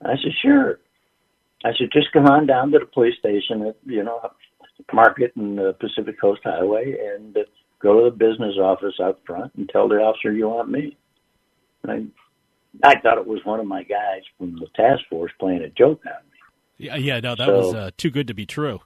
I 0.03 0.15
said, 0.23 0.33
Sure. 0.43 0.79
I 1.65 1.71
said, 1.79 1.89
Just 1.93 2.13
come 2.13 2.27
on 2.27 2.47
down 2.47 2.71
to 2.73 2.79
the 2.79 2.87
police 2.87 3.19
station 3.19 3.67
at, 3.67 3.77
you 3.85 4.03
know, 4.03 4.31
Market 4.93 5.33
and 5.37 5.59
the 5.59 5.75
Pacific 5.81 6.21
Coast 6.21 6.43
Highway 6.45 6.97
and 7.15 7.37
go 7.81 7.99
to 8.05 8.11
the 8.11 8.17
business 8.17 8.57
office 8.61 8.95
out 9.03 9.21
front 9.27 9.53
and 9.57 9.69
tell 9.69 9.89
the 9.89 9.97
officer 9.97 10.33
you 10.33 10.49
want 10.49 10.71
me. 10.71 10.97
And 11.83 11.93
I, 11.93 12.26
I 12.83 12.99
thought 13.01 13.19
it 13.19 13.27
was 13.27 13.45
one 13.45 13.61
of 13.61 13.67
my 13.67 13.83
guys 13.83 14.23
from 14.39 14.57
the 14.57 14.67
task 14.75 15.03
force 15.09 15.33
playing 15.39 15.63
a 15.63 15.69
joke 15.71 16.01
on 16.07 16.13
me. 16.31 16.39
Yeah, 16.79 16.97
yeah, 16.97 17.21
no, 17.21 17.35
that 17.35 17.47
so, 17.47 17.57
was 17.59 17.75
uh, 17.75 17.91
too 17.97 18.11
good 18.11 18.29
to 18.29 18.35
be 18.35 18.47
true. 18.47 18.81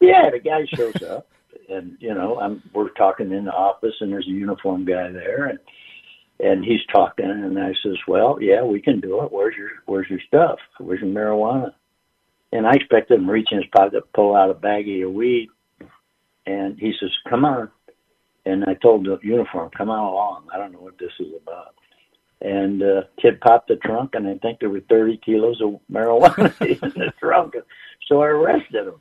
Yeah, 0.00 0.30
the 0.30 0.38
guy 0.38 0.64
shows 0.74 1.02
up, 1.08 1.28
and 1.68 1.96
you 2.00 2.14
know, 2.14 2.38
I'm 2.40 2.62
we're 2.72 2.90
talking 2.90 3.32
in 3.32 3.44
the 3.44 3.52
office, 3.52 3.94
and 4.00 4.12
there's 4.12 4.26
a 4.26 4.30
uniform 4.30 4.84
guy 4.84 5.10
there, 5.10 5.46
and 5.46 5.58
and 6.38 6.64
he's 6.64 6.84
talking, 6.92 7.28
and 7.28 7.58
I 7.58 7.74
says, 7.82 7.96
"Well, 8.06 8.38
yeah, 8.40 8.62
we 8.62 8.80
can 8.80 9.00
do 9.00 9.22
it. 9.22 9.32
Where's 9.32 9.56
your 9.56 9.70
Where's 9.86 10.08
your 10.08 10.20
stuff? 10.26 10.58
Where's 10.78 11.00
your 11.00 11.10
marijuana?" 11.10 11.72
And 12.52 12.66
I 12.66 12.72
expected 12.72 13.18
him 13.18 13.26
to 13.26 13.32
reach 13.32 13.48
in 13.52 13.58
his 13.58 13.70
pocket 13.74 13.92
to 13.92 14.02
pull 14.14 14.34
out 14.34 14.50
a 14.50 14.54
baggie 14.54 15.06
of 15.06 15.12
weed, 15.12 15.48
and 16.46 16.78
he 16.78 16.92
says, 16.98 17.10
"Come 17.28 17.44
on." 17.44 17.70
And 18.46 18.64
I 18.64 18.74
told 18.74 19.04
the 19.04 19.18
uniform, 19.22 19.70
"Come 19.76 19.90
on 19.90 19.98
along. 19.98 20.48
I 20.52 20.58
don't 20.58 20.72
know 20.72 20.80
what 20.80 20.98
this 20.98 21.12
is 21.18 21.34
about." 21.42 21.74
And 22.40 22.82
uh, 22.82 23.02
kid 23.20 23.40
popped 23.40 23.68
the 23.68 23.76
trunk, 23.76 24.14
and 24.14 24.26
I 24.26 24.38
think 24.38 24.60
there 24.60 24.70
were 24.70 24.80
30 24.80 25.20
kilos 25.24 25.60
of 25.60 25.80
marijuana 25.90 26.58
in 26.82 26.90
the 26.90 27.12
trunk. 27.18 27.54
So 28.08 28.22
I 28.22 28.28
arrested 28.28 28.86
him. 28.86 29.00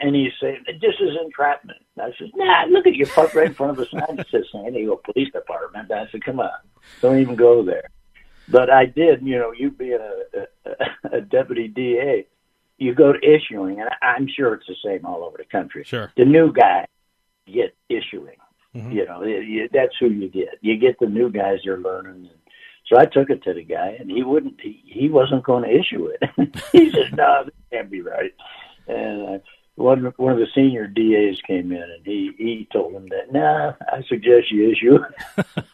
And 0.00 0.14
he 0.14 0.30
said, 0.40 0.60
"This 0.80 0.94
is 0.98 1.10
entrapment." 1.22 1.78
I 2.00 2.10
said, 2.18 2.30
"Nah, 2.34 2.64
look 2.70 2.86
at 2.86 2.94
you 2.94 3.06
parked 3.06 3.34
right 3.34 3.48
in 3.48 3.54
front 3.54 3.72
of 3.72 3.78
a 3.78 3.88
sign 3.90 4.16
that 4.16 4.30
says 4.30 4.44
San 4.50 4.72
Diego 4.72 4.98
Police 5.04 5.30
Department." 5.30 5.90
I 5.90 6.06
said, 6.10 6.24
"Come 6.24 6.40
on, 6.40 6.48
don't 7.02 7.18
even 7.18 7.36
go 7.36 7.62
there." 7.62 7.90
But 8.48 8.70
I 8.70 8.86
did. 8.86 9.20
You 9.22 9.38
know, 9.38 9.52
you 9.52 9.70
being 9.70 9.98
a, 10.00 10.46
a, 10.70 11.16
a 11.18 11.20
deputy 11.20 11.68
DA, 11.68 12.26
you 12.78 12.94
go 12.94 13.12
to 13.12 13.18
issuing, 13.18 13.80
and 13.80 13.90
I'm 14.00 14.26
sure 14.26 14.54
it's 14.54 14.66
the 14.66 14.76
same 14.82 15.04
all 15.04 15.22
over 15.22 15.36
the 15.36 15.44
country. 15.44 15.84
Sure. 15.84 16.10
The 16.16 16.24
new 16.24 16.50
guy 16.52 16.86
get 17.46 17.74
issuing. 17.90 18.36
Mm-hmm. 18.74 18.90
You 18.90 19.06
know, 19.06 19.22
it, 19.22 19.46
you, 19.46 19.68
that's 19.72 19.94
who 19.98 20.08
you 20.08 20.28
get. 20.28 20.58
You 20.60 20.76
get 20.76 20.98
the 20.98 21.06
new 21.06 21.30
guys 21.30 21.58
you're 21.62 21.80
learning. 21.80 22.28
And 22.30 22.30
So 22.88 22.98
I 22.98 23.06
took 23.06 23.30
it 23.30 23.42
to 23.44 23.54
the 23.54 23.62
guy, 23.62 23.96
and 23.98 24.10
he 24.10 24.22
wouldn't. 24.22 24.60
He, 24.60 24.82
he 24.84 25.08
wasn't 25.08 25.44
going 25.44 25.64
to 25.64 25.78
issue 25.78 26.06
it. 26.08 26.58
he 26.72 26.90
said, 26.90 27.16
"No, 27.16 27.44
this 27.44 27.54
can't 27.70 27.90
be 27.90 28.00
right." 28.00 28.32
And 28.88 29.36
uh, 29.36 29.38
one 29.76 30.12
one 30.16 30.32
of 30.32 30.38
the 30.38 30.48
senior 30.54 30.86
DAs 30.86 31.40
came 31.46 31.70
in, 31.72 31.82
and 31.82 32.04
he 32.04 32.32
he 32.36 32.68
told 32.72 32.94
him 32.94 33.08
that, 33.10 33.32
"Nah, 33.32 33.74
I 33.92 34.02
suggest 34.08 34.50
you 34.50 34.70
issue." 34.70 34.98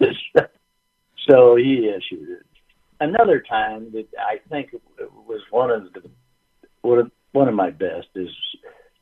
It. 0.00 0.16
so 1.28 1.56
he 1.56 1.88
issued 1.88 2.28
it. 2.28 2.46
Another 3.00 3.40
time 3.40 3.92
that 3.92 4.08
I 4.18 4.40
think 4.50 4.74
was 5.26 5.40
one 5.50 5.70
of 5.70 5.92
the 5.94 6.02
one 6.82 6.98
of, 6.98 7.10
one 7.32 7.48
of 7.48 7.54
my 7.54 7.70
best 7.70 8.08
is, 8.14 8.28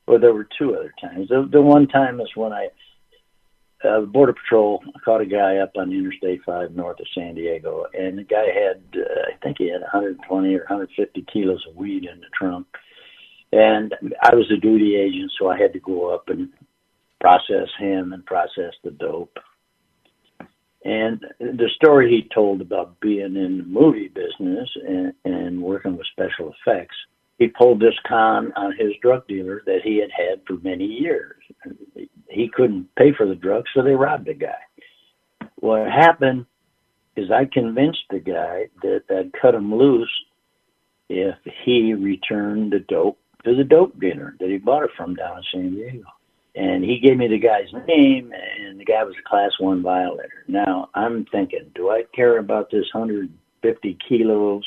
well, 0.07 0.19
there 0.19 0.33
were 0.33 0.47
two 0.57 0.75
other 0.75 0.93
times. 1.01 1.29
The, 1.29 1.47
the 1.51 1.61
one 1.61 1.87
time 1.87 2.19
is 2.19 2.29
when 2.35 2.53
I 2.53 2.69
uh, 3.83 4.01
the 4.01 4.07
Border 4.07 4.33
Patrol 4.33 4.83
caught 5.05 5.21
a 5.21 5.25
guy 5.25 5.57
up 5.57 5.71
on 5.77 5.93
Interstate 5.93 6.41
5 6.45 6.75
north 6.75 6.99
of 6.99 7.07
San 7.15 7.35
Diego, 7.35 7.85
and 7.93 8.17
the 8.17 8.23
guy 8.23 8.45
had, 8.47 8.83
uh, 8.95 9.31
I 9.33 9.37
think 9.41 9.57
he 9.57 9.71
had 9.71 9.81
120 9.81 10.53
or 10.53 10.59
150 10.59 11.25
kilos 11.31 11.65
of 11.69 11.75
weed 11.75 12.05
in 12.05 12.19
the 12.19 12.27
trunk. 12.37 12.67
And 13.51 13.95
I 14.21 14.35
was 14.35 14.51
a 14.51 14.59
duty 14.59 14.95
agent, 14.95 15.31
so 15.39 15.49
I 15.49 15.57
had 15.57 15.73
to 15.73 15.79
go 15.79 16.13
up 16.13 16.27
and 16.27 16.49
process 17.21 17.67
him 17.79 18.13
and 18.13 18.25
process 18.25 18.73
the 18.83 18.91
dope. 18.91 19.37
And 20.83 21.25
the 21.39 21.69
story 21.75 22.09
he 22.09 22.29
told 22.33 22.61
about 22.61 22.99
being 22.99 23.35
in 23.35 23.57
the 23.57 23.63
movie 23.63 24.07
business 24.09 24.69
and, 24.87 25.13
and 25.25 25.61
working 25.61 25.97
with 25.97 26.07
special 26.07 26.53
effects, 26.53 26.95
he 27.39 27.47
pulled 27.47 27.79
this 27.79 27.95
con 28.07 28.53
on 28.55 28.73
his 28.77 28.91
drug 29.01 29.27
dealer 29.27 29.63
that 29.65 29.79
he 29.83 29.97
had 29.97 30.11
had 30.11 30.41
for 30.45 30.57
many 30.61 30.85
years 30.85 31.35
he 32.29 32.47
couldn't 32.47 32.93
pay 32.95 33.11
for 33.15 33.25
the 33.25 33.35
drugs, 33.35 33.69
so 33.73 33.81
they 33.81 33.95
robbed 33.95 34.27
the 34.27 34.33
guy. 34.33 34.61
What 35.55 35.91
happened 35.91 36.45
is 37.15 37.31
I 37.31 37.45
convinced 37.51 38.03
the 38.09 38.19
guy 38.19 38.67
that 38.81 39.03
I'd 39.09 39.33
cut 39.39 39.55
him 39.55 39.73
loose 39.75 40.11
if 41.09 41.35
he 41.65 41.93
returned 41.93 42.71
the 42.71 42.79
dope 42.79 43.19
to 43.43 43.55
the 43.55 43.63
dope 43.63 43.99
dealer 43.99 44.35
that 44.39 44.49
he 44.49 44.57
bought 44.57 44.83
it 44.83 44.91
from 44.95 45.15
down 45.15 45.37
in 45.37 45.43
San 45.51 45.71
Diego. 45.71 46.05
And 46.55 46.83
he 46.83 46.99
gave 46.99 47.17
me 47.17 47.27
the 47.27 47.39
guy's 47.39 47.71
name, 47.87 48.31
and 48.33 48.79
the 48.79 48.85
guy 48.85 49.03
was 49.03 49.15
a 49.19 49.29
class 49.29 49.51
one 49.59 49.81
violator. 49.81 50.45
Now 50.47 50.89
I'm 50.93 51.25
thinking, 51.25 51.71
do 51.73 51.89
I 51.89 52.03
care 52.13 52.37
about 52.37 52.69
this 52.71 52.85
150 52.93 53.97
kilos 54.07 54.63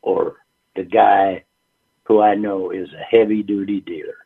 or 0.00 0.36
the 0.74 0.84
guy 0.84 1.44
who 2.04 2.20
I 2.20 2.34
know 2.34 2.70
is 2.70 2.88
a 2.92 3.16
heavy 3.16 3.42
duty 3.42 3.80
dealer? 3.80 4.18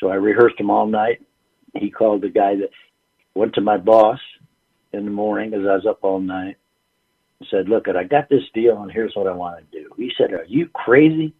So 0.00 0.08
I 0.08 0.14
rehearsed 0.14 0.60
him 0.60 0.70
all 0.70 0.86
night 0.86 1.20
he 1.74 1.90
called 1.90 2.22
the 2.22 2.28
guy 2.28 2.56
that 2.56 2.70
went 3.34 3.54
to 3.54 3.60
my 3.60 3.76
boss 3.76 4.20
in 4.92 5.04
the 5.04 5.10
morning 5.10 5.54
as 5.54 5.60
I 5.60 5.74
was 5.74 5.86
up 5.88 5.98
all 6.02 6.20
night 6.20 6.56
and 7.40 7.48
said, 7.50 7.68
Look, 7.68 7.88
I 7.88 8.04
got 8.04 8.28
this 8.28 8.44
deal 8.54 8.82
and 8.82 8.90
here's 8.90 9.14
what 9.14 9.26
I 9.26 9.32
want 9.32 9.58
to 9.58 9.80
do. 9.80 9.90
He 9.96 10.12
said, 10.16 10.32
Are 10.32 10.44
you 10.46 10.68
crazy? 10.68 11.34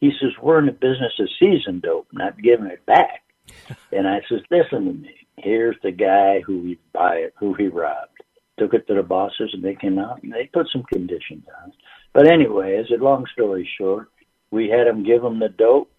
He 0.00 0.12
says, 0.20 0.30
We're 0.40 0.60
in 0.60 0.66
the 0.66 0.72
business 0.72 1.12
of 1.18 1.28
season 1.38 1.80
dope, 1.80 2.08
not 2.12 2.40
giving 2.40 2.66
it 2.66 2.84
back. 2.86 3.22
and 3.92 4.06
I 4.06 4.20
says, 4.28 4.40
Listen 4.50 4.86
to 4.86 4.92
me. 4.92 5.14
Here's 5.36 5.76
the 5.82 5.92
guy 5.92 6.40
who 6.40 6.60
we 6.60 6.78
buy 6.92 7.16
it, 7.16 7.34
who 7.38 7.54
he 7.54 7.68
robbed. 7.68 8.22
Took 8.58 8.74
it 8.74 8.86
to 8.88 8.94
the 8.94 9.04
bosses 9.04 9.50
and 9.52 9.62
they 9.62 9.76
came 9.76 9.98
out 9.98 10.22
and 10.22 10.32
they 10.32 10.50
put 10.52 10.68
some 10.72 10.82
conditions 10.84 11.44
on 11.62 11.70
it. 11.70 11.76
But 12.12 12.26
anyway, 12.26 12.76
as 12.76 12.86
a 12.90 13.02
long 13.02 13.24
story 13.32 13.68
short, 13.78 14.08
we 14.50 14.68
had 14.68 14.86
him 14.86 15.04
give 15.04 15.22
him 15.22 15.38
the 15.38 15.48
dope 15.48 15.90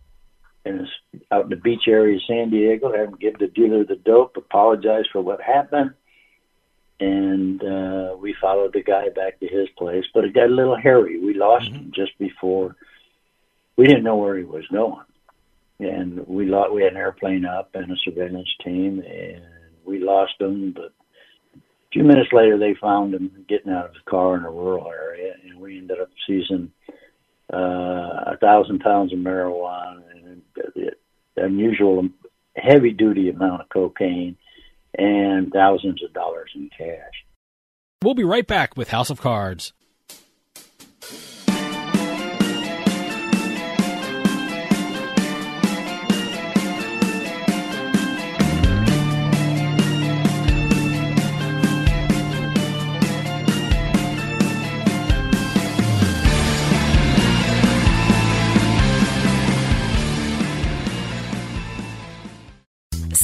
and 0.65 0.87
out 1.31 1.45
in 1.45 1.49
the 1.49 1.55
beach 1.55 1.83
area 1.87 2.17
of 2.17 2.21
San 2.27 2.49
Diego, 2.49 2.91
had 2.91 3.09
him 3.09 3.17
give 3.19 3.39
the 3.39 3.47
dealer 3.47 3.83
the 3.83 3.95
dope, 3.95 4.37
apologize 4.37 5.05
for 5.11 5.21
what 5.21 5.41
happened, 5.41 5.93
and 6.99 7.63
uh, 7.63 8.15
we 8.19 8.35
followed 8.41 8.73
the 8.73 8.83
guy 8.83 9.09
back 9.09 9.39
to 9.39 9.47
his 9.47 9.69
place. 9.77 10.03
But 10.13 10.25
it 10.25 10.33
got 10.33 10.49
a 10.49 10.53
little 10.53 10.77
hairy. 10.77 11.19
We 11.19 11.33
lost 11.33 11.65
mm-hmm. 11.65 11.75
him 11.75 11.91
just 11.93 12.17
before. 12.17 12.75
We 13.77 13.87
didn't 13.87 14.03
know 14.03 14.17
where 14.17 14.37
he 14.37 14.43
was 14.43 14.67
going, 14.67 15.05
and 15.79 16.27
we 16.27 16.45
lost. 16.45 16.73
We 16.73 16.83
had 16.83 16.93
an 16.93 16.97
airplane 16.97 17.45
up 17.45 17.69
and 17.73 17.91
a 17.91 17.95
surveillance 18.03 18.53
team, 18.63 18.99
and 18.99 19.43
we 19.85 19.99
lost 19.99 20.33
him. 20.39 20.73
But 20.73 20.91
a 21.55 21.91
few 21.93 22.03
minutes 22.03 22.33
later, 22.33 22.57
they 22.57 22.75
found 22.75 23.13
him 23.13 23.45
getting 23.47 23.71
out 23.71 23.85
of 23.85 23.93
his 23.93 24.03
car 24.09 24.35
in 24.35 24.43
a 24.43 24.51
rural 24.51 24.87
area, 24.87 25.35
and 25.45 25.59
we 25.59 25.77
ended 25.77 26.01
up 26.01 26.09
seizing 26.27 26.71
Uh, 27.51 28.33
a 28.33 28.37
thousand 28.39 28.79
pounds 28.79 29.11
of 29.11 29.19
marijuana 29.19 30.03
and 30.23 30.41
the 30.75 30.91
unusual 31.37 32.07
heavy 32.55 32.91
duty 32.91 33.29
amount 33.29 33.61
of 33.61 33.69
cocaine 33.69 34.37
and 34.97 35.51
thousands 35.51 36.03
of 36.03 36.13
dollars 36.13 36.51
in 36.55 36.69
cash. 36.69 37.25
We'll 38.03 38.13
be 38.13 38.23
right 38.23 38.45
back 38.45 38.77
with 38.77 38.89
House 38.89 39.09
of 39.09 39.19
Cards. 39.21 39.73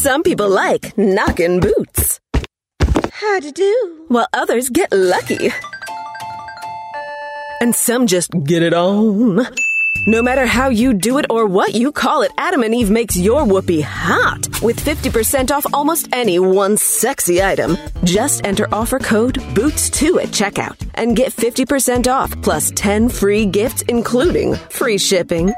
Some 0.05 0.21
people 0.21 0.49
like 0.49 0.95
knocking 0.99 1.59
boots. 1.59 2.19
How 3.09 3.39
to 3.39 3.51
do? 3.51 4.05
While 4.07 4.27
others 4.33 4.69
get 4.69 4.93
lucky. 4.93 5.51
And 7.59 7.73
some 7.73 8.05
just 8.05 8.29
get 8.43 8.61
it 8.61 8.75
on. 8.75 9.47
No 9.99 10.21
matter 10.21 10.45
how 10.45 10.69
you 10.69 10.93
do 10.93 11.17
it 11.17 11.25
or 11.31 11.47
what 11.47 11.73
you 11.73 11.91
call 11.91 12.21
it, 12.21 12.31
Adam 12.37 12.61
and 12.61 12.75
Eve 12.75 12.91
makes 12.91 13.17
your 13.17 13.43
whoopee 13.43 13.81
hot 13.81 14.47
with 14.61 14.79
50% 14.79 15.49
off 15.49 15.65
almost 15.73 16.07
any 16.13 16.37
one 16.37 16.77
sexy 16.77 17.41
item. 17.41 17.75
Just 18.03 18.45
enter 18.45 18.67
offer 18.71 18.99
code 18.99 19.35
BOOTS2 19.55 20.21
at 20.21 20.29
checkout 20.29 20.75
and 20.93 21.15
get 21.15 21.31
50% 21.33 22.05
off 22.07 22.39
plus 22.43 22.71
10 22.75 23.09
free 23.09 23.47
gifts, 23.47 23.81
including 23.83 24.53
free 24.69 24.99
shipping. 24.99 25.51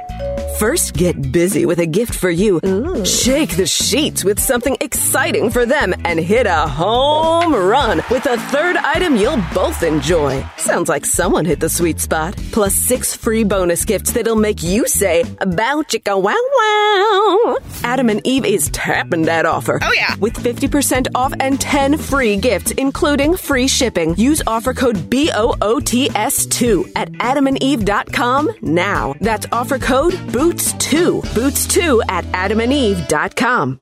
First, 0.60 0.94
get 0.96 1.32
busy 1.32 1.66
with 1.68 1.80
a 1.80 1.86
gift 1.86 2.16
for 2.16 2.32
you. 2.32 2.60
Ooh. 2.66 3.06
Shake 3.06 3.58
the 3.58 3.68
sheets 3.68 4.24
with 4.24 4.40
something 4.40 4.76
exciting 4.82 5.52
for 5.52 5.68
them 5.68 5.94
and 6.04 6.20
hit 6.20 6.48
a 6.48 6.68
home 6.68 7.54
run 7.54 7.98
with 8.10 8.26
a 8.26 8.38
third 8.38 8.76
item 8.78 9.18
you'll 9.18 9.44
both 9.54 9.84
enjoy. 9.84 10.44
Sounds 10.58 10.90
like 10.90 11.06
someone 11.06 11.46
hit 11.46 11.60
the 11.60 11.70
sweet 11.70 12.00
spot. 12.00 12.36
Plus 12.52 12.74
six 12.74 13.16
free 13.16 13.44
bonus 13.44 13.86
gifts 13.86 14.12
that'll 14.28 14.42
make 14.42 14.62
you 14.62 14.88
say, 14.88 15.24
Bow 15.40 15.84
chicka 15.88 16.22
wow 16.22 16.36
wow. 16.58 17.58
Adam 17.84 18.10
and 18.10 18.22
Eve 18.26 18.46
is 18.46 18.70
tapping 18.70 19.24
that 19.24 19.46
offer. 19.46 19.80
Oh, 19.82 19.94
yeah. 19.94 20.16
With 20.20 20.34
50% 20.34 21.08
off 21.16 21.34
and 21.40 21.62
10 21.62 21.98
free 21.98 22.36
gifts, 22.38 22.72
including 22.72 23.38
free 23.38 23.68
shipping. 23.68 24.16
Use 24.16 24.42
offer 24.46 24.74
code 24.74 24.98
BOOTS2 25.10 26.92
at 26.96 27.12
adamandeve.com 27.14 28.52
now. 28.62 29.16
That's 29.22 29.46
offer 29.52 29.80
code 29.80 30.14
BOOTS 30.34 30.58
Boots2. 30.58 31.22
Boots2 31.22 32.02
at 32.10 32.26
adamandeve.com. 32.26 33.80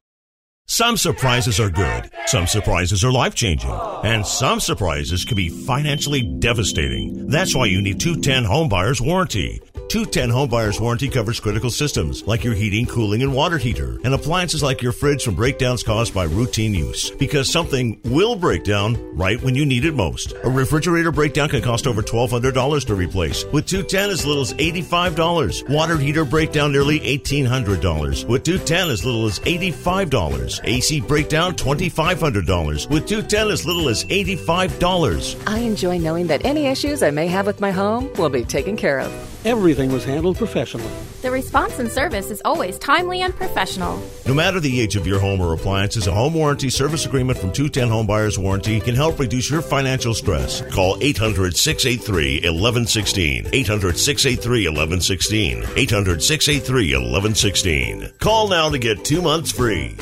Some 0.68 0.98
surprises 0.98 1.60
are 1.60 1.70
good, 1.70 2.10
some 2.26 2.48
surprises 2.48 3.04
are 3.04 3.12
life 3.12 3.36
changing, 3.36 3.70
and 4.04 4.26
some 4.26 4.60
surprises 4.60 5.24
can 5.24 5.38
be 5.38 5.48
financially 5.48 6.24
devastating. 6.24 7.28
That's 7.30 7.56
why 7.56 7.68
you 7.68 7.82
need 7.82 8.00
210 8.00 8.44
Homebuyers 8.44 9.00
Warranty. 9.00 9.62
210 9.88 10.30
Homebuyers 10.32 10.82
Warranty 10.82 11.08
covers 11.08 11.40
critical 11.40 11.70
systems 11.70 12.24
like 12.26 12.44
your 12.44 12.56
heating, 12.56 12.88
cooling, 12.88 13.22
and 13.22 13.34
water 13.34 13.60
heater, 13.60 14.00
and 14.04 14.16
appliances 14.16 14.64
like 14.64 14.82
your 14.82 14.92
fridge 14.92 15.24
from 15.24 15.36
breakdowns 15.36 15.84
caused 15.84 16.14
by 16.14 16.24
routine 16.24 16.74
use. 16.74 17.12
Because 17.12 17.50
something 17.50 18.02
will 18.04 18.36
break 18.36 18.64
down 18.64 18.98
right 19.16 19.42
when 19.44 19.54
you 19.54 19.66
need 19.66 19.86
it 19.86 19.94
most. 19.94 20.34
A 20.44 20.50
refrigerator 20.50 21.12
breakdown 21.12 21.50
can 21.50 21.62
cost 21.62 21.86
over 21.86 22.02
$1,200 22.02 22.86
to 22.88 22.96
replace, 22.96 23.46
with 23.46 23.68
210 23.68 24.10
as 24.10 24.26
little 24.26 24.42
as 24.42 24.54
$85. 24.56 25.70
Water 25.70 25.98
heater 25.98 26.26
breakdown 26.26 26.72
nearly 26.72 27.00
$1,800, 27.02 28.28
with 28.28 28.44
210 28.44 28.90
as 28.90 29.06
little 29.06 29.28
as 29.28 29.40
$85. 29.42 30.55
AC 30.64 31.02
breakdown 31.02 31.56
$2,500, 31.56 32.90
with 32.90 33.08
210 33.08 33.50
as 33.50 33.66
little 33.66 33.90
as 33.90 34.06
$85. 34.06 35.44
I 35.48 35.60
enjoy 35.60 35.98
knowing 35.98 36.28
that 36.28 36.46
any 36.46 36.68
issues 36.68 37.04
I 37.04 37.12
may 37.12 37.28
have 37.28 37.46
with 37.46 37.60
my 37.60 37.72
home 37.72 38.12
will 38.14 38.30
be 38.30 38.44
taken 38.44 38.78
care 38.78 39.00
of. 39.00 39.12
Everything 39.46 39.92
was 39.92 40.04
handled 40.04 40.38
professionally. 40.38 40.90
The 41.22 41.30
response 41.30 41.78
and 41.78 41.92
service 41.92 42.32
is 42.32 42.42
always 42.44 42.80
timely 42.80 43.22
and 43.22 43.36
professional. 43.36 44.02
No 44.26 44.34
matter 44.34 44.60
the 44.60 44.82
age 44.82 44.96
of 44.96 45.06
your 45.06 45.20
home 45.20 45.40
or 45.40 45.54
appliances, 45.54 46.08
a 46.08 46.12
home 46.12 46.34
warranty 46.34 46.72
service 46.72 47.06
agreement 47.06 47.38
from 47.38 47.52
210 47.52 47.90
Home 47.90 48.08
Buyers 48.08 48.40
Warranty 48.40 48.80
can 48.80 48.96
help 48.96 49.20
reduce 49.20 49.50
your 49.50 49.62
financial 49.62 50.16
stress. 50.16 50.62
Call 50.72 50.98
800 51.00 51.56
683 51.56 52.38
1116. 52.50 53.50
800 53.54 53.98
683 53.98 54.68
1116. 54.68 55.64
800 55.76 56.24
683 56.24 56.94
1116. 56.96 58.12
Call 58.20 58.48
now 58.48 58.70
to 58.70 58.80
get 58.80 59.06
two 59.06 59.22
months 59.22 59.52
free. 59.52 59.96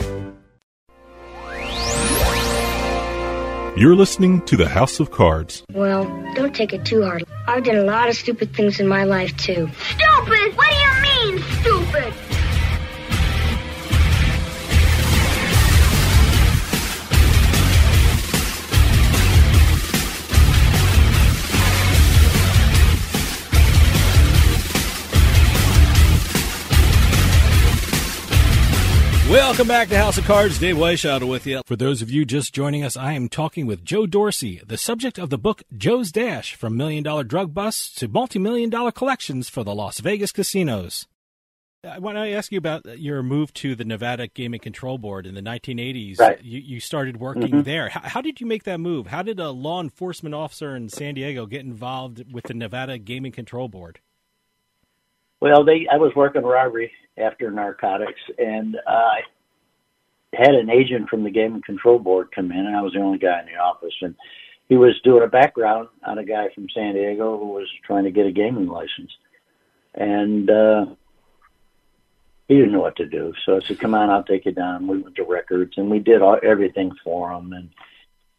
You're 3.75 3.95
listening 3.95 4.41
to 4.43 4.55
the 4.55 4.69
House 4.69 4.99
of 4.99 5.09
Cards. 5.09 5.63
Well, 5.71 6.03
don't 6.35 6.53
take 6.53 6.73
it 6.73 6.85
too 6.85 7.01
hard. 7.01 7.23
I've 7.47 7.63
done 7.63 7.77
a 7.77 7.83
lot 7.83 8.07
of 8.07 8.15
stupid 8.15 8.55
things 8.55 8.79
in 8.79 8.87
my 8.87 9.03
life, 9.03 9.35
too. 9.35 9.67
Stupid? 9.79 10.55
What 10.55 10.69
do 10.69 10.75
you 10.75 11.01
mean, 11.01 11.43
stupid? 11.59 11.72
Welcome 29.33 29.67
back 29.67 29.89
to 29.89 29.97
House 29.97 30.19
of 30.19 30.25
Cards. 30.25 30.59
Dave 30.59 30.75
Weishaupt 30.75 31.27
with 31.27 31.47
you. 31.47 31.61
For 31.65 31.75
those 31.75 32.03
of 32.03 32.11
you 32.11 32.23
just 32.23 32.53
joining 32.53 32.83
us, 32.83 32.95
I 32.95 33.13
am 33.13 33.29
talking 33.29 33.65
with 33.65 33.83
Joe 33.83 34.05
Dorsey, 34.05 34.61
the 34.63 34.77
subject 34.77 35.17
of 35.17 35.31
the 35.31 35.39
book 35.39 35.63
Joe's 35.75 36.11
Dash 36.11 36.53
From 36.53 36.77
Million 36.77 37.03
Dollar 37.03 37.23
Drug 37.23 37.51
Busts 37.51 37.95
to 37.95 38.07
Multi 38.07 38.37
Million 38.37 38.69
Dollar 38.69 38.91
Collections 38.91 39.49
for 39.49 39.63
the 39.63 39.73
Las 39.73 40.01
Vegas 40.01 40.31
Casinos. 40.31 41.07
I 41.83 41.97
want 41.97 42.15
to 42.15 42.29
ask 42.29 42.51
you 42.51 42.59
about 42.59 42.99
your 42.99 43.23
move 43.23 43.51
to 43.55 43.73
the 43.75 43.83
Nevada 43.83 44.27
Gaming 44.27 44.59
Control 44.59 44.99
Board 44.99 45.25
in 45.25 45.33
the 45.33 45.41
1980s. 45.41 46.19
Right. 46.19 46.39
You, 46.43 46.59
you 46.59 46.79
started 46.79 47.17
working 47.19 47.49
Mhm. 47.49 47.63
there. 47.63 47.89
How, 47.89 48.01
how 48.01 48.21
did 48.21 48.39
you 48.39 48.45
make 48.45 48.65
that 48.65 48.79
move? 48.79 49.07
How 49.07 49.23
did 49.23 49.39
a 49.39 49.49
law 49.49 49.81
enforcement 49.81 50.35
officer 50.35 50.75
in 50.75 50.89
San 50.89 51.15
Diego 51.15 51.47
get 51.47 51.61
involved 51.61 52.31
with 52.31 52.43
the 52.43 52.53
Nevada 52.53 52.99
Gaming 52.99 53.31
Control 53.31 53.67
Board? 53.67 53.99
Well, 55.41 55.65
they 55.65 55.87
I 55.91 55.97
was 55.97 56.13
working 56.15 56.43
robbery 56.43 56.91
after 57.17 57.51
narcotics, 57.51 58.21
and 58.37 58.75
uh, 58.75 58.89
I 58.89 59.21
had 60.33 60.55
an 60.55 60.69
agent 60.69 61.09
from 61.09 61.23
the 61.23 61.29
Gaming 61.29 61.61
Control 61.61 61.99
Board 61.99 62.29
come 62.33 62.51
in, 62.51 62.65
and 62.65 62.75
I 62.75 62.81
was 62.81 62.93
the 62.93 62.99
only 62.99 63.19
guy 63.19 63.39
in 63.41 63.45
the 63.45 63.59
office, 63.59 63.93
and 64.01 64.15
he 64.69 64.77
was 64.77 64.99
doing 65.03 65.23
a 65.23 65.27
background 65.27 65.89
on 66.03 66.17
a 66.17 66.25
guy 66.25 66.49
from 66.55 66.67
San 66.73 66.95
Diego 66.95 67.37
who 67.37 67.49
was 67.49 67.67
trying 67.85 68.05
to 68.05 68.11
get 68.11 68.25
a 68.25 68.31
gaming 68.31 68.67
license, 68.67 69.11
and 69.93 70.49
uh, 70.49 70.85
he 72.47 72.55
didn't 72.55 72.71
know 72.71 72.81
what 72.81 72.95
to 72.97 73.05
do. 73.05 73.33
So 73.45 73.57
I 73.57 73.67
said, 73.67 73.79
"Come 73.79 73.93
on, 73.93 74.09
I'll 74.09 74.23
take 74.23 74.45
you 74.45 74.51
down." 74.51 74.87
We 74.87 74.99
went 74.99 75.15
to 75.17 75.23
records, 75.23 75.73
and 75.77 75.91
we 75.91 75.99
did 75.99 76.21
all, 76.21 76.39
everything 76.43 76.91
for 77.03 77.31
him, 77.31 77.53
and 77.53 77.69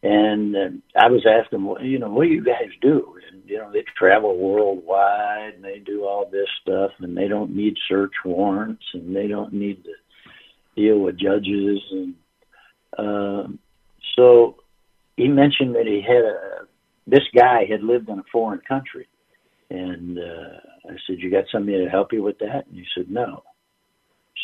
and 0.04 0.54
uh, 0.54 0.68
I 1.00 1.08
was 1.08 1.26
asking, 1.26 1.74
you 1.80 1.98
know, 1.98 2.10
what 2.10 2.24
do 2.24 2.28
you 2.28 2.44
guys 2.44 2.68
do? 2.82 3.16
And 3.32 3.42
you 3.46 3.56
know, 3.56 3.72
they 3.72 3.84
travel 3.96 4.36
worldwide, 4.36 5.54
and 5.54 5.64
they 5.64 5.78
do 5.78 6.04
all 6.04 6.28
this 6.30 6.48
stuff, 6.60 6.90
and 6.98 7.16
they 7.16 7.26
don't 7.26 7.56
need 7.56 7.76
search 7.88 8.12
warrants, 8.24 8.84
and 8.92 9.16
they 9.16 9.26
don't 9.26 9.54
need 9.54 9.82
to 9.84 9.92
deal 10.76 10.98
with 10.98 11.18
judges, 11.18 11.80
and 11.90 12.14
um, 12.98 13.58
so 14.16 14.56
he 15.16 15.28
mentioned 15.28 15.74
that 15.74 15.86
he 15.86 16.02
had 16.06 16.24
a 16.24 16.66
this 17.06 17.24
guy 17.34 17.64
had 17.68 17.82
lived 17.82 18.08
in 18.08 18.18
a 18.18 18.24
foreign 18.30 18.60
country, 18.60 19.08
and 19.70 20.18
uh, 20.18 20.90
I 20.90 20.96
said, 21.06 21.16
"You 21.18 21.30
got 21.30 21.44
somebody 21.50 21.82
to 21.82 21.90
help 21.90 22.12
you 22.12 22.22
with 22.22 22.38
that?" 22.40 22.66
And 22.66 22.76
he 22.76 22.84
said, 22.94 23.10
"No." 23.10 23.42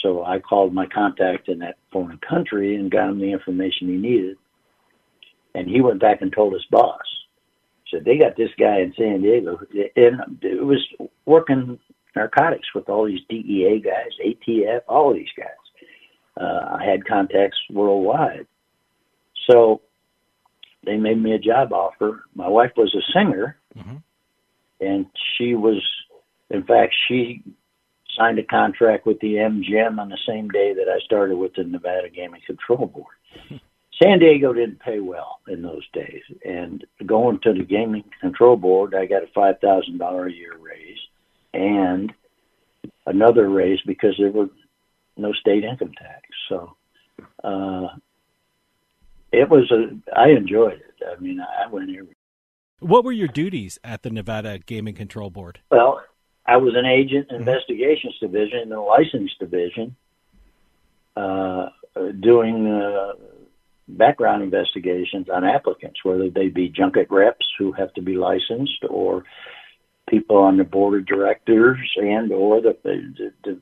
So 0.03 0.25
I 0.25 0.39
called 0.39 0.73
my 0.73 0.87
contact 0.87 1.49
in 1.49 1.59
that 1.59 1.77
foreign 1.93 2.19
country 2.19 2.77
and 2.77 2.91
got 2.91 3.11
him 3.11 3.21
the 3.21 3.33
information 3.33 3.89
he 3.89 3.97
needed. 3.97 4.39
And 5.55 5.69
he 5.69 5.81
went 5.81 6.01
back 6.01 6.23
and 6.23 6.33
told 6.33 6.53
his 6.53 6.65
boss. 6.71 7.03
Said 7.91 8.05
they 8.05 8.19
got 8.19 8.37
this 8.37 8.51
guy 8.59 8.81
in 8.81 8.95
San 8.97 9.23
Diego, 9.23 9.59
and 9.97 10.39
it 10.43 10.65
was 10.65 10.87
working 11.27 11.79
narcotics 12.15 12.69
with 12.75 12.89
all 12.89 13.07
these 13.07 13.21
DEA 13.29 13.83
guys, 13.85 14.13
ATF, 14.25 14.83
all 14.89 15.11
of 15.11 15.17
these 15.17 15.33
guys. 15.37 15.49
Uh, 16.41 16.77
I 16.79 16.85
had 16.85 17.05
contacts 17.05 17.59
worldwide, 17.69 18.47
so 19.49 19.81
they 20.85 20.97
made 20.97 21.21
me 21.21 21.33
a 21.35 21.39
job 21.39 21.73
offer. 21.73 22.25
My 22.35 22.49
wife 22.49 22.73
was 22.77 22.95
a 22.95 23.13
singer, 23.13 23.57
and 24.81 25.07
she 25.37 25.55
was, 25.55 25.83
in 26.49 26.63
fact, 26.63 26.95
she 27.09 27.43
signed 28.17 28.39
a 28.39 28.45
contract 28.45 29.07
with 29.07 29.19
the 29.21 29.35
MGM 29.35 29.99
on 29.99 30.09
the 30.09 30.19
same 30.27 30.49
day 30.49 30.75
that 30.75 30.89
I 30.89 31.01
started 31.05 31.37
with 31.37 31.55
the 31.55 31.65
Nevada 31.65 32.09
Gaming 32.09 32.43
Control 32.47 32.87
Board. 32.87 33.61
San 34.03 34.19
Diego 34.19 34.53
didn't 34.53 34.81
pay 34.81 35.01
well 35.01 35.41
in 35.49 35.63
those 35.63 35.87
days, 35.93 36.23
and 36.45 36.85
going 37.05 37.39
to 37.41 37.53
the 37.53 37.65
gaming 37.65 38.05
control 38.21 38.57
board, 38.57 38.95
I 38.95 39.07
got 39.07 39.23
a 39.23 39.27
five 39.35 39.61
thousand 39.61 39.99
dollar 39.99 40.27
a 40.27 40.33
year 40.33 40.57
raise, 40.59 40.99
and 41.53 42.13
another 43.07 43.49
raise 43.49 43.81
because 43.87 44.15
there 44.19 44.31
were 44.31 44.49
no 45.17 45.33
state 45.33 45.65
income 45.65 45.93
tax. 45.99 46.23
So 46.49 46.77
uh, 47.45 47.89
it 49.33 49.49
was 49.51 49.71
a. 49.71 49.99
I 50.19 50.31
enjoyed 50.31 50.81
it. 50.81 50.95
I 51.07 51.21
mean, 51.21 51.41
I 51.41 51.71
went 51.71 51.91
every. 51.91 52.17
What 52.79 53.05
were 53.05 53.13
your 53.13 53.29
duties 53.29 53.79
at 53.85 54.03
the 54.03 54.09
Nevada 54.11 54.59
Gaming 54.59 54.95
Control 54.95 55.29
Board? 55.29 55.61
Well, 55.71 56.01
I 56.47 56.57
was 56.57 56.75
an 56.75 56.87
agent 56.87 57.27
in 57.31 57.37
investigations 57.37 58.17
division 58.19 58.73
and 58.73 58.81
license 58.81 59.31
division, 59.39 59.95
uh, 61.15 61.69
doing 62.21 62.67
uh, 62.67 63.13
background 63.97 64.43
investigations 64.43 65.29
on 65.29 65.45
applicants, 65.45 66.01
whether 66.05 66.31
they 66.31 66.49
be 66.49 66.69
junket 66.69 67.09
reps 67.11 67.47
who 67.59 67.73
have 67.73 67.93
to 67.95 68.03
be 68.03 68.17
licensed 68.17 68.85
or 68.89 69.25
people 70.09 70.37
on 70.39 70.57
the 70.57 70.65
board 70.65 71.01
of 71.01 71.07
directors 71.07 71.79
and 71.97 72.33
or 72.33 72.61
the 72.61 72.77
the, 72.83 73.33
the, 73.45 73.61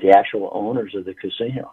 the 0.00 0.10
actual 0.10 0.50
owners 0.52 0.94
of 0.94 1.04
the 1.04 1.14
casinos. 1.14 1.68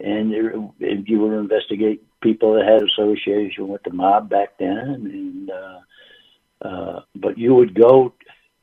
And 0.00 0.32
if 0.78 1.08
you 1.08 1.20
were 1.20 1.32
to 1.32 1.38
investigate 1.38 2.04
people 2.20 2.54
that 2.54 2.64
had 2.64 2.82
association 2.82 3.68
with 3.68 3.82
the 3.82 3.92
mob 3.92 4.30
back 4.30 4.58
then, 4.58 5.10
and 5.12 5.50
uh, 5.50 6.66
uh, 6.66 7.00
but 7.16 7.36
you 7.36 7.54
would 7.54 7.74
go, 7.74 8.14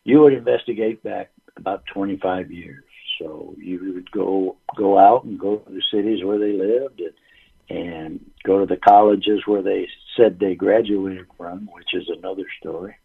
you 0.03 0.21
would 0.21 0.33
investigate 0.33 1.03
back 1.03 1.31
about 1.57 1.83
25 1.93 2.51
years. 2.51 2.83
So 3.19 3.53
you 3.57 3.93
would 3.95 4.11
go 4.11 4.57
go 4.77 4.97
out 4.97 5.25
and 5.25 5.39
go 5.39 5.57
to 5.57 5.71
the 5.71 5.83
cities 5.91 6.23
where 6.23 6.39
they 6.39 6.53
lived, 6.53 6.99
and, 6.99 7.13
and 7.69 8.19
go 8.43 8.59
to 8.59 8.65
the 8.65 8.77
colleges 8.77 9.41
where 9.45 9.61
they 9.61 9.87
said 10.15 10.39
they 10.39 10.55
graduated 10.55 11.25
from, 11.37 11.67
which 11.73 11.93
is 11.93 12.09
another 12.09 12.45
story. 12.59 12.95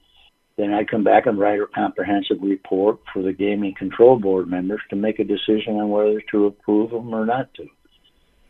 Then 0.57 0.75
I 0.75 0.85
come 0.85 1.05
back 1.05 1.27
and 1.27 1.39
write 1.39 1.61
a 1.61 1.67
comprehensive 1.67 2.39
report 2.43 2.99
for 3.13 3.23
the 3.23 3.33
gaming 3.33 3.75
control 3.75 4.19
board 4.19 4.49
members 4.49 4.83
to 4.91 4.97
make 4.97 5.19
a 5.19 5.25
decision 5.25 5.77
on 5.77 5.89
whether 5.89 6.21
to 6.33 6.47
approve 6.47 6.91
them 6.91 7.15
or 7.15 7.25
not 7.25 7.53
to. 7.55 7.67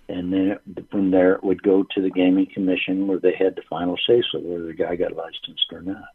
And 0.09 0.33
then 0.33 0.59
it, 0.77 0.90
from 0.90 1.12
there, 1.12 1.35
it 1.35 1.44
would 1.44 1.62
go 1.62 1.85
to 1.94 2.03
the 2.03 2.11
gaming 2.11 2.49
commission 2.53 3.07
where 3.07 3.20
they 3.20 3.35
had 3.38 3.55
the 3.55 3.62
final 3.70 3.96
say 4.09 4.23
so 4.33 4.40
whether 4.40 4.66
the 4.66 4.75
guy 4.75 4.96
got 4.96 5.14
licensed 5.14 5.66
or 5.73 5.83
not. 5.83 6.09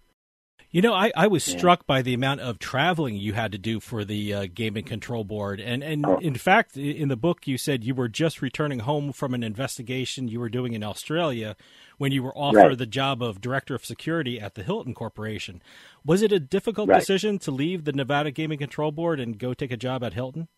You 0.76 0.82
know, 0.82 0.94
I, 0.94 1.10
I 1.16 1.28
was 1.28 1.48
yeah. 1.48 1.58
struck 1.58 1.88
by 1.88 2.02
the 2.02 2.14
amount 2.14 2.42
of 2.42 2.60
traveling 2.60 3.16
you 3.16 3.32
had 3.32 3.54
to 3.54 3.58
do 3.58 3.80
for 3.80 4.04
the 4.04 4.34
uh, 4.34 4.48
Gaming 4.54 4.84
Control 4.84 5.24
Board. 5.24 5.62
And, 5.62 5.82
and 5.82 6.06
oh. 6.06 6.18
in 6.18 6.36
fact, 6.36 6.76
in 6.76 7.08
the 7.08 7.16
book, 7.16 7.48
you 7.48 7.58
said 7.58 7.86
you 7.86 7.96
were 7.96 8.10
just 8.10 8.42
returning 8.42 8.80
home 8.80 9.14
from 9.14 9.34
an 9.34 9.42
investigation 9.42 10.28
you 10.28 10.42
were 10.42 10.50
doing 10.50 10.74
in 10.74 10.84
Australia 10.84 11.56
when 11.98 12.12
you 12.12 12.22
were 12.22 12.38
offered 12.38 12.60
right. 12.60 12.78
the 12.78 12.86
job 12.86 13.24
of 13.24 13.40
Director 13.40 13.74
of 13.74 13.86
Security 13.86 14.38
at 14.38 14.56
the 14.56 14.64
Hilton 14.64 14.94
Corporation. 14.94 15.62
Was 16.04 16.22
it 16.22 16.34
a 16.34 16.42
difficult 16.42 16.90
right. 16.90 17.00
decision 17.00 17.40
to 17.40 17.52
leave 17.52 17.86
the 17.86 17.94
Nevada 17.94 18.30
Gaming 18.30 18.58
Control 18.58 18.92
Board 18.92 19.22
and 19.22 19.40
go 19.40 19.54
take 19.54 19.72
a 19.72 19.78
job 19.78 20.04
at 20.04 20.14
Hilton? 20.14 20.50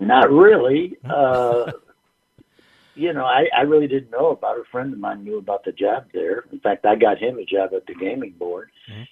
Not 0.00 0.32
really. 0.32 0.96
Uh, 1.08 1.70
you 2.96 3.12
know, 3.12 3.24
I, 3.24 3.44
I 3.56 3.62
really 3.62 3.86
didn't 3.86 4.10
know 4.10 4.30
about 4.30 4.56
it. 4.56 4.62
A 4.62 4.70
friend 4.70 4.92
of 4.92 4.98
mine 4.98 5.22
knew 5.22 5.38
about 5.38 5.64
the 5.64 5.72
job 5.72 6.06
there. 6.12 6.44
In 6.50 6.60
fact, 6.60 6.86
I 6.86 6.96
got 6.96 7.18
him 7.18 7.38
a 7.38 7.44
job 7.44 7.70
at 7.74 7.86
the 7.86 7.94
gaming 7.94 8.34
board. 8.38 8.70
Mm-hmm. 8.90 9.02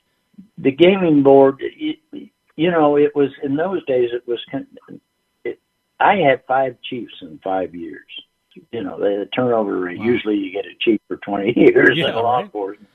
The 0.63 0.73
gaming 0.73 1.23
board, 1.23 1.61
it, 1.61 1.99
you 2.57 2.71
know, 2.71 2.97
it 2.97 3.15
was 3.15 3.31
in 3.43 3.57
those 3.57 3.85
days. 3.87 4.11
It 4.13 4.27
was. 4.27 4.41
It, 5.45 5.61
I 6.01 6.17
had 6.17 6.43
five 6.47 6.77
chiefs 6.89 7.15
in 7.23 7.39
five 7.45 7.75
years. 7.75 8.07
You 8.73 8.83
know, 8.83 8.99
the 8.99 9.29
turnover 9.35 9.79
rate. 9.79 9.99
Wow. 9.99 10.05
Usually, 10.05 10.37
you 10.37 10.53
get 10.53 10.65
a 10.65 10.75
chief 10.81 11.01
for 11.07 11.19
twenty 11.19 11.53
years 11.57 11.93
yeah, 11.95 12.09
in 12.09 12.15
law 12.15 12.37
right? 12.37 12.45
enforcement. 12.45 12.89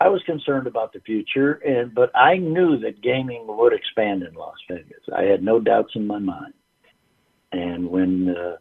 I 0.00 0.08
was 0.08 0.22
concerned 0.26 0.66
about 0.66 0.92
the 0.92 1.00
future, 1.00 1.54
and 1.66 1.94
but 1.94 2.14
I 2.14 2.36
knew 2.36 2.78
that 2.80 3.00
gaming 3.00 3.46
would 3.46 3.72
expand 3.72 4.22
in 4.22 4.34
Las 4.34 4.56
Vegas. 4.68 5.02
I 5.16 5.22
had 5.22 5.42
no 5.42 5.60
doubts 5.60 5.92
in 5.94 6.06
my 6.06 6.18
mind. 6.18 6.54
And 7.52 7.88
when 7.88 8.34
uh, 8.36 8.56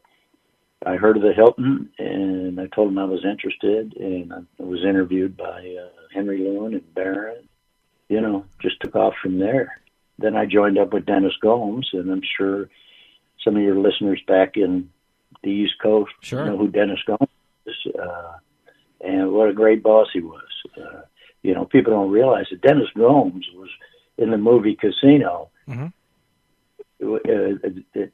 I 0.86 0.96
heard 0.96 1.18
of 1.18 1.24
the 1.24 1.34
Hilton, 1.34 1.90
and 1.98 2.60
I 2.60 2.68
told 2.68 2.90
him 2.90 2.98
I 2.98 3.06
was 3.06 3.26
interested, 3.26 3.96
and 3.98 4.34
I 4.34 4.64
was 4.64 4.84
interviewed 4.84 5.38
by 5.38 5.76
uh, 5.80 5.90
Henry 6.14 6.40
Lewin 6.40 6.74
and 6.74 6.94
Barron. 6.94 7.48
You 8.10 8.22
know, 8.22 8.46
just 8.62 8.80
took 8.82 8.96
off 8.96 9.14
from 9.22 9.40
there. 9.40 9.82
Then 10.20 10.36
I 10.36 10.46
joined 10.46 10.78
up 10.78 10.94
with 10.94 11.06
Dennis 11.06 11.34
Gomes, 11.42 11.90
and 11.94 12.12
I'm 12.12 12.22
sure 12.38 12.70
some 13.44 13.56
of 13.56 13.64
your 13.64 13.78
listeners 13.78 14.22
back 14.28 14.58
in 14.58 14.90
the 15.42 15.50
East 15.50 15.76
Coast 15.82 16.12
sure. 16.22 16.46
know 16.46 16.58
who 16.58 16.68
Dennis 16.68 17.00
Gomes 17.06 17.30
is, 17.66 17.94
uh, 18.00 18.34
and 19.02 19.32
what 19.32 19.50
a 19.50 19.54
great 19.54 19.84
boss 19.84 20.08
he 20.14 20.22
was. 20.22 20.42
Uh, 20.78 21.02
you 21.42 21.54
know, 21.54 21.66
people 21.66 21.94
don't 21.94 22.12
realize 22.12 22.46
that 22.52 22.62
Dennis 22.62 22.90
Gomes 22.96 23.46
was 23.54 23.70
in 24.18 24.32
the 24.32 24.38
movie 24.38 24.76
Casino. 24.76 25.50
Mm-hmm. 25.68 25.88
Uh, 27.04 28.06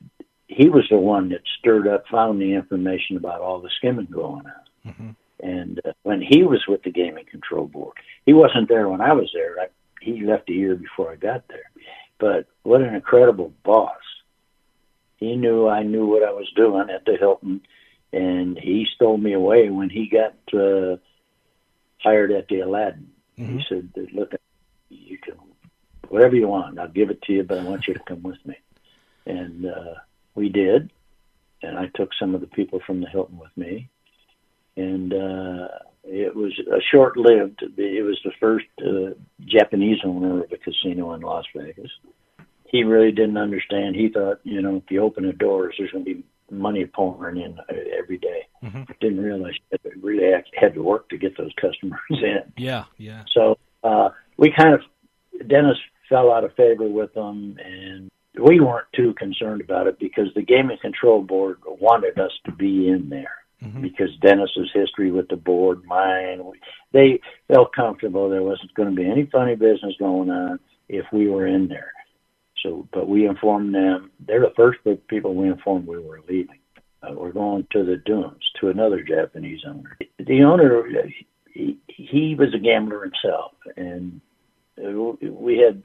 he 0.59 0.67
was 0.67 0.85
the 0.89 0.97
one 0.97 1.29
that 1.29 1.39
stirred 1.57 1.87
up, 1.87 2.03
found 2.11 2.41
the 2.41 2.53
information 2.53 3.15
about 3.15 3.39
all 3.39 3.61
the 3.61 3.69
skimming 3.77 4.07
going 4.07 4.45
on. 4.45 4.91
Mm-hmm. 4.91 5.09
And 5.41 5.79
uh, 5.85 5.93
when 6.03 6.21
he 6.21 6.43
was 6.43 6.65
with 6.67 6.83
the 6.83 6.91
gaming 6.91 7.23
control 7.31 7.65
board, 7.65 7.95
he 8.25 8.33
wasn't 8.33 8.67
there 8.67 8.89
when 8.89 8.99
I 8.99 9.13
was 9.13 9.31
there. 9.33 9.57
I, 9.57 9.67
he 10.01 10.21
left 10.21 10.49
a 10.49 10.53
year 10.53 10.75
before 10.75 11.13
I 11.13 11.15
got 11.15 11.47
there. 11.47 11.71
But 12.17 12.47
what 12.63 12.81
an 12.81 12.93
incredible 12.93 13.53
boss! 13.63 14.01
He 15.15 15.37
knew 15.37 15.69
I 15.69 15.83
knew 15.83 16.05
what 16.05 16.23
I 16.23 16.33
was 16.33 16.51
doing 16.57 16.89
at 16.89 17.05
the 17.05 17.15
Hilton, 17.15 17.61
and 18.11 18.59
he 18.59 18.85
stole 18.93 19.17
me 19.17 19.31
away 19.31 19.69
when 19.69 19.89
he 19.89 20.09
got 20.09 20.35
uh, 20.53 20.97
hired 21.99 22.33
at 22.33 22.49
the 22.49 22.59
Aladdin. 22.59 23.11
Mm-hmm. 23.37 23.59
He 23.59 23.65
said, 23.69 23.89
"Look, 24.13 24.33
you 24.89 25.17
can 25.19 25.35
whatever 26.09 26.35
you 26.35 26.49
want. 26.49 26.79
I'll 26.79 26.89
give 26.89 27.11
it 27.11 27.21
to 27.23 27.33
you, 27.33 27.43
but 27.43 27.59
I 27.59 27.63
want 27.63 27.87
you 27.87 27.93
to 27.93 28.01
come 28.01 28.23
with 28.23 28.45
me." 28.45 28.57
And 29.25 29.65
uh, 29.65 29.93
we 30.39 30.49
did, 30.49 30.89
and 31.61 31.77
I 31.77 31.87
took 31.93 32.11
some 32.17 32.33
of 32.33 32.41
the 32.41 32.47
people 32.47 32.79
from 32.87 33.01
the 33.01 33.09
Hilton 33.09 33.37
with 33.37 33.55
me, 33.57 33.89
and 34.77 35.13
uh, 35.13 35.67
it 36.05 36.33
was 36.33 36.57
a 36.59 36.79
short-lived. 36.91 37.61
It 37.77 38.05
was 38.05 38.19
the 38.23 38.31
first 38.39 38.65
uh, 38.79 39.13
Japanese 39.45 39.99
owner 40.05 40.43
of 40.43 40.51
a 40.51 40.57
casino 40.57 41.13
in 41.13 41.21
Las 41.21 41.43
Vegas. 41.53 41.91
He 42.65 42.83
really 42.83 43.11
didn't 43.11 43.37
understand. 43.37 43.97
He 43.97 44.07
thought, 44.07 44.39
you 44.43 44.61
know, 44.61 44.77
if 44.77 44.89
you 44.89 45.01
open 45.01 45.27
the 45.27 45.33
doors, 45.33 45.75
there's 45.77 45.91
going 45.91 46.05
to 46.05 46.13
be 46.15 46.23
money 46.49 46.85
pouring 46.85 47.41
in 47.41 47.59
every 47.97 48.17
day. 48.17 48.47
Mm-hmm. 48.63 48.83
Didn't 49.01 49.21
realize 49.21 49.53
you 49.71 49.91
really 50.01 50.31
had 50.55 50.73
to 50.75 50.81
work 50.81 51.09
to 51.09 51.17
get 51.17 51.37
those 51.37 51.51
customers 51.59 51.99
in. 52.09 52.41
Yeah, 52.57 52.85
yeah. 52.97 53.23
So 53.33 53.57
uh, 53.83 54.09
we 54.37 54.53
kind 54.57 54.73
of 54.73 54.81
Dennis 55.47 55.77
fell 56.07 56.31
out 56.31 56.45
of 56.45 56.55
favor 56.55 56.87
with 56.87 57.13
them, 57.13 57.57
and 57.63 58.09
we 58.39 58.59
weren't 58.59 58.87
too 58.95 59.13
concerned 59.13 59.61
about 59.61 59.87
it 59.87 59.99
because 59.99 60.27
the 60.35 60.41
gaming 60.41 60.77
control 60.81 61.21
board 61.21 61.57
wanted 61.65 62.19
us 62.19 62.31
to 62.45 62.51
be 62.51 62.87
in 62.87 63.09
there 63.09 63.37
mm-hmm. 63.63 63.81
because 63.81 64.09
Dennis's 64.21 64.69
history 64.73 65.11
with 65.11 65.27
the 65.29 65.35
board, 65.35 65.83
mine, 65.85 66.41
they 66.91 67.19
felt 67.47 67.73
comfortable 67.73 68.29
there 68.29 68.43
wasn't 68.43 68.73
going 68.73 68.89
to 68.89 68.95
be 68.95 69.09
any 69.09 69.25
funny 69.31 69.55
business 69.55 69.95
going 69.99 70.29
on 70.29 70.59
if 70.87 71.05
we 71.11 71.27
were 71.27 71.47
in 71.47 71.67
there. 71.67 71.93
So, 72.63 72.87
but 72.91 73.07
we 73.07 73.25
informed 73.25 73.73
them. 73.73 74.11
They're 74.25 74.41
the 74.41 74.53
first 74.55 74.79
people 75.07 75.33
we 75.35 75.47
informed 75.47 75.87
we 75.87 75.99
were 75.99 76.21
leaving. 76.27 76.59
Uh, 77.01 77.13
we're 77.13 77.31
going 77.31 77.65
to 77.71 77.85
the 77.85 77.95
dunes 78.05 78.43
to 78.59 78.67
another 78.69 79.01
Japanese 79.01 79.61
owner. 79.65 79.97
The 80.17 80.43
owner, 80.43 80.83
he, 81.53 81.77
he 81.87 82.35
was 82.37 82.53
a 82.53 82.59
gambler 82.59 83.03
himself, 83.03 83.53
and 83.77 84.19
we 84.77 85.57
had 85.57 85.83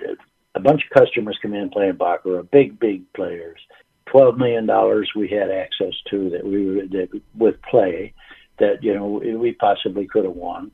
a 0.54 0.60
bunch 0.60 0.82
of 0.84 0.98
customers 0.98 1.38
come 1.42 1.54
in 1.54 1.70
playing 1.70 1.96
baccarat, 1.96 2.50
big, 2.50 2.78
big 2.78 3.12
players. 3.12 3.58
Twelve 4.06 4.38
million 4.38 4.66
dollars 4.66 5.10
we 5.16 5.28
had 5.28 5.50
access 5.50 5.94
to 6.10 6.30
that 6.30 6.44
we 6.44 6.66
were 6.66 6.86
that 6.86 7.08
with 7.36 7.60
play 7.62 8.12
that 8.58 8.82
you 8.82 8.94
know 8.94 9.06
we 9.06 9.52
possibly 9.52 10.06
could 10.06 10.24
have 10.24 10.34
won. 10.34 10.70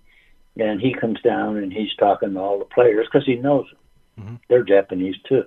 And 0.59 0.81
he 0.81 0.93
comes 0.93 1.21
down 1.23 1.57
and 1.57 1.73
he's 1.73 1.95
talking 1.99 2.35
to 2.35 2.41
all 2.41 2.59
the 2.59 2.65
players 2.67 3.07
because 3.11 3.25
he 3.25 3.37
knows 3.37 3.67
them. 3.71 4.25
Mm-hmm. 4.25 4.35
They're 4.49 4.65
Japanese 4.65 5.15
too. 5.27 5.45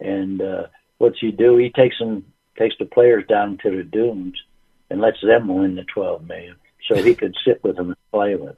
And 0.00 0.40
uh, 0.40 0.66
what's 0.98 1.18
he 1.20 1.32
do? 1.32 1.56
He 1.56 1.70
takes 1.70 1.98
them 1.98 2.24
takes 2.56 2.76
the 2.78 2.86
players 2.86 3.24
down 3.28 3.58
to 3.62 3.76
the 3.76 3.82
dunes 3.82 4.40
and 4.88 5.00
lets 5.00 5.20
them 5.22 5.48
win 5.48 5.74
the 5.74 5.84
twelve 5.84 6.26
million, 6.26 6.56
so 6.88 7.02
he 7.02 7.14
could 7.14 7.34
sit 7.44 7.62
with 7.62 7.76
them 7.76 7.88
and 7.88 8.10
play 8.12 8.36
with 8.36 8.54
them. 8.54 8.56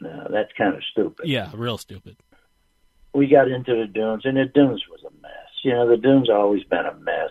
Now, 0.00 0.26
that's 0.28 0.52
kind 0.58 0.74
of 0.74 0.82
stupid. 0.90 1.28
Yeah, 1.28 1.50
real 1.54 1.78
stupid 1.78 2.16
we 3.14 3.28
got 3.28 3.48
into 3.48 3.76
the 3.76 3.86
dunes, 3.86 4.22
and 4.24 4.36
the 4.36 4.44
dunes 4.44 4.82
was 4.90 5.00
a 5.04 5.22
mess. 5.22 5.30
You 5.62 5.72
know, 5.72 5.88
the 5.88 5.96
dunes 5.96 6.28
always 6.28 6.64
been 6.64 6.84
a 6.84 6.94
mess. 6.94 7.30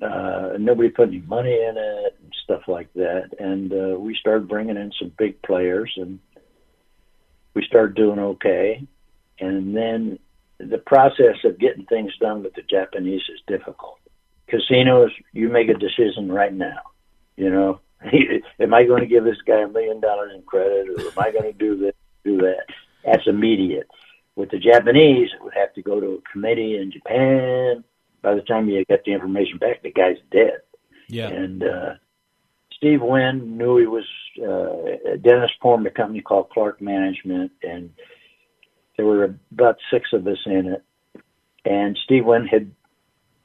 Uh, 0.00 0.56
nobody 0.58 0.88
put 0.88 1.08
any 1.08 1.20
money 1.20 1.52
in 1.52 1.76
it 1.76 2.16
and 2.22 2.32
stuff 2.42 2.62
like 2.66 2.92
that. 2.94 3.30
And 3.38 3.72
uh, 3.72 3.98
we 3.98 4.16
started 4.16 4.48
bringing 4.48 4.76
in 4.76 4.92
some 4.98 5.12
big 5.18 5.42
players, 5.42 5.92
and 5.96 6.20
we 7.54 7.64
started 7.64 7.96
doing 7.96 8.18
okay. 8.18 8.86
And 9.40 9.76
then 9.76 10.18
the 10.58 10.78
process 10.78 11.36
of 11.44 11.58
getting 11.58 11.86
things 11.86 12.12
done 12.20 12.42
with 12.42 12.54
the 12.54 12.62
Japanese 12.62 13.22
is 13.28 13.40
difficult. 13.46 13.98
Casinos, 14.46 15.10
you 15.32 15.48
make 15.48 15.68
a 15.68 15.74
decision 15.74 16.30
right 16.30 16.52
now. 16.52 16.80
You 17.36 17.50
know, 17.50 17.80
am 18.60 18.74
I 18.74 18.84
going 18.84 19.00
to 19.00 19.08
give 19.08 19.24
this 19.24 19.42
guy 19.44 19.62
a 19.62 19.68
million 19.68 20.00
dollars 20.00 20.32
in 20.34 20.42
credit, 20.42 20.88
or 20.90 21.00
am 21.00 21.18
I 21.18 21.32
going 21.32 21.52
to 21.52 21.52
do 21.52 21.76
this, 21.76 21.94
do 22.24 22.38
that? 22.38 22.66
That's 23.04 23.26
immediate. 23.26 23.88
With 24.36 24.50
the 24.50 24.58
Japanese, 24.58 25.30
it 25.32 25.42
would 25.42 25.54
have 25.54 25.72
to 25.74 25.82
go 25.82 26.00
to 26.00 26.14
a 26.14 26.32
committee 26.32 26.76
in 26.76 26.90
Japan. 26.90 27.84
By 28.22 28.34
the 28.34 28.42
time 28.42 28.68
you 28.68 28.84
get 28.86 29.04
the 29.04 29.12
information 29.12 29.58
back, 29.58 29.82
the 29.82 29.92
guy's 29.92 30.16
dead. 30.32 30.58
Yeah. 31.08 31.28
And 31.28 31.62
uh, 31.62 31.94
Steve 32.72 33.02
Wynn 33.02 33.56
knew 33.56 33.78
he 33.78 33.86
was. 33.86 34.04
Uh, 34.38 35.16
Dennis 35.22 35.50
formed 35.62 35.86
a 35.86 35.90
company 35.90 36.20
called 36.20 36.50
Clark 36.50 36.82
Management, 36.82 37.52
and 37.62 37.90
there 38.96 39.06
were 39.06 39.36
about 39.52 39.76
six 39.92 40.08
of 40.12 40.26
us 40.26 40.38
in 40.46 40.66
it. 40.74 40.84
And 41.64 41.96
Steve 42.04 42.24
Wynn 42.24 42.46
had 42.46 42.72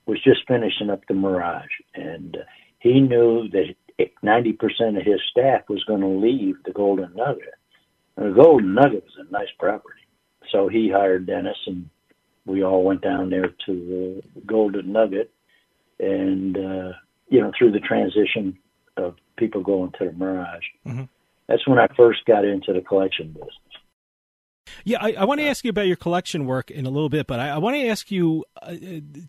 was 0.06 0.22
just 0.24 0.48
finishing 0.48 0.90
up 0.90 1.02
the 1.08 1.14
Mirage, 1.14 1.70
and 1.94 2.36
uh, 2.36 2.40
he 2.80 3.00
knew 3.00 3.48
that 3.50 3.76
90% 4.24 4.98
of 4.98 5.06
his 5.06 5.22
staff 5.30 5.62
was 5.70 5.84
going 5.84 6.02
to 6.02 6.08
leave 6.08 6.56
the 6.66 6.72
Golden 6.72 7.14
Nugget. 7.16 7.54
And 8.18 8.32
the 8.32 8.42
Golden 8.42 8.74
Nugget 8.74 9.04
was 9.04 9.28
a 9.28 9.32
nice 9.32 9.50
property. 9.60 10.02
So 10.52 10.68
he 10.68 10.90
hired 10.90 11.28
Dennis, 11.28 11.58
and 11.68 11.90
we 12.46 12.64
all 12.64 12.84
went 12.84 13.02
down 13.02 13.30
there 13.30 13.54
to 13.66 14.22
the 14.36 14.42
Golden 14.46 14.92
Nugget. 14.92 15.32
And, 16.00 16.58
uh, 16.58 16.94
you 17.28 17.42
know, 17.42 17.52
through 17.58 17.72
the 17.72 17.80
transition 17.80 18.58
of 18.98 19.16
people 19.38 19.62
going 19.62 19.92
to 20.00 20.06
the 20.06 20.14
Mirage, 20.14 20.64
mm-hmm. 20.86 21.04
that's 21.48 21.68
when 21.68 21.78
I 21.78 21.88
first 21.96 22.26
got 22.26 22.46
into 22.46 22.74
the 22.74 22.82
collection 22.82 23.28
business. 23.34 23.54
Yeah, 24.84 24.98
I, 25.02 25.14
I, 25.14 25.26
want 25.26 25.40
to 25.40 25.48
ask 25.48 25.64
you 25.64 25.70
about 25.70 25.88
your 25.88 25.96
collection 25.96 26.46
work 26.46 26.72
in 26.72 26.86
a 26.86 26.90
little 26.90 27.10
bit, 27.10 27.28
but 27.28 27.40
I, 27.40 27.50
I 27.50 27.58
want 27.58 27.76
to 27.76 27.88
ask 27.88 28.12
you 28.12 28.46
uh, 28.62 28.76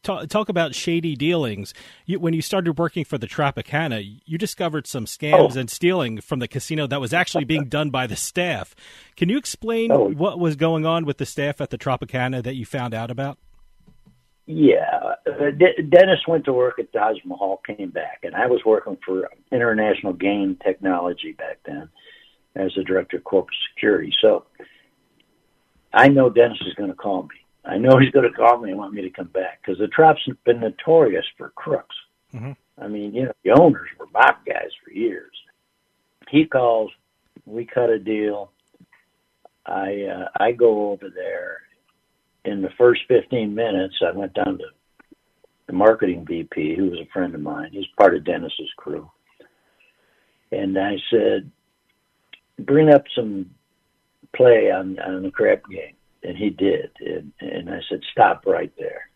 talk, 0.02 0.28
talk, 0.28 0.48
about 0.48 0.74
shady 0.74 1.16
dealings. 1.16 1.74
You, 2.06 2.18
when 2.18 2.34
you 2.34 2.42
started 2.42 2.78
working 2.78 3.04
for 3.04 3.18
the 3.18 3.26
Tropicana, 3.26 4.20
you 4.24 4.38
discovered 4.38 4.86
some 4.86 5.04
scams 5.04 5.56
oh. 5.56 5.60
and 5.60 5.70
stealing 5.70 6.20
from 6.20 6.38
the 6.38 6.48
casino 6.48 6.86
that 6.86 7.00
was 7.00 7.12
actually 7.12 7.44
being 7.44 7.64
done 7.68 7.90
by 7.90 8.06
the 8.06 8.16
staff. 8.16 8.74
Can 9.16 9.28
you 9.28 9.38
explain 9.38 9.92
oh. 9.92 10.10
what 10.10 10.38
was 10.38 10.56
going 10.56 10.86
on 10.86 11.04
with 11.04 11.18
the 11.18 11.26
staff 11.26 11.60
at 11.60 11.70
the 11.70 11.78
Tropicana 11.78 12.42
that 12.42 12.54
you 12.54 12.64
found 12.66 12.94
out 12.94 13.10
about? 13.10 13.38
Yeah, 14.46 15.14
uh, 15.28 15.50
De- 15.56 15.82
Dennis 15.82 16.26
went 16.26 16.44
to 16.46 16.52
work 16.52 16.80
at 16.80 16.92
Taj 16.92 17.18
Mahal, 17.24 17.60
came 17.64 17.90
back, 17.90 18.20
and 18.24 18.34
I 18.34 18.48
was 18.48 18.62
working 18.66 18.98
for 19.06 19.30
International 19.52 20.12
Game 20.12 20.58
Technology 20.64 21.32
back 21.32 21.58
then 21.64 21.88
as 22.56 22.72
the 22.74 22.82
director 22.82 23.18
of 23.18 23.24
corporate 23.24 23.56
security. 23.72 24.12
So 24.20 24.44
I 25.92 26.08
know 26.08 26.30
Dennis 26.30 26.60
is 26.66 26.74
going 26.74 26.90
to 26.90 26.96
call 26.96 27.22
me. 27.24 27.40
I 27.64 27.76
know 27.76 27.98
he's 27.98 28.10
going 28.10 28.28
to 28.28 28.36
call 28.36 28.58
me 28.58 28.70
and 28.70 28.78
want 28.78 28.94
me 28.94 29.02
to 29.02 29.10
come 29.10 29.28
back 29.28 29.60
because 29.60 29.78
the 29.78 29.88
Trop's 29.88 30.26
been 30.44 30.60
notorious 30.60 31.26
for 31.36 31.50
crooks. 31.50 31.94
Mm-hmm. 32.34 32.52
I 32.82 32.88
mean, 32.88 33.14
you 33.14 33.24
know, 33.24 33.32
the 33.44 33.50
owners 33.50 33.88
were 33.98 34.06
mob 34.12 34.36
guys 34.46 34.70
for 34.82 34.92
years. 34.92 35.32
He 36.30 36.46
calls, 36.46 36.90
we 37.44 37.66
cut 37.66 37.90
a 37.90 37.98
deal. 37.98 38.52
I 39.66 40.04
uh, 40.04 40.28
I 40.38 40.52
go 40.52 40.90
over 40.90 41.10
there. 41.14 41.62
In 42.46 42.62
the 42.62 42.70
first 42.78 43.02
15 43.08 43.54
minutes, 43.54 43.96
I 44.00 44.16
went 44.16 44.32
down 44.32 44.58
to 44.58 44.64
the 45.66 45.72
marketing 45.74 46.24
VP, 46.26 46.74
who 46.74 46.90
was 46.90 46.98
a 47.00 47.12
friend 47.12 47.34
of 47.34 47.40
mine. 47.40 47.68
He's 47.72 47.84
part 47.98 48.16
of 48.16 48.24
Dennis's 48.24 48.72
crew. 48.78 49.10
And 50.50 50.78
I 50.78 50.96
said, 51.10 51.50
bring 52.58 52.88
up 52.88 53.04
some 53.14 53.50
play 54.34 54.70
on 54.70 54.98
on 55.00 55.22
the 55.22 55.30
crap 55.30 55.62
game, 55.68 55.94
and 56.22 56.36
he 56.36 56.50
did. 56.50 56.90
And, 57.00 57.32
and 57.40 57.70
I 57.70 57.80
said, 57.88 58.00
"Stop 58.12 58.44
right 58.46 58.72
there. 58.78 59.10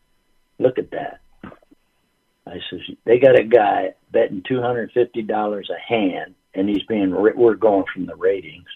Look 0.59 0.79
at 0.79 0.91
that." 0.91 1.21
I 2.47 2.61
said, 2.71 2.81
"They 3.05 3.19
got 3.19 3.39
a 3.39 3.45
guy 3.45 3.95
betting 4.13 4.43
two 4.47 4.61
hundred 4.61 4.93
fifty 4.93 5.23
dollars 5.23 5.71
a 5.71 5.81
hand, 5.81 6.35
and 6.55 6.69
he's 6.69 6.83
being. 6.85 7.11
We're 7.11 7.55
going 7.55 7.85
from 7.93 8.07
the 8.07 8.17
ratings, 8.17 8.69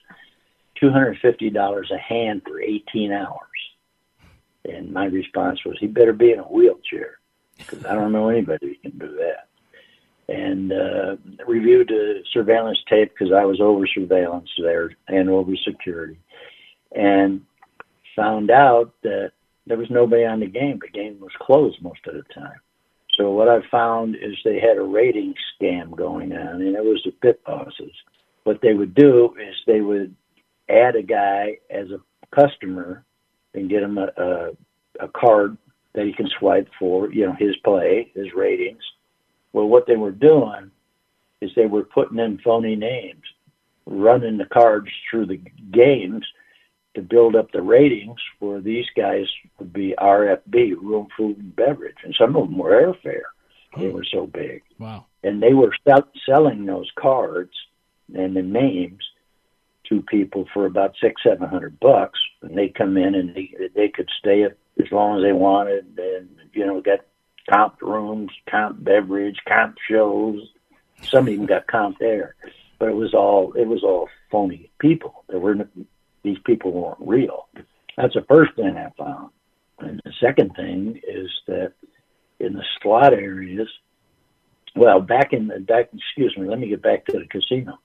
two 0.80 0.90
hundred 0.90 1.18
fifty 1.20 1.50
dollars 1.50 1.90
a 1.90 1.98
hand 1.98 2.42
for 2.46 2.60
eighteen 2.60 3.12
hours." 3.12 3.40
And 4.64 4.92
my 4.92 5.06
response 5.06 5.64
was, 5.64 5.76
"He 5.78 5.86
better 5.86 6.12
be 6.12 6.32
in 6.32 6.40
a 6.40 6.44
wheelchair, 6.44 7.18
because 7.56 7.84
I 7.84 7.94
don't 7.94 8.12
know 8.12 8.28
anybody 8.28 8.78
who 8.82 8.90
can 8.90 8.98
do 8.98 9.16
that." 9.16 9.47
And 10.28 10.72
uh, 10.72 11.16
reviewed 11.46 11.88
the 11.88 12.22
surveillance 12.32 12.78
tape 12.88 13.12
because 13.12 13.32
I 13.32 13.44
was 13.44 13.60
over 13.60 13.86
surveillance 13.86 14.50
there 14.62 14.90
and 15.08 15.30
over 15.30 15.52
security 15.66 16.18
and 16.92 17.42
found 18.14 18.50
out 18.50 18.92
that 19.02 19.32
there 19.66 19.78
was 19.78 19.90
nobody 19.90 20.24
on 20.24 20.40
the 20.40 20.46
game. 20.46 20.78
The 20.80 20.88
game 20.88 21.18
was 21.20 21.32
closed 21.40 21.82
most 21.82 22.00
of 22.06 22.14
the 22.14 22.22
time. 22.34 22.60
So 23.16 23.30
what 23.32 23.48
I 23.48 23.58
found 23.70 24.16
is 24.16 24.36
they 24.44 24.60
had 24.60 24.78
a 24.78 24.82
rating 24.82 25.34
scam 25.60 25.96
going 25.96 26.32
on, 26.32 26.62
and 26.62 26.76
it 26.76 26.84
was 26.84 27.02
the 27.04 27.10
pit 27.10 27.40
bosses. 27.44 27.92
What 28.44 28.60
they 28.62 28.74
would 28.74 28.94
do 28.94 29.34
is 29.40 29.54
they 29.66 29.80
would 29.80 30.14
add 30.68 30.94
a 30.94 31.02
guy 31.02 31.58
as 31.68 31.88
a 31.90 32.00
customer 32.34 33.04
and 33.54 33.68
get 33.68 33.82
him 33.82 33.98
a, 33.98 34.08
a, 34.16 34.50
a 35.00 35.08
card 35.08 35.56
that 35.94 36.06
he 36.06 36.12
can 36.12 36.28
swipe 36.38 36.68
for, 36.78 37.12
you 37.12 37.26
know, 37.26 37.34
his 37.38 37.56
play, 37.64 38.12
his 38.14 38.28
ratings. 38.36 38.82
Well, 39.58 39.66
what 39.66 39.88
they 39.88 39.96
were 39.96 40.12
doing 40.12 40.70
is 41.40 41.50
they 41.56 41.66
were 41.66 41.82
putting 41.82 42.20
in 42.20 42.38
phony 42.44 42.76
names, 42.76 43.24
running 43.86 44.38
the 44.38 44.44
cards 44.44 44.86
through 45.10 45.26
the 45.26 45.40
games 45.72 46.24
to 46.94 47.02
build 47.02 47.34
up 47.34 47.50
the 47.50 47.60
ratings 47.60 48.20
for 48.38 48.60
these 48.60 48.86
guys 48.96 49.26
would 49.58 49.72
be 49.72 49.96
RFB, 49.98 50.76
room, 50.80 51.08
food, 51.16 51.38
and 51.38 51.56
beverage, 51.56 51.96
and 52.04 52.14
some 52.16 52.36
of 52.36 52.48
them 52.48 52.56
were 52.56 52.70
airfare. 52.70 53.30
They 53.76 53.88
hmm. 53.88 53.96
were 53.96 54.04
so 54.04 54.28
big. 54.28 54.62
Wow! 54.78 55.06
And 55.24 55.42
they 55.42 55.54
were 55.54 55.74
sell- 55.84 56.06
selling 56.24 56.64
those 56.64 56.92
cards 56.94 57.50
and 58.14 58.36
the 58.36 58.42
names 58.42 59.02
to 59.88 60.02
people 60.02 60.46
for 60.54 60.66
about 60.66 60.94
six, 61.00 61.20
seven 61.24 61.48
hundred 61.48 61.80
bucks, 61.80 62.20
and 62.42 62.56
they 62.56 62.68
come 62.68 62.96
in 62.96 63.16
and 63.16 63.34
they 63.34 63.52
they 63.74 63.88
could 63.88 64.08
stay 64.20 64.44
as 64.44 64.92
long 64.92 65.18
as 65.18 65.24
they 65.24 65.32
wanted, 65.32 65.98
and 65.98 66.28
you 66.52 66.64
know 66.64 66.80
get 66.80 67.07
comp 67.48 67.80
rooms, 67.82 68.30
comp 68.50 68.82
beverage, 68.82 69.38
comp 69.46 69.76
shows. 69.88 70.40
Some 71.02 71.28
even 71.28 71.46
got 71.46 71.66
comp 71.66 71.98
air, 72.00 72.34
but 72.78 72.88
it 72.88 72.96
was 72.96 73.14
all 73.14 73.52
it 73.52 73.66
was 73.66 73.82
all 73.84 74.08
phony 74.30 74.70
people. 74.78 75.24
There 75.28 75.38
were 75.38 75.56
these 76.22 76.38
people 76.44 76.72
weren't 76.72 76.96
real. 77.00 77.48
That's 77.96 78.14
the 78.14 78.24
first 78.28 78.54
thing 78.54 78.76
I 78.76 78.90
found. 78.96 79.30
And 79.80 80.00
the 80.04 80.12
second 80.20 80.54
thing 80.54 81.00
is 81.06 81.30
that 81.46 81.72
in 82.40 82.54
the 82.54 82.64
slot 82.82 83.12
areas, 83.12 83.68
well, 84.74 85.00
back 85.00 85.32
in 85.32 85.48
the 85.48 85.60
back, 85.60 85.90
excuse 85.92 86.36
me, 86.36 86.48
let 86.48 86.58
me 86.58 86.68
get 86.68 86.82
back 86.82 87.06
to 87.06 87.18
the 87.18 87.26
casino. 87.26 87.78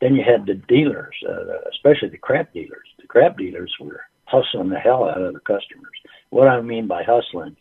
Then 0.00 0.14
you 0.14 0.22
had 0.22 0.46
the 0.46 0.54
dealers, 0.54 1.14
uh, 1.28 1.68
especially 1.70 2.08
the 2.08 2.18
crap 2.18 2.52
dealers. 2.52 2.86
The 3.00 3.06
crap 3.06 3.38
dealers 3.38 3.74
were 3.80 4.02
hustling 4.26 4.68
the 4.68 4.78
hell 4.78 5.08
out 5.08 5.22
of 5.22 5.32
the 5.32 5.40
customers. 5.40 5.96
What 6.30 6.48
I 6.48 6.60
mean 6.60 6.86
by 6.86 7.02
hustling, 7.02 7.56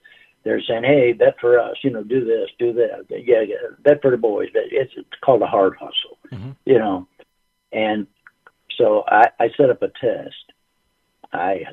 they're 0.46 0.62
saying, 0.62 0.84
"Hey, 0.84 1.12
bet 1.12 1.36
for 1.42 1.60
us, 1.60 1.76
you 1.84 1.90
know, 1.90 2.04
do 2.04 2.24
this, 2.24 2.50
do 2.58 2.72
that, 2.74 3.06
yeah, 3.10 3.42
yeah 3.42 3.56
bet 3.84 4.02
for 4.02 4.12
the 4.12 4.18
boys." 4.18 4.50
It's, 4.54 4.94
it's 4.96 5.10
called 5.22 5.42
a 5.42 5.48
hard 5.48 5.74
hustle, 5.74 6.18
mm-hmm. 6.32 6.52
you 6.66 6.78
know. 6.80 7.08
And 7.74 8.08
so 8.78 9.04
I, 9.08 9.26
I 9.40 9.50
set 9.58 9.72
up 9.72 9.82
a 9.82 9.90
test. 9.90 10.54
I 11.34 11.64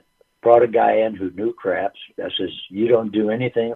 brought 0.42 0.64
a 0.64 0.68
guy 0.68 0.96
in 0.96 1.14
who 1.14 1.30
knew 1.30 1.52
craps. 1.52 2.00
I 2.18 2.30
says, 2.36 2.50
"You 2.70 2.88
don't 2.88 3.12
do 3.12 3.30
anything 3.30 3.74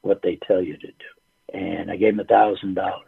what 0.00 0.22
they 0.22 0.38
tell 0.46 0.62
you 0.62 0.76
to 0.78 0.86
do." 0.86 1.54
And 1.54 1.90
I 1.90 1.96
gave 1.96 2.14
him 2.14 2.20
a 2.20 2.24
thousand 2.24 2.74
dollars, 2.74 3.04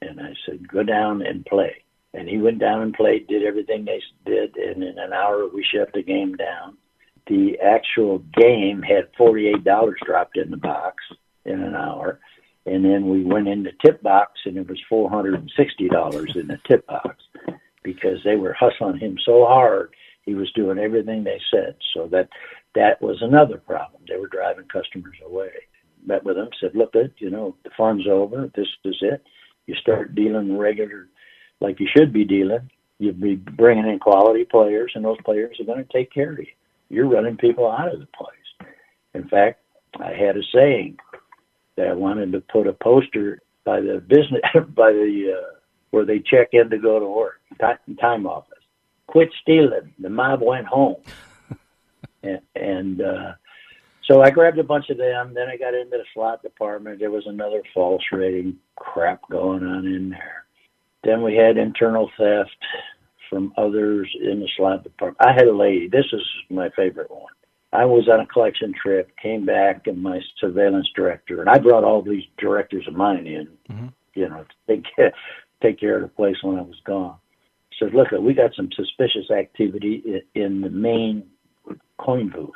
and 0.00 0.20
I 0.20 0.34
said, 0.46 0.68
"Go 0.68 0.84
down 0.84 1.20
and 1.20 1.44
play." 1.44 1.82
And 2.14 2.28
he 2.28 2.38
went 2.38 2.60
down 2.60 2.80
and 2.80 2.94
played, 2.94 3.26
did 3.26 3.42
everything 3.42 3.84
they 3.84 4.00
did, 4.24 4.56
and 4.56 4.82
in 4.82 4.98
an 4.98 5.12
hour 5.12 5.48
we 5.52 5.62
shut 5.62 5.92
the 5.92 6.02
game 6.02 6.34
down. 6.34 6.78
The 7.28 7.58
actual 7.60 8.18
game 8.40 8.82
had 8.82 9.08
forty-eight 9.18 9.64
dollars 9.64 9.98
dropped 10.04 10.36
in 10.36 10.50
the 10.50 10.56
box 10.56 11.02
in 11.44 11.60
an 11.60 11.74
hour, 11.74 12.20
and 12.66 12.84
then 12.84 13.08
we 13.08 13.24
went 13.24 13.48
in 13.48 13.62
the 13.62 13.72
tip 13.84 14.02
box, 14.02 14.40
and 14.44 14.56
it 14.56 14.68
was 14.68 14.80
four 14.88 15.10
hundred 15.10 15.34
and 15.34 15.50
sixty 15.56 15.88
dollars 15.88 16.32
in 16.36 16.46
the 16.46 16.58
tip 16.68 16.86
box 16.86 17.16
because 17.82 18.18
they 18.24 18.36
were 18.36 18.52
hustling 18.52 18.98
him 18.98 19.16
so 19.24 19.44
hard. 19.44 19.94
He 20.24 20.34
was 20.34 20.50
doing 20.52 20.78
everything 20.78 21.24
they 21.24 21.40
said. 21.50 21.76
So 21.94 22.08
that 22.08 22.28
that 22.74 23.00
was 23.02 23.18
another 23.22 23.58
problem. 23.58 24.02
They 24.08 24.16
were 24.16 24.28
driving 24.28 24.66
customers 24.66 25.16
away. 25.24 25.50
Met 26.04 26.22
with 26.22 26.36
them, 26.36 26.50
said, 26.60 26.74
"Look, 26.74 26.94
you 27.18 27.30
know 27.30 27.56
the 27.64 27.70
fun's 27.76 28.06
over. 28.06 28.50
This 28.54 28.68
is 28.84 28.98
it. 29.00 29.22
You 29.66 29.74
start 29.74 30.14
dealing 30.14 30.56
regular, 30.56 31.08
like 31.60 31.80
you 31.80 31.88
should 31.96 32.12
be 32.12 32.24
dealing. 32.24 32.70
You'll 32.98 33.14
be 33.14 33.34
bringing 33.34 33.88
in 33.88 33.98
quality 33.98 34.44
players, 34.44 34.92
and 34.94 35.04
those 35.04 35.20
players 35.24 35.58
are 35.60 35.64
going 35.64 35.84
to 35.84 35.92
take 35.92 36.12
care 36.12 36.32
of 36.32 36.38
you. 36.38 36.46
You're 36.88 37.08
running 37.08 37.36
people 37.36 37.70
out 37.70 37.92
of 37.92 38.00
the 38.00 38.06
place. 38.06 38.70
In 39.14 39.28
fact, 39.28 39.60
I 39.98 40.12
had 40.12 40.36
a 40.36 40.42
saying 40.54 40.98
that 41.76 41.88
I 41.88 41.92
wanted 41.92 42.32
to 42.32 42.40
put 42.40 42.66
a 42.66 42.72
poster 42.72 43.40
by 43.64 43.80
the 43.80 44.02
business 44.06 44.42
by 44.74 44.92
the 44.92 45.36
uh, 45.38 45.56
where 45.90 46.04
they 46.04 46.18
check 46.18 46.48
in 46.52 46.70
to 46.70 46.78
go 46.78 46.98
to 46.98 47.06
work, 47.06 47.40
time 48.00 48.26
office. 48.26 48.52
Quit 49.06 49.30
stealing. 49.40 49.94
The 49.98 50.10
mob 50.10 50.42
went 50.42 50.66
home. 50.66 50.96
and, 52.22 52.40
and 52.54 53.00
uh, 53.00 53.32
so 54.04 54.20
I 54.22 54.30
grabbed 54.30 54.58
a 54.58 54.64
bunch 54.64 54.90
of 54.90 54.98
them. 54.98 55.32
Then 55.34 55.48
I 55.48 55.56
got 55.56 55.74
into 55.74 55.96
the 55.96 56.04
slot 56.12 56.42
department. 56.42 56.98
There 56.98 57.10
was 57.10 57.26
another 57.26 57.62
false 57.72 58.02
rating 58.12 58.56
crap 58.76 59.22
going 59.30 59.64
on 59.64 59.86
in 59.86 60.10
there. 60.10 60.44
Then 61.02 61.22
we 61.22 61.36
had 61.36 61.56
internal 61.56 62.10
theft 62.18 62.56
from 63.28 63.52
others 63.56 64.08
in 64.20 64.40
the 64.40 64.48
slot 64.56 64.84
department. 64.84 65.18
I 65.20 65.32
had 65.32 65.48
a 65.48 65.56
lady. 65.56 65.88
This 65.88 66.06
is 66.12 66.22
my 66.50 66.68
favorite 66.76 67.10
one. 67.10 67.32
I 67.72 67.84
was 67.84 68.08
on 68.08 68.20
a 68.20 68.26
collection 68.26 68.72
trip, 68.80 69.10
came 69.22 69.44
back, 69.44 69.86
and 69.86 70.02
my 70.02 70.20
surveillance 70.40 70.88
director, 70.94 71.40
and 71.40 71.50
I 71.50 71.58
brought 71.58 71.84
all 71.84 72.00
these 72.00 72.22
directors 72.38 72.86
of 72.88 72.94
mine 72.94 73.26
in, 73.26 73.48
mm-hmm. 73.68 73.86
you 74.14 74.28
know, 74.28 74.44
to 74.44 74.74
take 74.74 74.84
care, 74.94 75.12
take 75.62 75.80
care 75.80 75.96
of 75.96 76.02
the 76.02 76.08
place 76.08 76.36
when 76.42 76.58
I 76.58 76.62
was 76.62 76.80
gone. 76.86 77.16
Said, 77.78 77.92
look, 77.92 78.08
we 78.12 78.32
got 78.32 78.54
some 78.54 78.70
suspicious 78.74 79.30
activity 79.30 80.22
in 80.34 80.62
the 80.62 80.70
main 80.70 81.24
coin 81.98 82.30
booth, 82.30 82.54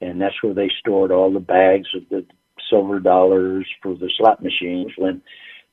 and 0.00 0.20
that's 0.20 0.42
where 0.42 0.54
they 0.54 0.70
stored 0.80 1.12
all 1.12 1.32
the 1.32 1.38
bags 1.38 1.88
of 1.94 2.02
the 2.10 2.26
silver 2.68 2.98
dollars 2.98 3.68
for 3.82 3.94
the 3.94 4.10
slot 4.16 4.42
machines. 4.42 4.90
When 4.96 5.22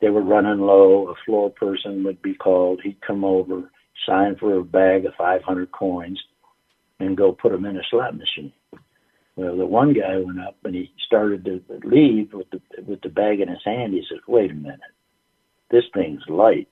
they 0.02 0.10
were 0.10 0.22
running 0.22 0.60
low, 0.60 1.08
a 1.08 1.16
floor 1.26 1.50
person 1.50 2.04
would 2.04 2.22
be 2.22 2.36
called. 2.36 2.82
He'd 2.84 3.02
come 3.02 3.24
over, 3.24 3.72
sign 4.06 4.36
for 4.38 4.58
a 4.58 4.64
bag 4.64 5.06
of 5.06 5.14
500 5.16 5.72
coins, 5.72 6.22
and 7.00 7.18
go 7.18 7.32
put 7.32 7.52
them 7.52 7.66
in 7.66 7.78
a 7.78 7.84
slot 7.90 8.18
machine. 8.18 8.54
Well, 9.36 9.58
the 9.58 9.66
one 9.66 9.94
guy 9.94 10.18
went 10.18 10.42
up 10.42 10.58
and 10.64 10.76
he 10.76 10.92
started 11.06 11.46
to 11.46 11.62
leave 11.84 12.34
with 12.34 12.50
the 12.52 12.62
with 12.86 13.02
the 13.02 13.10
bag 13.10 13.40
in 13.40 13.48
his 13.48 13.64
hand. 13.64 13.94
He 13.94 14.04
says, 14.10 14.20
"Wait 14.28 14.52
a 14.52 14.54
minute, 14.54 14.80
this 15.70 15.86
thing's 15.94 16.22
light." 16.28 16.68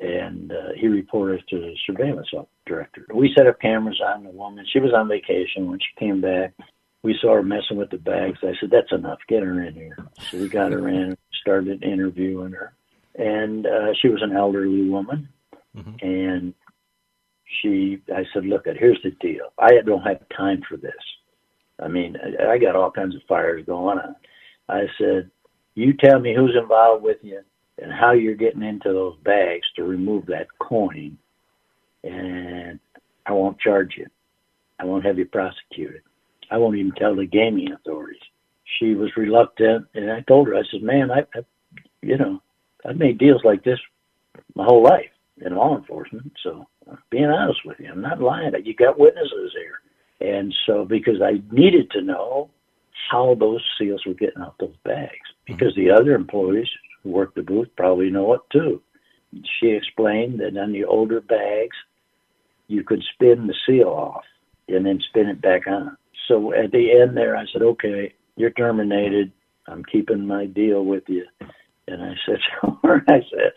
And 0.00 0.50
uh, 0.50 0.72
he 0.76 0.88
reported 0.88 1.44
to 1.48 1.60
the 1.60 1.76
surveillance 1.86 2.28
director. 2.66 3.06
We 3.14 3.32
set 3.36 3.46
up 3.46 3.60
cameras 3.60 4.00
on 4.04 4.24
the 4.24 4.30
woman. 4.30 4.66
She 4.72 4.80
was 4.80 4.92
on 4.92 5.08
vacation. 5.08 5.70
When 5.70 5.78
she 5.78 5.98
came 5.98 6.20
back, 6.20 6.52
we 7.02 7.16
saw 7.20 7.34
her 7.34 7.42
messing 7.42 7.76
with 7.76 7.90
the 7.90 7.98
bags. 7.98 8.38
I 8.42 8.54
said, 8.60 8.70
"That's 8.70 8.92
enough. 8.92 9.18
Get 9.28 9.42
her 9.42 9.62
in 9.62 9.74
here." 9.74 9.96
So 10.30 10.38
we 10.38 10.48
got 10.48 10.72
her 10.72 10.88
in, 10.88 11.16
started 11.40 11.82
interviewing 11.82 12.52
her, 12.52 12.72
and 13.16 13.66
uh, 13.66 13.94
she 14.00 14.08
was 14.08 14.22
an 14.22 14.32
elderly 14.32 14.88
woman, 14.88 15.28
mm-hmm. 15.76 15.94
and 16.00 16.54
she, 17.60 18.00
I 18.14 18.24
said, 18.32 18.46
look, 18.46 18.66
at 18.66 18.76
here's 18.76 19.00
the 19.02 19.10
deal. 19.20 19.52
I 19.58 19.80
don't 19.84 20.02
have 20.02 20.28
time 20.36 20.62
for 20.68 20.76
this. 20.76 20.92
I 21.82 21.88
mean, 21.88 22.16
I, 22.16 22.52
I 22.52 22.58
got 22.58 22.76
all 22.76 22.90
kinds 22.90 23.14
of 23.14 23.22
fires 23.28 23.64
going 23.66 23.98
on. 23.98 24.16
I 24.68 24.86
said, 24.98 25.30
you 25.74 25.92
tell 25.92 26.18
me 26.18 26.34
who's 26.34 26.56
involved 26.60 27.02
with 27.02 27.18
you 27.22 27.40
and 27.80 27.92
how 27.92 28.12
you're 28.12 28.34
getting 28.34 28.62
into 28.62 28.92
those 28.92 29.16
bags 29.24 29.66
to 29.76 29.84
remove 29.84 30.26
that 30.26 30.46
coin, 30.60 31.18
and 32.04 32.78
I 33.26 33.32
won't 33.32 33.58
charge 33.58 33.94
you. 33.96 34.06
I 34.78 34.84
won't 34.84 35.04
have 35.04 35.18
you 35.18 35.26
prosecuted. 35.26 36.02
I 36.50 36.58
won't 36.58 36.76
even 36.76 36.92
tell 36.92 37.16
the 37.16 37.26
gaming 37.26 37.72
authorities. 37.72 38.22
She 38.78 38.94
was 38.94 39.10
reluctant, 39.16 39.86
and 39.94 40.10
I 40.10 40.20
told 40.20 40.48
her, 40.48 40.54
I 40.54 40.62
said, 40.70 40.82
"Man, 40.82 41.10
I, 41.10 41.20
I 41.34 41.44
you 42.02 42.16
know, 42.16 42.40
I've 42.84 42.96
made 42.96 43.18
deals 43.18 43.42
like 43.44 43.64
this 43.64 43.78
my 44.54 44.64
whole 44.64 44.82
life 44.82 45.10
in 45.40 45.54
law 45.54 45.76
enforcement, 45.76 46.32
so 46.42 46.66
being 47.10 47.24
honest 47.24 47.60
with 47.64 47.78
you. 47.80 47.90
I'm 47.90 48.00
not 48.00 48.20
lying. 48.20 48.52
That 48.52 48.66
You 48.66 48.74
got 48.74 48.98
witnesses 48.98 49.52
here. 49.54 49.80
And 50.20 50.54
so, 50.66 50.84
because 50.84 51.20
I 51.22 51.42
needed 51.50 51.90
to 51.90 52.02
know 52.02 52.50
how 53.10 53.34
those 53.34 53.62
seals 53.78 54.04
were 54.06 54.14
getting 54.14 54.42
out 54.42 54.54
those 54.58 54.76
bags, 54.84 55.10
because 55.46 55.72
mm-hmm. 55.76 55.88
the 55.88 55.94
other 55.94 56.14
employees 56.14 56.68
who 57.02 57.10
worked 57.10 57.34
the 57.34 57.42
booth 57.42 57.68
probably 57.76 58.10
know 58.10 58.34
it 58.34 58.40
too. 58.52 58.80
She 59.60 59.68
explained 59.68 60.40
that 60.40 60.56
on 60.56 60.72
the 60.72 60.84
older 60.84 61.20
bags, 61.20 61.76
you 62.68 62.84
could 62.84 63.02
spin 63.12 63.46
the 63.46 63.54
seal 63.66 63.88
off 63.88 64.22
and 64.68 64.86
then 64.86 65.00
spin 65.08 65.26
it 65.26 65.42
back 65.42 65.66
on. 65.66 65.96
So 66.28 66.54
at 66.54 66.70
the 66.70 67.00
end 67.00 67.16
there, 67.16 67.36
I 67.36 67.44
said, 67.52 67.62
okay, 67.62 68.14
you're 68.36 68.50
terminated. 68.50 69.32
I'm 69.66 69.84
keeping 69.84 70.26
my 70.26 70.46
deal 70.46 70.84
with 70.84 71.04
you. 71.08 71.26
And 71.88 72.02
I 72.02 72.14
said, 72.24 72.38
I 72.84 73.20
said, 73.30 73.52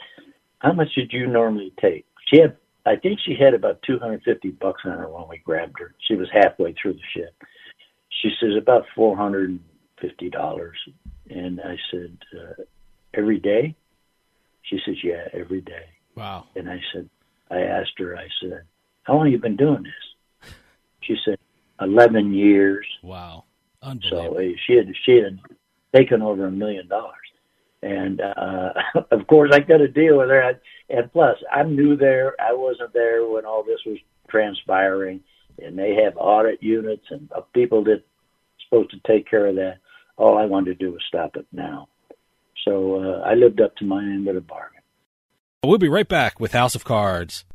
how 0.59 0.73
much 0.73 0.93
did 0.95 1.11
you 1.13 1.27
normally 1.27 1.73
take? 1.79 2.05
She 2.31 2.39
had 2.39 2.57
I 2.87 2.95
think 2.95 3.19
she 3.19 3.35
had 3.35 3.53
about 3.53 3.81
250 3.85 4.51
bucks 4.51 4.83
on 4.85 4.97
her 4.97 5.09
when 5.09 5.27
we 5.27 5.39
grabbed 5.39 5.77
her. 5.79 5.93
She 6.07 6.15
was 6.15 6.29
halfway 6.31 6.73
through 6.73 6.93
the 6.93 6.99
ship. 7.13 7.35
She 8.21 8.29
says 8.39 8.51
about 8.57 8.85
$450. 8.97 9.59
And 11.29 11.59
I 11.59 11.77
said, 11.91 12.17
uh, 12.33 12.63
every 13.13 13.39
day? 13.39 13.75
She 14.63 14.79
says, 14.85 14.95
yeah, 15.03 15.27
every 15.33 15.59
day. 15.59 15.85
Wow. 16.15 16.45
And 16.55 16.69
I 16.69 16.79
said, 16.93 17.09
I 17.51 17.59
asked 17.59 17.93
her, 17.97 18.17
I 18.17 18.27
said, 18.41 18.61
how 19.03 19.15
long 19.15 19.25
have 19.25 19.33
you 19.33 19.39
been 19.39 19.57
doing 19.57 19.83
this? 19.83 20.53
She 21.01 21.17
said, 21.25 21.39
11 21.81 22.33
years. 22.33 22.85
Wow. 23.03 23.43
So 24.09 24.37
uh, 24.37 24.41
she 24.65 24.73
had, 24.75 24.87
she 25.05 25.17
had 25.17 25.39
taken 25.93 26.21
over 26.21 26.45
a 26.45 26.51
million 26.51 26.87
dollars. 26.87 27.15
And 27.81 28.21
uh, 28.21 28.73
of 29.11 29.27
course, 29.27 29.51
I 29.53 29.59
got 29.59 29.77
to 29.77 29.87
deal 29.87 30.17
with 30.17 30.29
her. 30.29 30.59
And 30.89 31.11
plus, 31.11 31.37
I'm 31.51 31.75
new 31.75 31.95
there. 31.95 32.33
I 32.39 32.53
wasn't 32.53 32.93
there 32.93 33.27
when 33.27 33.45
all 33.45 33.63
this 33.63 33.79
was 33.85 33.97
transpiring. 34.29 35.21
And 35.59 35.77
they 35.77 35.95
have 36.03 36.13
audit 36.17 36.61
units 36.61 37.05
and 37.09 37.31
uh, 37.35 37.41
people 37.53 37.83
that 37.85 38.03
supposed 38.63 38.91
to 38.91 38.99
take 39.07 39.29
care 39.29 39.47
of 39.47 39.55
that. 39.55 39.77
All 40.17 40.37
I 40.37 40.45
wanted 40.45 40.77
to 40.77 40.85
do 40.85 40.91
was 40.91 41.01
stop 41.07 41.35
it 41.35 41.47
now. 41.51 41.87
So 42.65 42.95
uh, 43.01 43.21
I 43.21 43.33
lived 43.33 43.61
up 43.61 43.75
to 43.77 43.85
my 43.85 44.01
end 44.01 44.27
of 44.27 44.35
the 44.35 44.41
bargain. 44.41 44.81
We'll 45.63 45.77
be 45.77 45.89
right 45.89 46.07
back 46.07 46.39
with 46.39 46.53
House 46.53 46.75
of 46.75 46.85
Cards. 46.85 47.45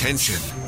Attention. 0.00 0.67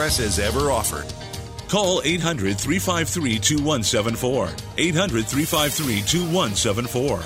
has 0.01 0.39
ever 0.39 0.71
offered. 0.71 1.05
Call 1.69 2.01
800 2.03 2.57
353 2.59 3.39
2174. 3.39 4.49
800 4.77 5.25
353 5.25 6.01
2174. 6.01 7.17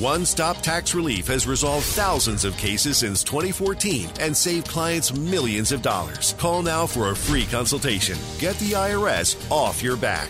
One 0.00 0.26
Stop 0.26 0.58
Tax 0.58 0.94
Relief 0.94 1.26
has 1.28 1.46
resolved 1.46 1.86
thousands 1.86 2.44
of 2.44 2.56
cases 2.56 2.98
since 2.98 3.24
2014 3.24 4.10
and 4.20 4.36
saved 4.36 4.68
clients 4.68 5.16
millions 5.16 5.72
of 5.72 5.80
dollars. 5.80 6.34
Call 6.38 6.62
now 6.62 6.86
for 6.86 7.10
a 7.10 7.16
free 7.16 7.46
consultation. 7.46 8.18
Get 8.38 8.56
the 8.56 8.72
IRS 8.72 9.50
off 9.50 9.82
your 9.82 9.96
back. 9.96 10.28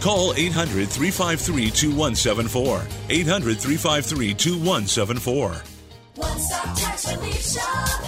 Call 0.00 0.32
800 0.34 0.88
353 0.88 1.70
2174. 1.70 2.86
800 3.10 3.58
353 3.58 4.34
2174. 4.34 5.62
One 6.14 6.38
Stop 6.38 6.76
Tax 6.76 7.14
Relief 7.14 7.42
Shop. 7.42 8.07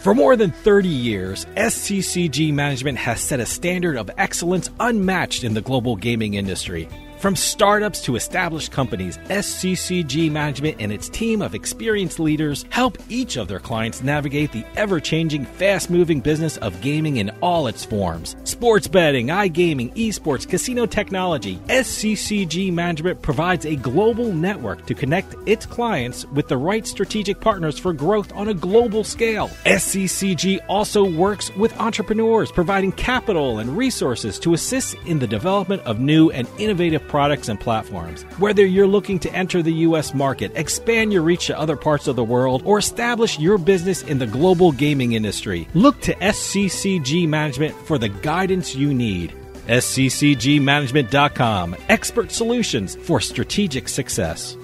For 0.00 0.14
more 0.14 0.34
than 0.34 0.50
30 0.50 0.88
years, 0.88 1.44
SCCG 1.56 2.54
Management 2.54 2.96
has 2.96 3.20
set 3.20 3.38
a 3.38 3.44
standard 3.44 3.98
of 3.98 4.10
excellence 4.16 4.70
unmatched 4.80 5.44
in 5.44 5.52
the 5.52 5.60
global 5.60 5.94
gaming 5.94 6.32
industry. 6.34 6.88
From 7.20 7.36
startups 7.36 8.00
to 8.04 8.16
established 8.16 8.72
companies, 8.72 9.18
SCCG 9.28 10.30
Management 10.30 10.76
and 10.80 10.90
its 10.90 11.10
team 11.10 11.42
of 11.42 11.54
experienced 11.54 12.18
leaders 12.18 12.64
help 12.70 12.96
each 13.10 13.36
of 13.36 13.46
their 13.46 13.58
clients 13.58 14.02
navigate 14.02 14.52
the 14.52 14.64
ever 14.74 15.00
changing, 15.00 15.44
fast 15.44 15.90
moving 15.90 16.20
business 16.20 16.56
of 16.56 16.80
gaming 16.80 17.18
in 17.18 17.28
all 17.42 17.66
its 17.66 17.84
forms. 17.84 18.36
Sports 18.44 18.88
betting, 18.88 19.26
iGaming, 19.26 19.94
esports, 19.96 20.48
casino 20.48 20.86
technology, 20.86 21.56
SCCG 21.66 22.72
Management 22.72 23.20
provides 23.20 23.66
a 23.66 23.76
global 23.76 24.32
network 24.32 24.86
to 24.86 24.94
connect 24.94 25.34
its 25.44 25.66
clients 25.66 26.24
with 26.28 26.48
the 26.48 26.56
right 26.56 26.86
strategic 26.86 27.38
partners 27.38 27.78
for 27.78 27.92
growth 27.92 28.32
on 28.32 28.48
a 28.48 28.54
global 28.54 29.04
scale. 29.04 29.48
SCCG 29.66 30.58
also 30.70 31.04
works 31.04 31.54
with 31.54 31.78
entrepreneurs, 31.78 32.50
providing 32.50 32.92
capital 32.92 33.58
and 33.58 33.76
resources 33.76 34.38
to 34.38 34.54
assist 34.54 34.94
in 35.04 35.18
the 35.18 35.26
development 35.26 35.82
of 35.82 36.00
new 36.00 36.30
and 36.30 36.48
innovative 36.56 37.09
products 37.10 37.48
and 37.48 37.58
platforms. 37.58 38.22
Whether 38.38 38.64
you're 38.64 38.86
looking 38.86 39.18
to 39.18 39.34
enter 39.34 39.62
the 39.62 39.72
U.S. 39.88 40.14
market, 40.14 40.52
expand 40.54 41.12
your 41.12 41.22
reach 41.22 41.48
to 41.48 41.58
other 41.58 41.76
parts 41.76 42.06
of 42.06 42.14
the 42.16 42.24
world, 42.24 42.62
or 42.64 42.78
establish 42.78 43.38
your 43.38 43.58
business 43.58 44.02
in 44.04 44.18
the 44.18 44.26
global 44.26 44.70
gaming 44.70 45.12
industry, 45.12 45.66
look 45.74 46.00
to 46.02 46.14
SCCG 46.14 47.28
Management 47.28 47.74
for 47.86 47.98
the 47.98 48.08
guidance 48.08 48.76
you 48.76 48.94
need. 48.94 49.34
sccgmanagement.com. 49.66 51.76
Expert 51.88 52.30
solutions 52.30 52.94
for 52.96 53.20
strategic 53.20 53.88
success. 53.88 54.56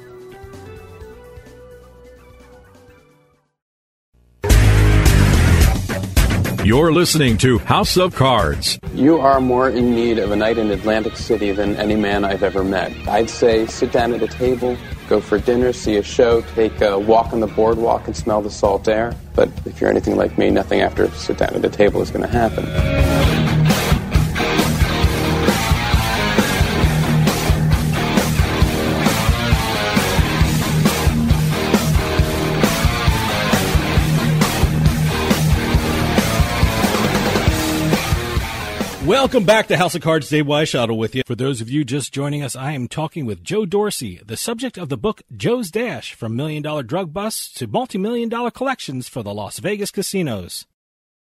You're 6.67 6.93
listening 6.93 7.37
to 7.39 7.59
House 7.59 7.97
of 7.97 8.17
Cards. 8.17 8.81
You 8.93 9.21
are 9.21 9.41
more 9.41 9.71
in 9.71 9.95
need 9.95 10.19
of 10.19 10.33
a 10.33 10.37
night 10.37 10.59
in 10.59 10.73
Atlantic 10.73 11.17
City 11.17 11.53
than 11.53 11.77
any 11.77 11.95
man 11.95 12.25
I've 12.25 12.43
ever 12.43 12.65
met. 12.65 12.93
I'd 13.07 13.31
say 13.31 13.67
sit 13.67 13.93
down 13.93 14.13
at 14.13 14.21
a 14.21 14.27
table, 14.27 14.77
go 15.09 15.21
for 15.21 15.39
dinner, 15.39 15.73
see 15.73 15.95
a 15.95 16.03
show, 16.03 16.41
take 16.57 16.81
a 16.81 16.99
walk 16.99 17.33
on 17.33 17.39
the 17.39 17.47
boardwalk 17.47 18.09
and 18.09 18.17
smell 18.17 18.43
the 18.43 18.51
salt 18.51 18.89
air. 18.89 19.15
But 19.37 19.49
if 19.65 19.81
you're 19.81 19.91
anything 19.91 20.17
like 20.17 20.39
me, 20.39 20.51
nothing 20.51 20.81
after 20.81 21.09
sit 21.13 21.39
down 21.39 21.55
at 21.55 21.65
a 21.65 21.71
table 21.71 22.03
is 22.03 22.11
going 22.11 22.29
to 22.29 22.33
happen. 22.37 23.56
Welcome 39.07 39.45
back 39.45 39.69
to 39.69 39.77
House 39.77 39.95
of 39.95 40.03
Cards. 40.03 40.29
Dave 40.29 40.47
Weishaupt 40.47 40.97
with 40.97 41.15
you. 41.15 41.23
For 41.25 41.37
those 41.37 41.61
of 41.61 41.71
you 41.71 41.85
just 41.85 42.13
joining 42.13 42.43
us, 42.43 42.57
I 42.57 42.73
am 42.73 42.89
talking 42.89 43.25
with 43.25 43.45
Joe 43.45 43.65
Dorsey, 43.65 44.21
the 44.27 44.37
subject 44.37 44.77
of 44.77 44.89
the 44.89 44.97
book 44.97 45.23
Joe's 45.37 45.71
Dash 45.71 46.13
from 46.13 46.35
Million 46.35 46.61
Dollar 46.61 46.83
Drug 46.83 47.13
Busts 47.13 47.55
to 47.55 47.69
Multi 47.69 47.99
Million 47.99 48.29
Dollar 48.29 48.51
Collections 48.51 49.09
for 49.09 49.23
the 49.23 49.33
Las 49.33 49.61
Vegas 49.61 49.93
Casinos. 49.93 50.67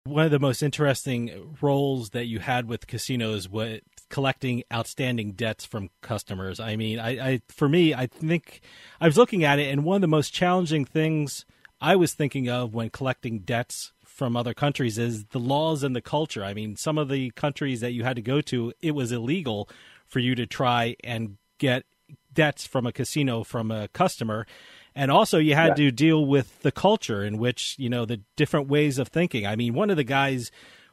One 0.04 0.26
of 0.26 0.32
the 0.32 0.38
most 0.38 0.62
interesting 0.62 1.58
roles 1.60 2.12
that 2.12 2.28
you 2.28 2.38
had 2.38 2.68
with 2.68 2.86
casinos 2.86 3.50
was 3.50 3.80
collecting 4.10 4.62
outstanding 4.72 5.32
debts 5.32 5.66
from 5.66 5.90
customers. 6.04 6.60
I 6.60 6.76
mean, 6.76 7.00
I, 7.00 7.10
I 7.10 7.42
for 7.50 7.68
me, 7.68 7.96
I 7.96 8.06
think 8.06 8.62
I 9.00 9.08
was 9.08 9.18
looking 9.18 9.44
at 9.44 9.58
it, 9.58 9.72
and 9.72 9.84
one 9.84 9.96
of 9.96 10.02
the 10.02 10.08
most 10.08 10.32
challenging 10.32 10.86
things 10.86 11.46
I 11.82 11.96
was 11.96 12.14
thinking 12.14 12.48
of 12.48 12.76
when 12.76 12.92
collecting 12.92 13.40
debts 13.40 13.92
from 14.22 14.38
other 14.38 14.54
countries 14.54 15.00
is 15.00 15.26
the 15.32 15.40
laws 15.40 15.82
and 15.82 15.96
the 15.96 16.02
culture. 16.02 16.44
I 16.44 16.54
mean, 16.54 16.76
some 16.76 17.00
of 17.00 17.10
the 17.10 17.32
countries 17.32 17.80
that 17.82 17.94
you 17.94 18.04
had 18.04 18.18
to 18.18 18.22
go 18.22 18.40
to, 18.42 18.72
it 18.80 18.92
was 18.92 19.12
illegal 19.12 19.68
for 20.06 20.20
you 20.20 20.36
to 20.36 20.46
try 20.46 20.96
and 21.04 21.38
get 21.58 21.86
debts 22.32 22.68
from 22.68 22.86
a 22.86 22.92
casino 22.92 23.44
from 23.44 23.72
a 23.72 23.88
customer. 23.88 24.46
And 24.94 25.10
also, 25.10 25.40
you 25.40 25.56
had 25.56 25.76
to 25.78 25.90
deal 25.90 26.24
with 26.24 26.62
the 26.62 26.72
culture 26.72 27.24
in 27.24 27.40
which, 27.40 27.76
you 27.80 27.90
know, 27.90 28.06
the 28.06 28.22
different 28.36 28.68
ways 28.68 29.00
of 29.00 29.08
thinking. 29.08 29.48
I 29.48 29.56
mean, 29.56 29.74
one 29.74 29.90
of 29.90 29.98
the 29.98 30.04
guys 30.04 30.52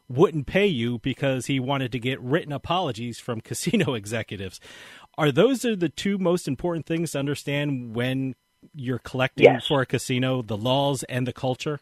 wouldn't 0.08 0.46
pay 0.46 0.66
you 0.66 0.98
because 1.00 1.44
he 1.46 1.60
wanted 1.60 1.92
to 1.92 1.98
get 1.98 2.18
written 2.22 2.50
apologies 2.50 3.18
from 3.18 3.40
casino 3.50 3.92
executives. 3.92 4.58
Are 5.18 5.30
those 5.30 5.66
are 5.66 5.76
the 5.76 5.90
two 5.90 6.16
most 6.16 6.48
important 6.48 6.86
things 6.86 7.10
to 7.10 7.18
understand 7.18 7.94
when 7.94 8.36
you're 8.74 8.98
collecting 9.00 9.44
Yes. 9.44 9.66
for 9.66 9.82
a 9.82 9.86
casino, 9.86 10.40
the 10.40 10.56
laws 10.56 11.02
and 11.10 11.26
the 11.26 11.34
culture? 11.34 11.80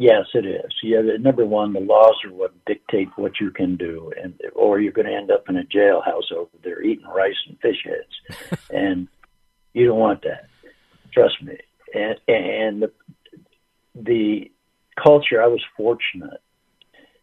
Yes, 0.00 0.26
it 0.32 0.46
is. 0.46 0.72
Yeah, 0.80 1.02
the- 1.02 1.18
number 1.18 1.44
one, 1.44 1.72
the 1.72 1.80
laws 1.80 2.14
are 2.24 2.32
what 2.32 2.54
dictate 2.66 3.08
what 3.16 3.40
you 3.40 3.50
can 3.50 3.74
do, 3.76 4.12
and 4.22 4.40
or 4.54 4.78
you're 4.78 4.92
going 4.92 5.08
to 5.08 5.12
end 5.14 5.32
up 5.32 5.48
in 5.48 5.56
a 5.56 5.64
jailhouse 5.64 6.30
over 6.32 6.50
there 6.62 6.80
eating 6.82 7.04
rice 7.06 7.36
and 7.48 7.58
fish 7.60 7.84
heads, 7.84 8.60
and 8.70 9.08
you 9.74 9.86
don't 9.86 9.98
want 9.98 10.22
that. 10.22 10.46
Trust 11.12 11.42
me. 11.42 11.58
And 11.94 12.20
and 12.28 12.82
the, 12.82 12.92
the 13.96 14.50
culture, 15.02 15.42
I 15.42 15.48
was 15.48 15.62
fortunate. 15.76 16.40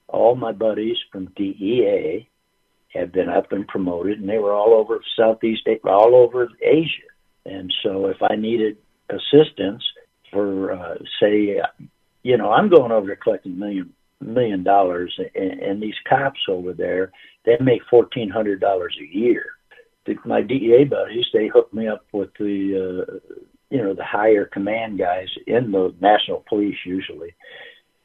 All 0.09 0.35
my 0.35 0.51
buddies 0.51 0.97
from 1.13 1.27
DEA 1.37 2.27
had 2.89 3.13
been 3.13 3.29
up 3.29 3.53
and 3.53 3.65
promoted, 3.67 4.19
and 4.19 4.27
they 4.27 4.37
were 4.37 4.53
all 4.53 4.73
over 4.73 4.99
Southeast, 5.17 5.65
A- 5.67 5.87
all 5.87 6.13
over 6.13 6.49
Asia. 6.61 7.07
And 7.45 7.73
so, 7.83 8.07
if 8.07 8.17
I 8.21 8.35
needed 8.35 8.77
assistance 9.09 9.83
for, 10.31 10.73
uh, 10.73 10.95
say, 11.21 11.61
you 12.25 12.37
know, 12.37 12.51
I'm 12.51 12.69
going 12.69 12.91
over 12.91 13.05
there 13.05 13.17
collecting 13.17 13.59
million 13.59 13.93
million 14.19 14.63
dollars, 14.63 15.15
and, 15.35 15.59
and 15.59 15.81
these 15.81 15.93
cops 16.09 16.39
over 16.49 16.73
there, 16.73 17.11
they 17.45 17.55
make 17.61 17.83
fourteen 17.87 18.31
hundred 18.31 18.59
dollars 18.59 18.97
a 18.99 19.15
year. 19.15 19.45
The, 20.07 20.15
my 20.25 20.41
DEA 20.41 20.85
buddies, 20.85 21.25
they 21.31 21.47
hooked 21.47 21.75
me 21.75 21.87
up 21.87 22.03
with 22.11 22.31
the, 22.39 23.07
uh, 23.07 23.33
you 23.69 23.77
know, 23.77 23.93
the 23.93 24.03
higher 24.03 24.45
command 24.45 24.97
guys 24.97 25.27
in 25.45 25.71
the 25.71 25.93
national 26.01 26.43
police 26.49 26.77
usually, 26.83 27.35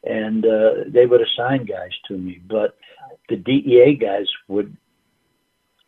and 0.05 0.45
uh, 0.45 0.85
they 0.87 1.07
would 1.07 1.23
assign 1.23 1.65
guys 1.65 1.93
to 2.09 2.19
me. 2.19 2.43
But 2.47 2.77
the 3.31 3.37
DEA 3.37 3.95
guys 3.99 4.27
would 4.49 4.77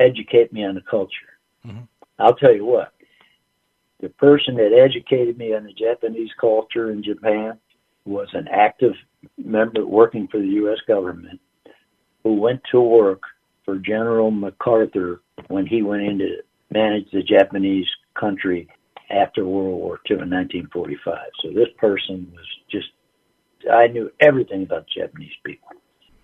educate 0.00 0.54
me 0.54 0.64
on 0.64 0.74
the 0.74 0.82
culture. 0.90 1.36
I'll 2.18 2.36
tell 2.36 2.54
you 2.54 2.64
what, 2.64 2.94
the 4.00 4.08
person 4.08 4.56
that 4.56 4.72
educated 4.72 5.36
me 5.36 5.54
on 5.54 5.64
the 5.64 5.74
Japanese 5.74 6.30
culture 6.40 6.90
in 6.90 7.02
Japan 7.02 7.58
was 8.04 8.28
an 8.32 8.48
active 8.48 8.92
member 9.36 9.86
working 9.86 10.28
for 10.28 10.38
the 10.38 10.48
U.S. 10.48 10.78
government 10.86 11.40
who 12.22 12.34
went 12.34 12.60
to 12.72 12.80
work 12.80 13.22
for 13.64 13.76
General 13.76 14.30
MacArthur 14.30 15.20
when 15.48 15.66
he 15.66 15.82
went 15.82 16.02
in 16.02 16.18
to 16.18 16.36
manage 16.70 17.10
the 17.12 17.22
Japanese 17.22 17.86
country 18.18 18.68
after 19.10 19.44
World 19.44 19.78
War 19.78 20.00
II 20.10 20.18
in 20.22 20.30
1945. 20.30 21.18
So 21.42 21.48
this 21.50 21.68
person 21.78 22.32
was 22.34 22.46
just, 22.70 22.88
I 23.70 23.86
knew 23.86 24.10
everything 24.20 24.62
about 24.64 24.86
Japanese 24.88 25.32
people. 25.44 25.68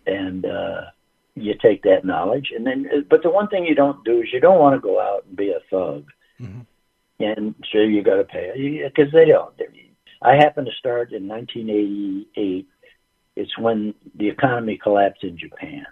And, 0.06 0.44
uh, 0.44 0.82
you 1.34 1.54
take 1.62 1.82
that 1.82 2.04
knowledge 2.04 2.48
and 2.52 2.66
then, 2.66 2.88
but 3.08 3.22
the 3.22 3.30
one 3.30 3.46
thing 3.46 3.64
you 3.64 3.76
don't 3.76 4.02
do 4.04 4.22
is 4.22 4.28
you 4.32 4.40
don't 4.40 4.58
want 4.58 4.74
to 4.74 4.80
go 4.80 5.00
out 5.00 5.24
and 5.24 5.36
be 5.36 5.50
a 5.50 5.60
thug 5.70 6.04
and 7.20 7.54
so 7.72 7.78
you 7.78 8.02
got 8.02 8.16
to 8.16 8.24
pay 8.24 8.82
because 8.86 9.12
they 9.12 9.26
don't. 9.26 9.54
I 10.22 10.36
happened 10.36 10.66
to 10.66 10.78
start 10.78 11.12
in 11.12 11.28
1988. 11.28 12.66
It's 13.36 13.58
when 13.58 13.94
the 14.16 14.28
economy 14.28 14.78
collapsed 14.82 15.22
in 15.22 15.38
Japan, 15.38 15.86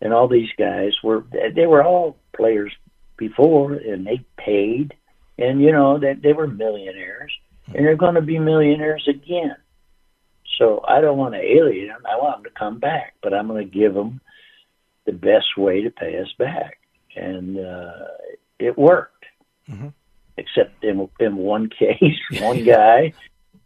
and 0.00 0.12
all 0.12 0.28
these 0.28 0.50
guys 0.58 0.92
were 1.02 1.24
they 1.54 1.66
were 1.66 1.82
all 1.82 2.18
players 2.36 2.72
before, 3.16 3.72
and 3.72 4.06
they 4.06 4.24
paid, 4.36 4.94
and 5.38 5.62
you 5.62 5.72
know 5.72 5.98
they 5.98 6.14
they 6.14 6.34
were 6.34 6.46
millionaires, 6.46 7.32
and 7.66 7.86
they're 7.86 7.96
going 7.96 8.16
to 8.16 8.22
be 8.22 8.38
millionaires 8.38 9.08
again. 9.08 9.56
So 10.58 10.84
I 10.86 11.00
don't 11.00 11.16
want 11.16 11.32
to 11.34 11.40
alienate 11.40 11.88
them. 11.88 12.02
I 12.06 12.16
want 12.16 12.42
them 12.42 12.52
to 12.52 12.58
come 12.58 12.78
back, 12.78 13.14
but 13.22 13.32
I'm 13.32 13.48
going 13.48 13.66
to 13.66 13.78
give 13.78 13.94
them 13.94 14.20
the 15.06 15.12
best 15.12 15.56
way 15.56 15.82
to 15.82 15.90
pay 15.90 16.18
us 16.18 16.32
back, 16.38 16.78
and 17.16 17.58
uh, 17.58 18.06
it 18.58 18.76
worked 18.76 19.24
except 20.36 20.84
in 20.84 21.08
in 21.20 21.36
one 21.36 21.68
case, 21.78 22.18
one 22.40 22.64
guy, 22.64 23.12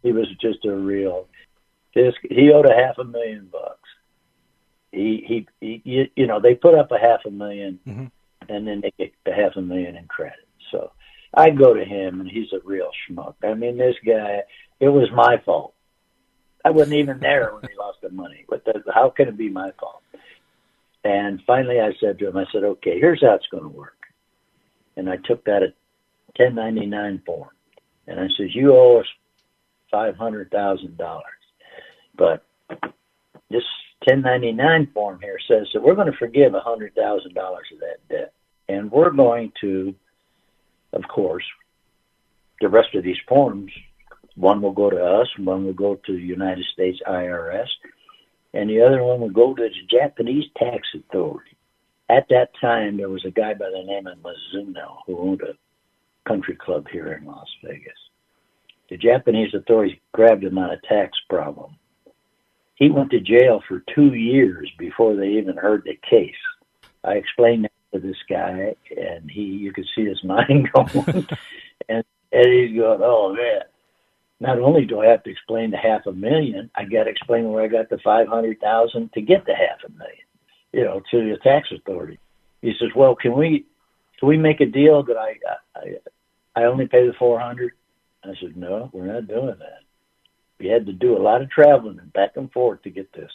he 0.07 0.13
was 0.13 0.27
just 0.39 0.63
a 0.65 0.73
real. 0.73 1.27
This 1.93 2.13
he 2.21 2.51
owed 2.51 2.65
a 2.65 2.73
half 2.73 2.97
a 2.97 3.03
million 3.03 3.49
bucks. 3.51 3.89
He 4.91 5.23
he, 5.27 5.47
he 5.59 5.81
you, 5.83 6.07
you 6.15 6.27
know 6.27 6.39
they 6.39 6.55
put 6.55 6.75
up 6.75 6.91
a 6.91 6.97
half 6.97 7.25
a 7.25 7.29
1000000 7.29 7.79
mm-hmm. 7.85 8.05
and 8.47 8.67
then 8.67 8.81
they 8.81 8.93
get 8.97 9.13
the 9.25 9.33
half 9.33 9.55
a 9.57 9.61
million 9.61 9.97
in 9.97 10.05
credit. 10.07 10.47
So 10.71 10.91
I 11.33 11.49
go 11.49 11.73
to 11.73 11.83
him 11.83 12.21
and 12.21 12.29
he's 12.29 12.53
a 12.53 12.65
real 12.65 12.89
schmuck. 13.09 13.35
I 13.43 13.53
mean 13.53 13.77
this 13.77 13.95
guy, 14.05 14.43
it 14.79 14.89
was 14.89 15.09
my 15.13 15.41
fault. 15.45 15.73
I 16.63 16.69
wasn't 16.69 16.97
even 16.97 17.19
there 17.19 17.53
when 17.53 17.69
he 17.69 17.77
lost 17.77 17.99
the 18.01 18.09
money. 18.09 18.45
But 18.47 18.63
the, 18.63 18.83
how 18.93 19.09
can 19.09 19.27
it 19.27 19.37
be 19.37 19.49
my 19.49 19.71
fault? 19.79 20.03
And 21.03 21.41
finally, 21.45 21.79
I 21.79 21.91
said 21.99 22.19
to 22.19 22.27
him, 22.27 22.37
I 22.37 22.45
said, 22.51 22.63
"Okay, 22.63 22.99
here's 22.99 23.21
how 23.21 23.35
it's 23.35 23.47
going 23.47 23.63
to 23.63 23.69
work." 23.69 23.95
And 24.97 25.09
I 25.09 25.17
took 25.17 25.45
that 25.45 25.61
1099 26.37 27.21
form. 27.25 27.49
And 28.07 28.19
I 28.19 28.27
says, 28.37 28.55
you 28.55 28.73
owe 28.73 28.99
us 29.01 29.05
$500,000. 29.93 31.21
But 32.17 32.45
this 33.49 33.63
1099 34.05 34.91
form 34.93 35.19
here 35.21 35.37
says 35.47 35.67
that 35.73 35.81
we're 35.81 35.95
going 35.95 36.11
to 36.11 36.17
forgive 36.17 36.53
a 36.53 36.59
$100,000 36.59 36.91
of 36.97 37.33
that 37.79 38.07
debt. 38.09 38.33
And 38.69 38.91
we're 38.91 39.11
going 39.11 39.51
to, 39.61 39.95
of 40.93 41.03
course, 41.07 41.43
the 42.59 42.69
rest 42.69 42.95
of 42.95 43.03
these 43.03 43.17
forms, 43.27 43.71
one 44.35 44.61
will 44.61 44.71
go 44.71 44.89
to 44.89 45.03
us, 45.03 45.27
one 45.37 45.65
will 45.65 45.73
go 45.73 45.95
to 45.95 46.13
the 46.13 46.21
United 46.21 46.65
States 46.73 46.99
IRS, 47.07 47.67
and 48.53 48.69
the 48.69 48.81
other 48.81 49.03
one 49.03 49.19
will 49.19 49.29
go 49.29 49.53
to 49.53 49.63
the 49.63 49.97
Japanese 49.97 50.45
tax 50.57 50.87
authority. 50.95 51.55
At 52.09 52.27
that 52.29 52.51
time, 52.59 52.97
there 52.97 53.09
was 53.09 53.25
a 53.25 53.31
guy 53.31 53.53
by 53.53 53.69
the 53.69 53.83
name 53.83 54.07
of 54.07 54.17
Mizuno 54.19 54.97
who 55.05 55.19
owned 55.19 55.41
a 55.41 55.57
country 56.27 56.55
club 56.55 56.87
here 56.91 57.13
in 57.13 57.25
Las 57.25 57.47
Vegas. 57.63 58.06
The 58.89 58.97
Japanese 58.97 59.53
authorities 59.53 59.97
grabbed 60.13 60.43
him 60.43 60.57
on 60.57 60.71
a 60.71 60.79
tax 60.87 61.17
problem. 61.29 61.75
He 62.75 62.89
went 62.89 63.11
to 63.11 63.19
jail 63.19 63.61
for 63.67 63.83
two 63.93 64.13
years 64.13 64.71
before 64.77 65.15
they 65.15 65.29
even 65.29 65.57
heard 65.57 65.83
the 65.83 65.99
case. 66.09 66.35
I 67.03 67.13
explained 67.13 67.65
that 67.65 67.71
to 67.93 68.07
this 68.07 68.17
guy, 68.29 68.75
and 68.95 69.29
he, 69.29 69.41
you 69.41 69.73
could 69.73 69.87
see 69.95 70.05
his 70.05 70.23
mind 70.23 70.69
going, 70.73 71.27
and, 71.89 72.03
and 72.31 72.53
he's 72.53 72.77
going, 72.77 73.01
"Oh 73.03 73.33
man." 73.33 73.61
Not 74.39 74.59
only 74.59 74.85
do 74.85 74.99
I 74.99 75.07
have 75.07 75.23
to 75.23 75.31
explain 75.31 75.71
the 75.71 75.77
half 75.77 76.05
a 76.05 76.11
million, 76.11 76.69
I 76.75 76.83
got 76.83 77.05
to 77.05 77.09
explain 77.09 77.49
where 77.49 77.63
I 77.63 77.67
got 77.67 77.89
the 77.89 77.97
five 78.03 78.27
hundred 78.27 78.59
thousand 78.59 79.11
to 79.13 79.21
get 79.21 79.47
the 79.47 79.55
half 79.55 79.79
a 79.83 79.91
million, 79.97 80.25
you 80.71 80.83
know, 80.83 81.01
to 81.09 81.29
the 81.31 81.37
tax 81.37 81.69
authority. 81.71 82.19
he 82.61 82.73
says, 82.79 82.89
"Well, 82.95 83.15
can 83.15 83.33
we 83.33 83.65
can 84.19 84.27
we 84.27 84.37
make 84.37 84.61
a 84.61 84.67
deal 84.67 85.01
that 85.03 85.17
I 85.17 85.39
I 85.75 85.95
I 86.55 86.65
only 86.65 86.85
pay 86.85 87.07
the 87.07 87.13
four 87.13 87.39
hundred? 87.39 87.71
I 88.27 88.33
said, 88.39 88.57
"No, 88.57 88.89
we're 88.93 89.11
not 89.11 89.27
doing 89.27 89.55
that. 89.59 89.81
We 90.59 90.67
had 90.67 90.85
to 90.87 90.93
do 90.93 91.17
a 91.17 91.21
lot 91.21 91.41
of 91.41 91.49
traveling 91.49 91.99
and 91.99 92.11
back 92.13 92.31
and 92.35 92.51
forth 92.51 92.81
to 92.83 92.89
get 92.89 93.11
this 93.13 93.31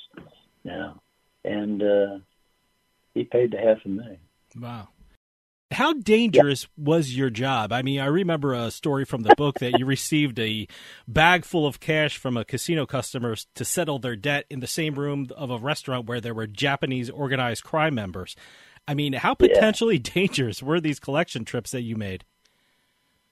now." 0.65 1.01
And 1.45 1.83
uh 1.83 2.19
he 3.15 3.25
paid 3.25 3.53
the 3.53 3.59
half 3.59 3.85
a 3.85 3.89
million. 3.89 4.19
Wow. 4.59 4.89
How 5.71 5.95
dangerous 5.95 6.69
was 6.77 7.17
your 7.17 7.31
job? 7.31 7.73
I 7.73 7.81
mean, 7.83 7.99
I 7.99 8.07
remember 8.07 8.53
a 8.53 8.71
story 8.71 9.05
from 9.07 9.23
the 9.23 9.35
book 9.37 9.59
that 9.61 9.79
you 9.79 9.87
received 9.87 10.39
a 10.39 10.67
bag 11.09 11.45
full 11.47 11.67
of 11.67 11.81
cash 11.81 12.19
from 12.19 12.37
a 12.37 12.45
casino 12.45 12.85
customer 12.85 13.37
to 13.55 13.65
settle 13.65 13.99
their 13.99 14.17
debt 14.17 14.45
in 14.51 14.61
the 14.61 14.67
same 14.67 14.95
room 14.95 15.29
of 15.35 15.51
a 15.51 15.59
restaurant 15.59 16.07
where 16.07 16.21
there 16.21 16.35
were 16.35 16.47
Japanese 16.47 17.09
organized 17.09 17.65
crime 17.65 17.95
members. 17.95 18.37
I 18.87 18.95
mean, 18.95 19.15
how 19.15 19.35
potentially 19.35 19.97
yeah. 19.97 20.11
dangerous 20.15 20.63
were 20.63 20.81
these 20.81 21.01
collection 21.01 21.45
trips 21.45 21.71
that 21.71 21.83
you 21.83 21.97
made? 21.97 22.25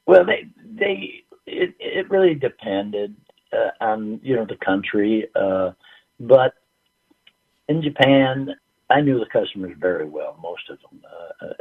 Well, 0.06 0.24
they 0.24 0.46
they 0.64 1.24
it 1.50 1.74
it 1.78 2.10
really 2.10 2.34
depended 2.34 3.14
uh, 3.52 3.70
on 3.84 4.20
you 4.22 4.36
know 4.36 4.46
the 4.46 4.56
country, 4.64 5.26
uh, 5.34 5.72
but 6.18 6.54
in 7.68 7.82
Japan, 7.82 8.50
I 8.90 9.00
knew 9.00 9.18
the 9.18 9.26
customers 9.26 9.76
very 9.78 10.08
well, 10.08 10.36
most 10.42 10.68
of 10.70 10.78
them. 10.80 11.00
Uh, 11.04 11.46
uh, 11.46 11.52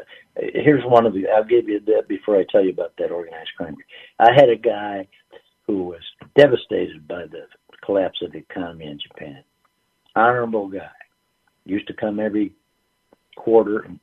here's 0.54 0.84
one 0.86 1.06
of 1.06 1.14
the. 1.14 1.28
I'll 1.30 1.44
give 1.44 1.70
you 1.70 1.80
that 1.82 2.08
before 2.08 2.38
I 2.38 2.46
tell 2.52 2.64
you 2.64 2.72
about 2.72 2.94
that 2.98 3.12
organized 3.12 3.52
crime. 3.58 3.76
I 4.20 4.32
had 4.34 4.50
a 4.50 4.56
guy 4.56 5.08
who 5.68 5.84
was 5.84 6.02
devastated 6.36 7.08
by 7.08 7.24
the 7.24 7.46
collapse 7.86 8.20
of 8.24 8.32
the 8.32 8.40
economy 8.40 8.86
in 8.86 9.00
Japan. 9.00 9.44
Honorable 10.16 10.68
guy, 10.68 10.90
used 11.66 11.88
to 11.88 11.94
come 11.94 12.20
every 12.20 12.54
quarter 13.36 13.80
and 13.80 14.00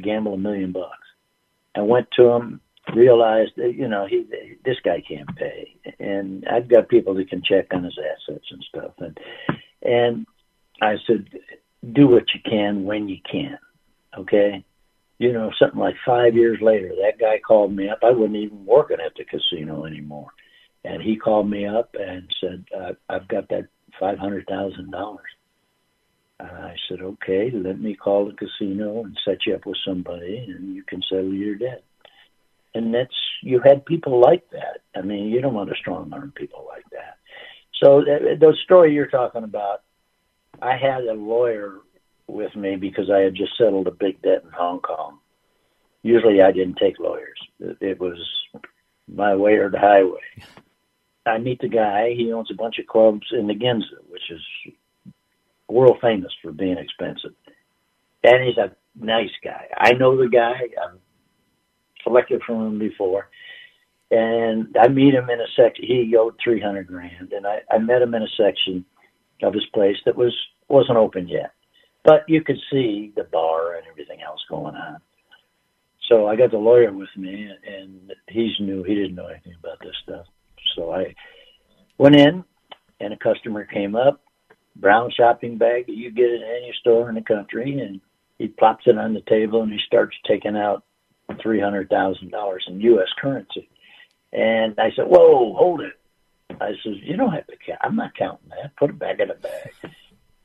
gamble 0.00 0.34
a 0.34 0.38
million 0.38 0.72
bucks. 0.72 1.06
I 1.76 1.82
went 1.82 2.06
to 2.16 2.28
him, 2.28 2.60
realized 2.94 3.52
that 3.56 3.74
you 3.74 3.88
know 3.88 4.06
he 4.06 4.26
this 4.64 4.76
guy 4.84 5.02
can't 5.06 5.34
pay, 5.36 5.76
and 5.98 6.44
I've 6.50 6.68
got 6.68 6.88
people 6.88 7.14
that 7.14 7.30
can 7.30 7.42
check 7.42 7.66
on 7.72 7.84
his 7.84 7.98
assets 7.98 8.46
and 8.50 8.64
stuff, 8.68 8.92
and 8.98 9.18
and 9.82 10.26
I 10.82 10.96
said 11.06 11.28
do 11.92 12.08
what 12.08 12.24
you 12.34 12.40
can 12.44 12.84
when 12.84 13.08
you 13.08 13.18
can. 13.30 13.58
Okay. 14.16 14.64
You 15.18 15.32
know, 15.32 15.50
something 15.58 15.78
like 15.78 15.94
five 16.04 16.34
years 16.34 16.58
later, 16.60 16.88
that 16.88 17.18
guy 17.20 17.38
called 17.46 17.74
me 17.74 17.88
up. 17.88 17.98
I 18.02 18.10
wasn't 18.10 18.36
even 18.36 18.64
working 18.64 18.98
at 19.04 19.12
the 19.16 19.24
casino 19.24 19.84
anymore. 19.84 20.28
And 20.84 21.02
he 21.02 21.16
called 21.16 21.48
me 21.48 21.66
up 21.66 21.94
and 21.98 22.28
said, 22.40 22.64
uh, 22.76 22.92
I've 23.08 23.28
got 23.28 23.48
that 23.48 23.68
$500,000. 24.00 25.16
And 26.40 26.48
I 26.48 26.74
said, 26.88 27.00
okay, 27.00 27.50
let 27.52 27.80
me 27.80 27.94
call 27.94 28.26
the 28.26 28.32
casino 28.32 29.04
and 29.04 29.16
set 29.24 29.46
you 29.46 29.54
up 29.54 29.66
with 29.66 29.78
somebody 29.86 30.46
and 30.48 30.74
you 30.74 30.82
can 30.82 31.00
settle 31.08 31.32
your 31.32 31.54
debt. 31.54 31.84
And 32.74 32.92
that's, 32.92 33.14
you 33.42 33.60
had 33.64 33.86
people 33.86 34.20
like 34.20 34.48
that. 34.50 34.80
I 34.96 35.02
mean, 35.02 35.28
you 35.28 35.40
don't 35.40 35.54
want 35.54 35.70
to 35.70 35.76
strong 35.76 36.12
arm 36.12 36.32
people 36.34 36.66
like 36.68 36.84
that. 36.90 37.18
So 37.82 38.00
uh, 38.00 38.36
the 38.38 38.54
story 38.64 38.92
you're 38.92 39.06
talking 39.06 39.44
about, 39.44 39.82
I 40.60 40.76
had 40.76 41.04
a 41.04 41.12
lawyer 41.12 41.80
with 42.26 42.54
me 42.56 42.76
because 42.76 43.10
I 43.10 43.18
had 43.18 43.34
just 43.34 43.56
settled 43.56 43.86
a 43.86 43.92
big 43.92 44.20
debt 44.22 44.42
in 44.44 44.50
Hong 44.50 44.80
Kong. 44.80 45.18
Usually 46.02 46.42
I 46.42 46.52
didn't 46.52 46.76
take 46.76 46.98
lawyers. 46.98 47.38
It 47.60 48.00
was 48.00 48.18
my 49.08 49.34
way 49.34 49.54
or 49.54 49.70
the 49.70 49.78
highway. 49.78 50.20
I 51.26 51.38
meet 51.38 51.60
the 51.60 51.68
guy. 51.68 52.14
He 52.14 52.32
owns 52.32 52.50
a 52.50 52.54
bunch 52.54 52.78
of 52.78 52.86
clubs 52.86 53.26
in 53.32 53.46
the 53.46 53.54
Ginza, 53.54 54.02
which 54.08 54.30
is 54.30 54.42
world 55.68 55.98
famous 56.00 56.32
for 56.42 56.52
being 56.52 56.78
expensive. 56.78 57.32
And 58.22 58.44
he's 58.44 58.58
a 58.58 58.74
nice 58.94 59.30
guy. 59.42 59.68
I 59.76 59.92
know 59.92 60.16
the 60.16 60.28
guy. 60.28 60.52
I've 60.82 60.98
selected 62.04 62.42
from 62.46 62.66
him 62.66 62.78
before. 62.78 63.28
And 64.10 64.76
I 64.80 64.88
meet 64.88 65.14
him 65.14 65.28
in 65.30 65.40
a 65.40 65.46
section. 65.56 65.84
He 65.86 66.14
owed 66.16 66.34
300 66.42 66.86
grand. 66.86 67.32
And 67.32 67.46
I, 67.46 67.62
I 67.70 67.78
met 67.78 68.02
him 68.02 68.14
in 68.14 68.22
a 68.22 68.28
section 68.36 68.84
of 69.42 69.54
his 69.54 69.64
place 69.74 69.96
that 70.04 70.16
was 70.16 70.34
wasn't 70.68 70.96
open 70.96 71.28
yet, 71.28 71.52
but 72.04 72.24
you 72.26 72.42
could 72.42 72.58
see 72.70 73.12
the 73.16 73.24
bar 73.24 73.76
and 73.76 73.86
everything 73.86 74.22
else 74.22 74.40
going 74.48 74.74
on. 74.74 74.98
So 76.08 76.26
I 76.26 76.36
got 76.36 76.52
the 76.52 76.58
lawyer 76.58 76.92
with 76.92 77.10
me, 77.16 77.50
and 77.66 78.12
he's 78.28 78.52
new. 78.60 78.82
He 78.82 78.94
didn't 78.94 79.14
know 79.14 79.26
anything 79.26 79.54
about 79.58 79.78
this 79.80 79.94
stuff. 80.02 80.26
So 80.74 80.92
I 80.92 81.14
went 81.98 82.16
in, 82.16 82.44
and 83.00 83.12
a 83.12 83.16
customer 83.16 83.64
came 83.64 83.94
up, 83.94 84.22
brown 84.76 85.10
shopping 85.16 85.58
bag 85.58 85.86
that 85.86 85.96
you 85.96 86.10
get 86.10 86.30
at 86.30 86.42
any 86.42 86.72
store 86.80 87.08
in 87.08 87.14
the 87.14 87.22
country, 87.22 87.78
and 87.80 88.00
he 88.38 88.48
plops 88.48 88.84
it 88.86 88.98
on 88.98 89.14
the 89.14 89.22
table 89.22 89.62
and 89.62 89.72
he 89.72 89.78
starts 89.86 90.16
taking 90.26 90.56
out 90.56 90.84
three 91.42 91.60
hundred 91.60 91.88
thousand 91.88 92.30
dollars 92.30 92.64
in 92.68 92.80
U.S. 92.80 93.08
currency. 93.20 93.68
And 94.32 94.78
I 94.78 94.90
said, 94.96 95.06
"Whoa, 95.06 95.54
hold 95.54 95.80
it!" 95.80 95.94
I 96.60 96.72
said, 96.82 96.94
"You 97.02 97.16
don't 97.16 97.32
have 97.32 97.46
to 97.46 97.56
count. 97.64 97.80
I'm 97.82 97.96
not 97.96 98.16
counting 98.16 98.48
that. 98.50 98.76
Put 98.76 98.90
it 98.90 98.98
back 98.98 99.20
in 99.20 99.28
the 99.28 99.34
bag." 99.34 99.92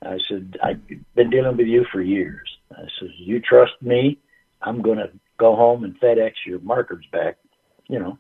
I 0.04 0.18
said, 0.30 0.58
I've 0.64 0.82
been 1.16 1.30
dealing 1.30 1.58
with 1.58 1.68
you 1.68 1.86
for 1.92 2.02
years. 2.02 2.50
I 2.72 2.84
said, 3.00 3.10
you 3.18 3.40
trust 3.42 3.74
me? 3.82 4.18
I'm 4.62 4.82
going 4.82 4.98
to 4.98 5.12
go 5.38 5.56
home 5.56 5.84
and 5.84 6.00
FedEx 6.00 6.32
your 6.46 6.60
markers 6.60 7.06
back. 7.12 7.38
You 7.88 8.00
know, 8.00 8.18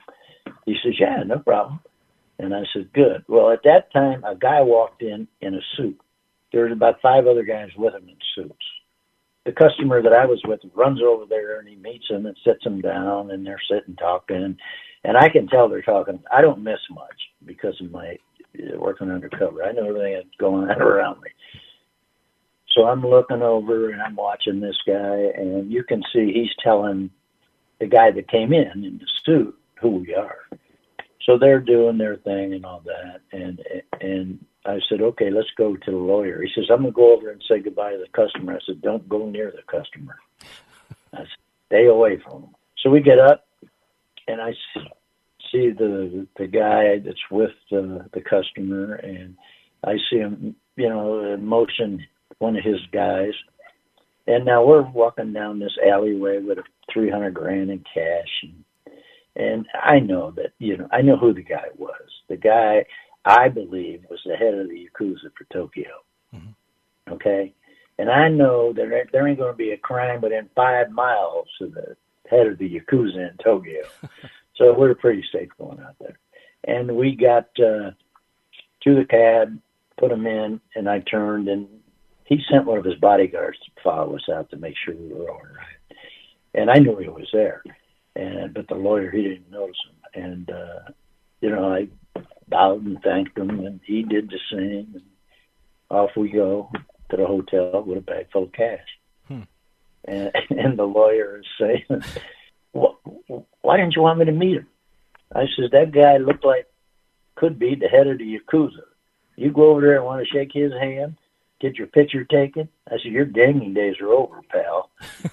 he 0.65 0.75
says, 0.83 0.93
yeah, 0.99 1.23
no 1.25 1.39
problem. 1.39 1.79
And 2.37 2.53
I 2.53 2.63
said, 2.73 2.91
good. 2.93 3.23
Well, 3.27 3.51
at 3.51 3.63
that 3.63 3.91
time, 3.93 4.23
a 4.23 4.35
guy 4.35 4.61
walked 4.61 5.01
in 5.01 5.27
in 5.41 5.55
a 5.55 5.61
suit. 5.77 5.99
There 6.51 6.63
was 6.63 6.73
about 6.73 7.01
five 7.01 7.27
other 7.27 7.43
guys 7.43 7.69
with 7.77 7.93
him 7.93 8.09
in 8.09 8.17
suits. 8.35 8.65
The 9.49 9.55
customer 9.55 10.03
that 10.03 10.13
I 10.13 10.27
was 10.27 10.39
with 10.45 10.59
runs 10.75 11.01
over 11.01 11.25
there 11.27 11.57
and 11.57 11.67
he 11.67 11.75
meets 11.75 12.07
him 12.07 12.27
and 12.27 12.37
sits 12.45 12.63
him 12.63 12.81
down 12.81 13.31
and 13.31 13.43
they're 13.43 13.59
sitting 13.67 13.95
talking. 13.95 14.55
And 15.03 15.17
I 15.17 15.27
can 15.27 15.47
tell 15.47 15.67
they're 15.67 15.81
talking. 15.81 16.19
I 16.31 16.41
don't 16.41 16.63
miss 16.63 16.77
much 16.91 17.19
because 17.47 17.73
of 17.81 17.89
my 17.89 18.15
uh, 18.59 18.77
working 18.77 19.09
undercover. 19.09 19.63
I 19.63 19.71
know 19.71 19.87
everything 19.87 20.13
that's 20.13 20.35
going 20.39 20.69
on 20.69 20.79
around 20.83 21.21
me. 21.21 21.31
So 22.75 22.85
I'm 22.85 23.01
looking 23.01 23.41
over 23.41 23.89
and 23.89 23.99
I'm 24.03 24.15
watching 24.15 24.59
this 24.59 24.77
guy, 24.85 25.31
and 25.35 25.71
you 25.71 25.83
can 25.83 26.03
see 26.13 26.31
he's 26.31 26.53
telling 26.63 27.09
the 27.79 27.87
guy 27.87 28.11
that 28.11 28.29
came 28.29 28.53
in 28.53 28.85
in 28.85 28.99
the 28.99 29.07
suit 29.25 29.57
who 29.81 29.95
we 29.95 30.13
are. 30.13 30.47
So 31.25 31.39
they're 31.39 31.59
doing 31.59 31.97
their 31.97 32.17
thing 32.17 32.53
and 32.53 32.67
all 32.67 32.83
that, 32.85 33.21
and 33.31 33.59
and 33.99 34.45
I 34.69 34.79
said, 34.89 35.01
okay, 35.01 35.29
let's 35.29 35.49
go 35.57 35.75
to 35.75 35.91
the 35.91 35.97
lawyer. 35.97 36.41
He 36.41 36.51
says, 36.53 36.65
I'm 36.69 36.81
gonna 36.81 36.91
go 36.91 37.13
over 37.15 37.29
and 37.29 37.43
say 37.47 37.59
goodbye 37.59 37.91
to 37.91 37.97
the 37.97 38.07
customer. 38.13 38.55
I 38.55 38.59
said, 38.65 38.81
don't 38.81 39.07
go 39.09 39.29
near 39.29 39.51
the 39.51 39.63
customer. 39.63 40.17
I 41.13 41.17
said, 41.17 41.27
stay 41.67 41.85
away 41.85 42.19
from 42.23 42.43
him. 42.43 42.55
So 42.83 42.89
we 42.89 43.01
get 43.01 43.19
up, 43.19 43.45
and 44.27 44.41
I 44.41 44.53
see 45.51 45.71
the 45.71 46.27
the 46.37 46.47
guy 46.47 46.99
that's 46.99 47.29
with 47.31 47.51
the 47.71 48.05
the 48.13 48.21
customer, 48.21 48.95
and 48.95 49.35
I 49.83 49.95
see 50.09 50.17
him, 50.17 50.55
you 50.75 50.89
know, 50.89 51.37
motion 51.37 52.05
one 52.39 52.55
of 52.55 52.63
his 52.63 52.79
guys. 52.91 53.33
And 54.27 54.45
now 54.45 54.63
we're 54.63 54.81
walking 54.81 55.33
down 55.33 55.59
this 55.59 55.77
alleyway 55.85 56.39
with 56.39 56.59
a 56.59 56.63
300 56.93 57.33
grand 57.33 57.71
in 57.71 57.83
cash. 57.93 58.43
And, 58.43 58.63
and 59.35 59.65
I 59.81 59.99
know 59.99 60.31
that, 60.31 60.51
you 60.59 60.77
know, 60.77 60.87
I 60.91 61.01
know 61.01 61.17
who 61.17 61.33
the 61.33 61.43
guy 61.43 61.65
was. 61.77 61.95
The 62.27 62.37
guy, 62.37 62.85
I 63.29 63.47
believe, 63.49 64.05
was 64.09 64.19
the 64.25 64.35
head 64.35 64.55
of 64.55 64.69
the 64.69 64.87
Yakuza 64.87 65.31
for 65.37 65.45
Tokyo. 65.53 65.89
Mm-hmm. 66.35 67.13
Okay? 67.13 67.53
And 67.97 68.09
I 68.09 68.29
know 68.29 68.73
that 68.73 68.89
there, 68.89 69.07
there 69.11 69.27
ain't 69.27 69.37
going 69.37 69.53
to 69.53 69.57
be 69.57 69.71
a 69.71 69.77
crime 69.77 70.21
within 70.21 70.49
five 70.55 70.89
miles 70.89 71.47
of 71.61 71.73
the 71.73 71.95
head 72.29 72.47
of 72.47 72.57
the 72.57 72.79
Yakuza 72.79 73.31
in 73.31 73.37
Tokyo. 73.43 73.83
so 74.55 74.73
we're 74.73 74.95
pretty 74.95 75.23
safe 75.31 75.49
going 75.57 75.79
out 75.79 75.95
there. 75.99 76.17
And 76.65 76.95
we 76.95 77.15
got 77.15 77.47
uh, 77.59 77.91
to 78.81 78.95
the 78.95 79.05
cab, 79.09 79.59
put 79.97 80.11
him 80.11 80.25
in, 80.25 80.59
and 80.75 80.89
I 80.89 80.99
turned 80.99 81.49
and 81.49 81.67
he 82.29 82.39
sent 82.49 82.65
one 82.65 82.77
of 82.77 82.85
his 82.85 82.95
bodyguards 82.95 83.57
to 83.59 83.81
follow 83.83 84.15
us 84.15 84.29
out 84.31 84.51
to 84.51 84.57
make 84.57 84.75
sure 84.77 84.95
we 84.95 85.11
were 85.11 85.31
all 85.31 85.41
right. 85.41 85.97
And 86.53 86.69
I 86.69 86.75
knew 86.75 86.95
he 86.97 87.09
was 87.09 87.27
there, 87.33 87.63
and 88.15 88.53
but 88.53 88.67
the 88.67 88.75
lawyer 88.75 89.09
he 89.09 89.23
didn't 89.23 89.51
notice 89.51 89.77
him. 89.87 90.23
And 90.23 90.49
uh, 90.49 90.91
you 91.41 91.49
know, 91.49 91.73
I 91.73 91.87
bowed 92.47 92.85
and 92.85 93.01
thanked 93.01 93.37
him, 93.37 93.49
and 93.49 93.79
he 93.85 94.03
did 94.03 94.29
the 94.29 94.39
same. 94.51 94.91
And 94.93 95.03
off 95.89 96.11
we 96.15 96.29
go 96.29 96.71
to 97.09 97.17
the 97.17 97.25
hotel 97.25 97.83
with 97.85 97.97
a 97.97 98.01
bag 98.01 98.27
full 98.31 98.43
of 98.43 98.51
cash. 98.51 98.85
Hmm. 99.27 99.41
And, 100.05 100.31
and 100.49 100.77
the 100.77 100.83
lawyer 100.83 101.39
is 101.39 101.45
saying, 101.59 102.03
"Why 102.71 103.77
didn't 103.77 103.95
you 103.95 104.01
want 104.01 104.19
me 104.19 104.25
to 104.25 104.31
meet 104.31 104.57
him?" 104.57 104.67
I 105.33 105.45
says, 105.55 105.71
"That 105.71 105.91
guy 105.91 106.17
looked 106.17 106.45
like 106.45 106.67
could 107.35 107.57
be 107.57 107.75
the 107.75 107.87
head 107.87 108.07
of 108.07 108.17
the 108.17 108.39
yakuza. 108.39 108.83
You 109.35 109.51
go 109.51 109.71
over 109.71 109.81
there 109.81 109.95
and 109.97 110.05
want 110.05 110.25
to 110.25 110.31
shake 110.31 110.51
his 110.53 110.73
hand." 110.73 111.15
get 111.59 111.77
your 111.77 111.87
picture 111.87 112.23
taken. 112.23 112.69
I 112.87 112.91
said, 112.91 113.11
your 113.11 113.25
ganging 113.25 113.73
days 113.73 113.95
are 114.01 114.13
over, 114.13 114.41
pal. 114.49 114.89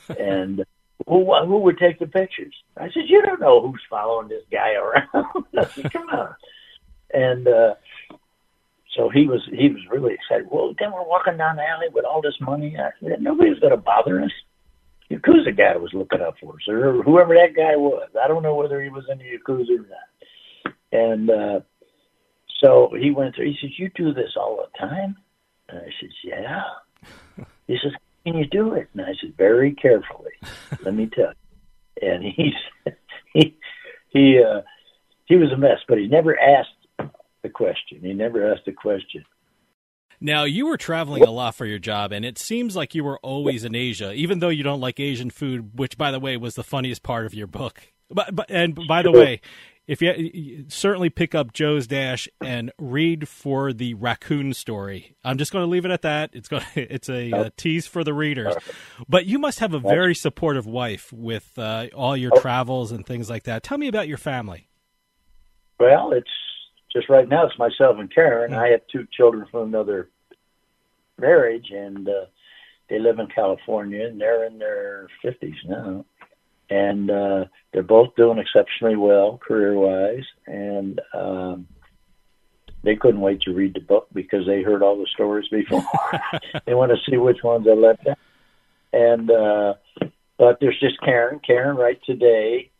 and 0.18 0.64
who 1.07 1.34
who 1.45 1.59
would 1.59 1.78
take 1.78 1.99
the 1.99 2.07
pictures? 2.07 2.55
I 2.76 2.87
said, 2.87 3.05
you 3.07 3.22
don't 3.22 3.41
know 3.41 3.61
who's 3.61 3.82
following 3.89 4.28
this 4.28 4.43
guy 4.51 4.74
around. 4.74 5.45
I 5.59 5.64
said, 5.66 5.93
come 5.93 6.09
on. 6.09 6.34
And 7.13 7.47
uh, 7.47 7.75
so 8.97 9.11
he 9.11 9.27
was 9.27 9.43
he 9.53 9.69
was 9.69 9.83
really 9.91 10.15
excited. 10.15 10.49
Well, 10.51 10.75
then 10.79 10.93
we're 10.93 11.07
walking 11.07 11.37
down 11.37 11.57
the 11.57 11.63
alley 11.63 11.89
with 11.93 12.05
all 12.05 12.23
this 12.23 12.41
money. 12.41 12.77
I 12.79 12.91
said, 13.03 13.21
nobody's 13.21 13.59
going 13.59 13.73
to 13.73 13.77
bother 13.77 14.23
us. 14.23 14.31
Yakuza 15.11 15.57
guy 15.57 15.77
was 15.77 15.93
looking 15.93 16.21
up 16.21 16.35
for 16.41 16.55
us, 16.55 16.69
or 16.69 17.03
whoever 17.03 17.35
that 17.35 17.55
guy 17.55 17.77
was. 17.77 18.09
I 18.21 18.27
don't 18.27 18.43
know 18.43 18.57
whether 18.57 18.83
he 18.83 18.89
was 18.89 19.05
in 19.09 19.19
the 19.19 19.25
Yakuza 19.25 19.79
or 19.79 19.87
not. 19.87 20.75
And 20.91 21.31
uh, 21.31 21.61
so 22.63 22.91
he 22.99 23.11
went 23.11 23.35
through. 23.35 23.47
He 23.47 23.59
says, 23.61 23.79
"You 23.79 23.91
do 23.95 24.13
this 24.13 24.33
all 24.37 24.57
the 24.57 24.79
time?" 24.79 25.17
And 25.69 25.79
I 25.79 25.91
said, 26.01 26.11
"Yeah." 26.25 26.63
He 27.69 27.79
says, 27.83 27.93
"Can 28.25 28.37
you 28.37 28.47
do 28.47 28.75
it?" 28.75 28.89
And 28.95 29.03
I 29.03 29.15
said, 29.21 29.37
"Very 29.37 29.75
carefully. 29.75 30.33
Let 30.83 30.95
me 30.95 31.09
tell 31.15 31.33
you." 32.01 32.09
And 32.09 32.25
he's 32.25 32.55
he 33.33 33.57
he 34.09 34.43
uh, 34.43 34.63
he 35.27 35.37
was 35.37 35.53
a 35.53 35.57
mess, 35.57 35.79
but 35.87 35.99
he 35.99 36.09
never 36.09 36.39
asked 36.39 36.71
the 37.47 37.53
question. 37.53 38.01
He 38.01 38.13
never 38.13 38.53
asked 38.53 38.67
a 38.67 38.73
question. 38.73 39.25
Now, 40.21 40.45
you 40.45 40.67
were 40.67 40.79
traveling 40.79 41.23
a 41.25 41.31
lot 41.31 41.55
for 41.55 41.67
your 41.67 41.79
job, 41.79 42.11
and 42.11 42.25
it 42.25 42.39
seems 42.39 42.75
like 42.75 42.95
you 42.95 43.05
were 43.05 43.19
always 43.19 43.65
in 43.65 43.75
Asia, 43.75 44.13
even 44.15 44.39
though 44.39 44.49
you 44.49 44.63
don't 44.63 44.81
like 44.81 44.99
Asian 44.99 45.31
food, 45.31 45.79
which, 45.79 45.99
by 45.99 46.11
the 46.11 46.19
way, 46.19 46.37
was 46.37 46.55
the 46.55 46.65
funniest 46.65 47.03
part 47.03 47.27
of 47.27 47.35
your 47.35 47.47
book. 47.47 47.93
But, 48.11 48.35
but 48.35 48.51
and 48.51 48.79
by 48.89 49.03
the 49.03 49.13
way, 49.13 49.43
if 49.87 50.01
you, 50.01 50.13
you 50.15 50.65
certainly 50.69 51.11
pick 51.11 51.35
up 51.35 51.53
Joe's 51.53 51.87
Dash 51.87 52.29
and 52.41 52.73
read 52.79 53.29
for 53.29 53.75
the 53.75 53.93
raccoon 53.95 54.55
story. 54.55 55.17
I'm 55.23 55.37
just 55.37 55.53
going 55.53 55.65
to 55.65 55.71
leave 55.71 55.85
it 55.85 55.91
at 55.91 56.03
that. 56.03 56.31
It's 56.33 56.49
going 56.49 56.63
to, 56.75 56.93
it's 56.93 57.11
a, 57.11 57.31
a 57.33 57.51
tease 57.51 57.87
for 57.87 58.03
the 58.03 58.15
readers. 58.15 58.55
But 59.09 59.27
you 59.27 59.39
must 59.39 59.59
have 59.59 59.75
a 59.75 59.81
very 59.81 60.15
supportive 60.15 60.67
wife 60.67 61.13
with 61.13 61.59
uh, 61.59 61.89
all 61.95 62.17
your 62.17 62.33
travels 62.41 62.91
and 62.91 63.05
things 63.05 63.29
like 63.29 63.43
that. 63.45 63.63
Tell 63.63 63.77
me 63.77 63.89
about 63.89 64.09
your 64.09 64.19
family. 64.19 64.71
Well, 65.79 66.13
it's 66.13 66.31
just 66.97 67.11
right 67.11 67.29
now. 67.29 67.47
It's 67.47 67.59
myself 67.59 67.99
and 67.99 68.13
Karen. 68.13 68.55
I 68.55 68.69
have 68.69 68.81
two 68.91 69.07
children 69.13 69.47
from 69.51 69.69
another 69.69 70.09
marriage, 71.19 71.71
and 71.71 72.09
uh, 72.09 72.27
they 72.89 72.99
live 72.99 73.19
in 73.19 73.27
California, 73.27 74.07
and 74.07 74.19
they're 74.21 74.47
in 74.47 74.59
their 74.59 75.09
fifties 75.21 75.57
now, 75.67 76.07
and 76.71 77.11
uh, 77.11 77.45
they're 77.73 77.83
both 77.83 78.15
doing 78.17 78.39
exceptionally 78.39 78.97
well 78.97 79.39
career-wise, 79.47 80.25
and 80.47 81.01
um, 81.13 81.67
they 82.83 82.97
couldn't 82.97 83.21
wait 83.21 83.43
to 83.43 83.53
read 83.53 83.75
the 83.75 83.81
book 83.81 84.09
because 84.15 84.47
they 84.47 84.63
heard 84.63 84.83
all 84.83 84.97
the 84.97 85.09
stories 85.13 85.49
before. 85.49 85.85
they 86.67 86.75
want 86.75 86.93
to 86.93 87.11
see 87.11 87.19
which 87.19 87.43
ones 87.43 87.67
I 87.69 87.75
left 87.75 88.07
out, 88.07 88.19
and 88.95 89.31
uh, 89.31 89.75
but 90.39 90.61
there's 90.61 90.81
just 90.81 90.99
Karen. 91.03 91.41
Karen, 91.47 91.77
right 91.77 92.01
today, 92.07 92.71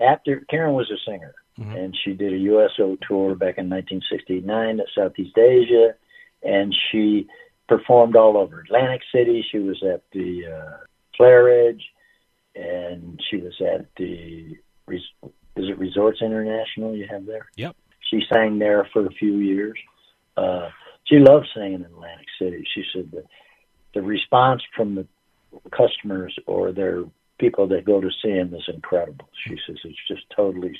after 0.00 0.46
Karen 0.48 0.72
was 0.72 0.90
a 0.90 1.10
singer 1.10 1.34
and 1.56 1.96
she 2.04 2.12
did 2.12 2.32
a 2.32 2.38
USO 2.38 2.96
tour 3.06 3.34
back 3.34 3.58
in 3.58 3.70
1969 3.70 4.78
to 4.78 4.84
Southeast 4.94 5.38
Asia, 5.38 5.94
and 6.42 6.74
she 6.90 7.28
performed 7.68 8.16
all 8.16 8.36
over 8.36 8.60
Atlantic 8.60 9.02
City. 9.14 9.44
She 9.50 9.58
was 9.58 9.82
at 9.82 10.02
the 10.12 10.46
uh, 10.46 10.76
Claridge, 11.18 11.82
and 12.54 13.20
she 13.30 13.36
was 13.36 13.54
at 13.60 13.86
the 13.96 14.56
Res- 14.86 15.00
is 15.56 15.68
it 15.68 15.78
Resorts 15.78 16.20
International 16.20 16.94
you 16.94 17.06
have 17.08 17.26
there? 17.26 17.46
Yep. 17.56 17.76
She 18.10 18.20
sang 18.32 18.58
there 18.58 18.88
for 18.92 19.06
a 19.06 19.12
few 19.12 19.36
years. 19.36 19.78
Uh, 20.36 20.68
she 21.04 21.18
loved 21.18 21.46
singing 21.54 21.74
in 21.74 21.84
Atlantic 21.84 22.26
City. 22.40 22.64
She 22.74 22.82
said 22.92 23.10
that 23.12 23.24
the 23.94 24.02
response 24.02 24.62
from 24.74 24.94
the 24.94 25.06
customers 25.70 26.36
or 26.46 26.72
their 26.72 27.04
people 27.38 27.66
that 27.68 27.84
go 27.84 28.00
to 28.00 28.10
see 28.22 28.30
him 28.30 28.54
is 28.54 28.68
incredible. 28.68 29.28
She 29.46 29.56
says 29.66 29.76
it's 29.84 29.96
just 30.08 30.22
totally 30.34 30.78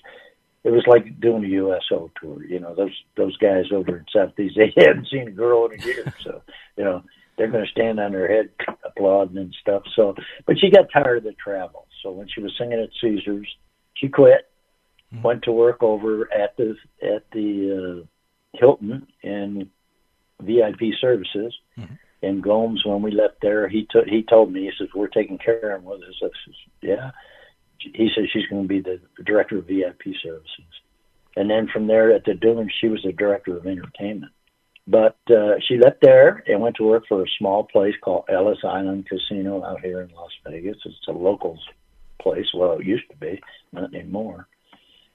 it 0.65 0.71
was 0.71 0.85
like 0.87 1.21
doing 1.21 1.45
a 1.45 1.49
USO 1.49 2.11
tour. 2.21 2.45
You 2.45 2.59
know, 2.59 2.75
those 2.75 2.95
those 3.17 3.37
guys 3.37 3.67
over 3.73 3.99
in 3.99 4.07
Southeast, 4.13 4.57
they 4.57 4.73
hadn't 4.85 5.09
seen 5.09 5.29
a 5.29 5.33
girl 5.33 5.67
in 5.67 5.81
a 5.81 5.85
year, 5.85 6.13
so 6.25 6.43
you 6.77 6.85
know 6.85 7.03
they're 7.37 7.51
going 7.51 7.65
to 7.65 7.71
stand 7.71 8.01
on 8.01 8.13
their 8.13 8.29
head 8.29 8.51
applauding 8.85 9.37
and 9.37 9.55
stuff. 9.61 9.83
So, 9.95 10.15
but 10.47 10.59
she 10.59 10.71
got 10.71 10.91
tired 10.93 11.19
of 11.19 11.25
the 11.25 11.33
travel. 11.33 11.87
So 12.03 12.13
when 12.13 12.29
she 12.33 12.41
was 12.41 12.53
singing 12.59 12.81
at 12.81 12.91
Caesars, 13.01 13.49
she 13.95 14.09
quit, 14.09 14.49
went 15.23 15.43
to 15.45 15.53
work 15.53 15.83
over 15.83 16.33
at 16.33 16.57
the 16.57 16.77
at 17.03 17.31
the 17.33 18.03
uh, 18.03 18.59
Hilton 18.59 19.07
in 19.23 19.71
VIP 20.41 20.95
services. 21.01 21.55
And 22.23 22.43
Gomes, 22.43 22.83
when 22.87 23.03
we 23.03 23.11
left 23.11 23.43
there, 23.43 23.69
he 23.69 23.87
took 23.91 24.07
he 24.07 24.23
told 24.23 24.51
me 24.51 24.63
he 24.63 24.71
says 24.79 24.89
we're 24.95 25.09
taking 25.09 25.37
care 25.37 25.75
of 25.75 25.83
him 25.83 25.85
with 25.85 26.01
us. 26.01 26.15
I 26.23 26.29
says, 26.47 26.55
yeah 26.81 27.11
he 27.79 28.11
said 28.15 28.25
she's 28.33 28.47
going 28.47 28.63
to 28.63 28.69
be 28.69 28.81
the 28.81 29.01
director 29.25 29.59
of 29.59 29.67
VIP 29.67 30.15
services. 30.23 30.65
And 31.37 31.51
then 31.51 31.69
from 31.73 31.87
there 31.87 32.13
at 32.13 32.25
the 32.25 32.33
Dooling, 32.33 32.69
she 32.81 32.89
was 32.89 33.03
the 33.05 33.13
director 33.13 33.57
of 33.57 33.67
entertainment. 33.67 34.33
But 34.87 35.17
uh, 35.31 35.55
she 35.67 35.79
left 35.79 36.03
there 36.03 36.45
and 36.47 36.61
went 36.61 36.77
to 36.77 36.85
work 36.85 37.05
for 37.09 37.23
a 37.23 37.37
small 37.39 37.65
place 37.65 37.95
called 38.03 38.25
Ellis 38.29 38.59
Island 38.65 39.09
Casino 39.09 39.65
out 39.65 39.81
here 39.81 40.03
in 40.03 40.11
Las 40.15 40.31
Vegas. 40.47 40.77
It's 40.85 41.09
a 41.09 41.13
locals 41.13 41.61
place. 42.21 42.47
Well, 42.55 42.79
it 42.79 42.87
used 42.87 43.09
to 43.11 43.17
be, 43.17 43.41
not 43.73 43.95
anymore. 43.95 44.47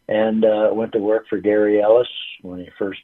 And 0.08 0.44
uh, 0.44 0.72
went 0.74 0.94
to 0.94 1.00
work 1.00 1.28
for 1.30 1.38
Gary 1.38 1.82
Ellis 1.82 2.08
when 2.42 2.60
he 2.60 2.70
first 2.80 3.00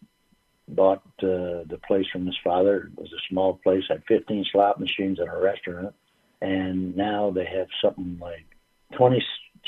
bought 0.68 1.03
uh, 1.22 1.70
the 1.70 1.80
place 1.88 2.06
from 2.12 2.26
his 2.26 2.38
father. 2.43 2.89
It 2.91 2.99
was 2.99 3.14
a 3.14 3.22
small 3.30 3.60
place, 3.64 3.84
had 3.88 4.03
15 4.08 4.45
slot 4.51 4.80
machines 4.80 5.20
and 5.20 5.30
a 5.30 5.38
restaurant. 5.38 5.93
And 6.41 6.97
now 6.97 7.30
they 7.30 7.45
have 7.45 7.68
something 7.82 8.18
like 8.20 8.45
20, 8.97 9.24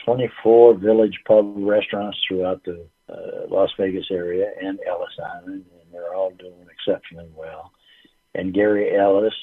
24 0.06 0.76
village 0.76 1.20
pub 1.28 1.54
restaurants 1.58 2.18
throughout 2.28 2.64
the 2.64 2.86
uh, 3.10 3.48
Las 3.50 3.70
Vegas 3.80 4.08
area 4.12 4.52
and 4.62 4.80
Ellis 4.88 5.18
Island, 5.36 5.66
and 5.72 5.93
they're 5.93 6.14
all 6.14 6.32
doing 6.32 6.68
exceptionally 6.72 7.30
well. 7.36 7.72
And 8.36 8.54
Gary 8.54 8.95
Ellis 8.95 9.34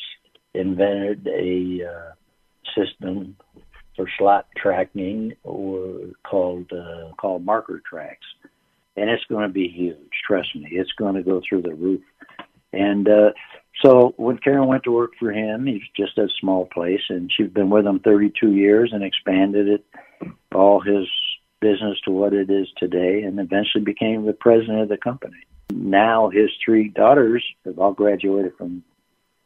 invented 0.54 1.26
a 1.26 1.80
uh, 1.84 2.12
system 2.78 3.36
for 3.96 4.06
slot 4.18 4.46
tracking 4.56 5.32
or 5.42 6.10
called 6.28 6.72
uh, 6.72 7.12
called 7.16 7.44
Marker 7.44 7.80
Trax, 7.90 8.16
and 8.96 9.10
it's 9.10 9.24
going 9.24 9.46
to 9.46 9.52
be 9.52 9.68
huge. 9.68 10.10
Trust 10.26 10.54
me, 10.54 10.68
it's 10.70 10.92
going 10.92 11.14
to 11.14 11.22
go 11.22 11.40
through 11.48 11.62
the 11.62 11.74
roof. 11.74 12.02
And 12.72 13.08
uh, 13.08 13.30
so 13.82 14.14
when 14.16 14.38
Karen 14.38 14.66
went 14.66 14.84
to 14.84 14.92
work 14.92 15.12
for 15.18 15.32
him, 15.32 15.66
he's 15.66 15.82
just 15.96 16.16
a 16.18 16.28
small 16.40 16.66
place, 16.66 17.02
and 17.08 17.30
she's 17.34 17.50
been 17.50 17.70
with 17.70 17.86
him 17.86 18.00
32 18.00 18.52
years 18.52 18.90
and 18.92 19.02
expanded 19.02 19.68
it 19.68 19.84
all 20.54 20.80
his 20.80 21.06
business 21.60 21.98
to 22.04 22.10
what 22.10 22.32
it 22.32 22.50
is 22.50 22.68
today, 22.76 23.22
and 23.22 23.40
eventually 23.40 23.84
became 23.84 24.24
the 24.24 24.32
president 24.32 24.80
of 24.80 24.88
the 24.88 24.96
company. 24.96 25.36
Now 25.72 26.30
his 26.30 26.50
three 26.64 26.88
daughters 26.88 27.44
have 27.64 27.78
all 27.78 27.92
graduated 27.92 28.52
from 28.56 28.84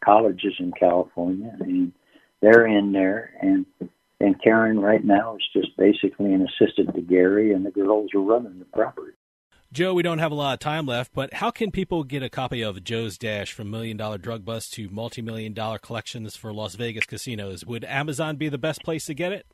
colleges 0.04 0.54
in 0.58 0.72
California, 0.72 1.56
and 1.60 1.92
they're 2.40 2.66
in 2.66 2.92
there. 2.92 3.32
And 3.40 3.66
and 4.20 4.42
Karen 4.42 4.80
right 4.80 5.04
now 5.04 5.36
is 5.36 5.48
just 5.52 5.76
basically 5.76 6.32
an 6.32 6.46
assistant 6.46 6.94
to 6.94 7.00
Gary, 7.00 7.52
and 7.52 7.64
the 7.64 7.70
girls 7.70 8.10
are 8.14 8.20
running 8.20 8.58
the 8.58 8.64
property. 8.66 9.12
Joe, 9.70 9.92
we 9.92 10.02
don't 10.02 10.18
have 10.18 10.32
a 10.32 10.34
lot 10.34 10.54
of 10.54 10.60
time 10.60 10.86
left, 10.86 11.12
but 11.12 11.34
how 11.34 11.50
can 11.50 11.70
people 11.70 12.02
get 12.02 12.22
a 12.22 12.30
copy 12.30 12.62
of 12.62 12.82
Joe's 12.82 13.18
Dash 13.18 13.52
from 13.52 13.70
Million 13.70 13.98
Dollar 13.98 14.16
Drug 14.16 14.42
Bust 14.42 14.72
to 14.74 14.88
Multi 14.88 15.20
Million 15.20 15.52
Dollar 15.52 15.78
Collections 15.78 16.36
for 16.36 16.54
Las 16.54 16.74
Vegas 16.74 17.04
Casinos? 17.04 17.66
Would 17.66 17.84
Amazon 17.84 18.36
be 18.36 18.48
the 18.48 18.56
best 18.56 18.82
place 18.82 19.04
to 19.06 19.14
get 19.14 19.32
it? 19.32 19.46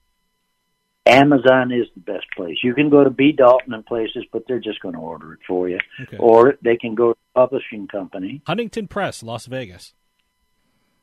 Amazon 1.07 1.73
is 1.73 1.89
the 1.95 2.01
best 2.01 2.27
place. 2.37 2.59
You 2.63 2.75
can 2.75 2.91
go 2.91 3.03
to 3.03 3.11
B. 3.11 3.33
Dalton 3.33 3.75
and 3.75 3.85
places, 3.85 4.25
but 4.33 4.45
they're 4.47 4.61
just 4.61 4.81
going 4.81 4.95
to 4.95 5.01
order 5.01 5.33
it 5.35 5.41
for 5.47 5.69
you. 5.69 5.79
Okay. 6.03 6.17
Or 6.17 6.55
they 6.63 6.77
can 6.77 6.95
go 6.95 7.13
to 7.13 7.19
publishing 7.35 7.89
company. 7.89 8.41
Huntington 8.47 8.87
Press, 8.87 9.23
Las 9.23 9.47
Vegas. 9.47 9.95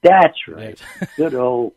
That's 0.02 0.48
right. 0.48 0.82
Good 1.18 1.36
old 1.36 1.74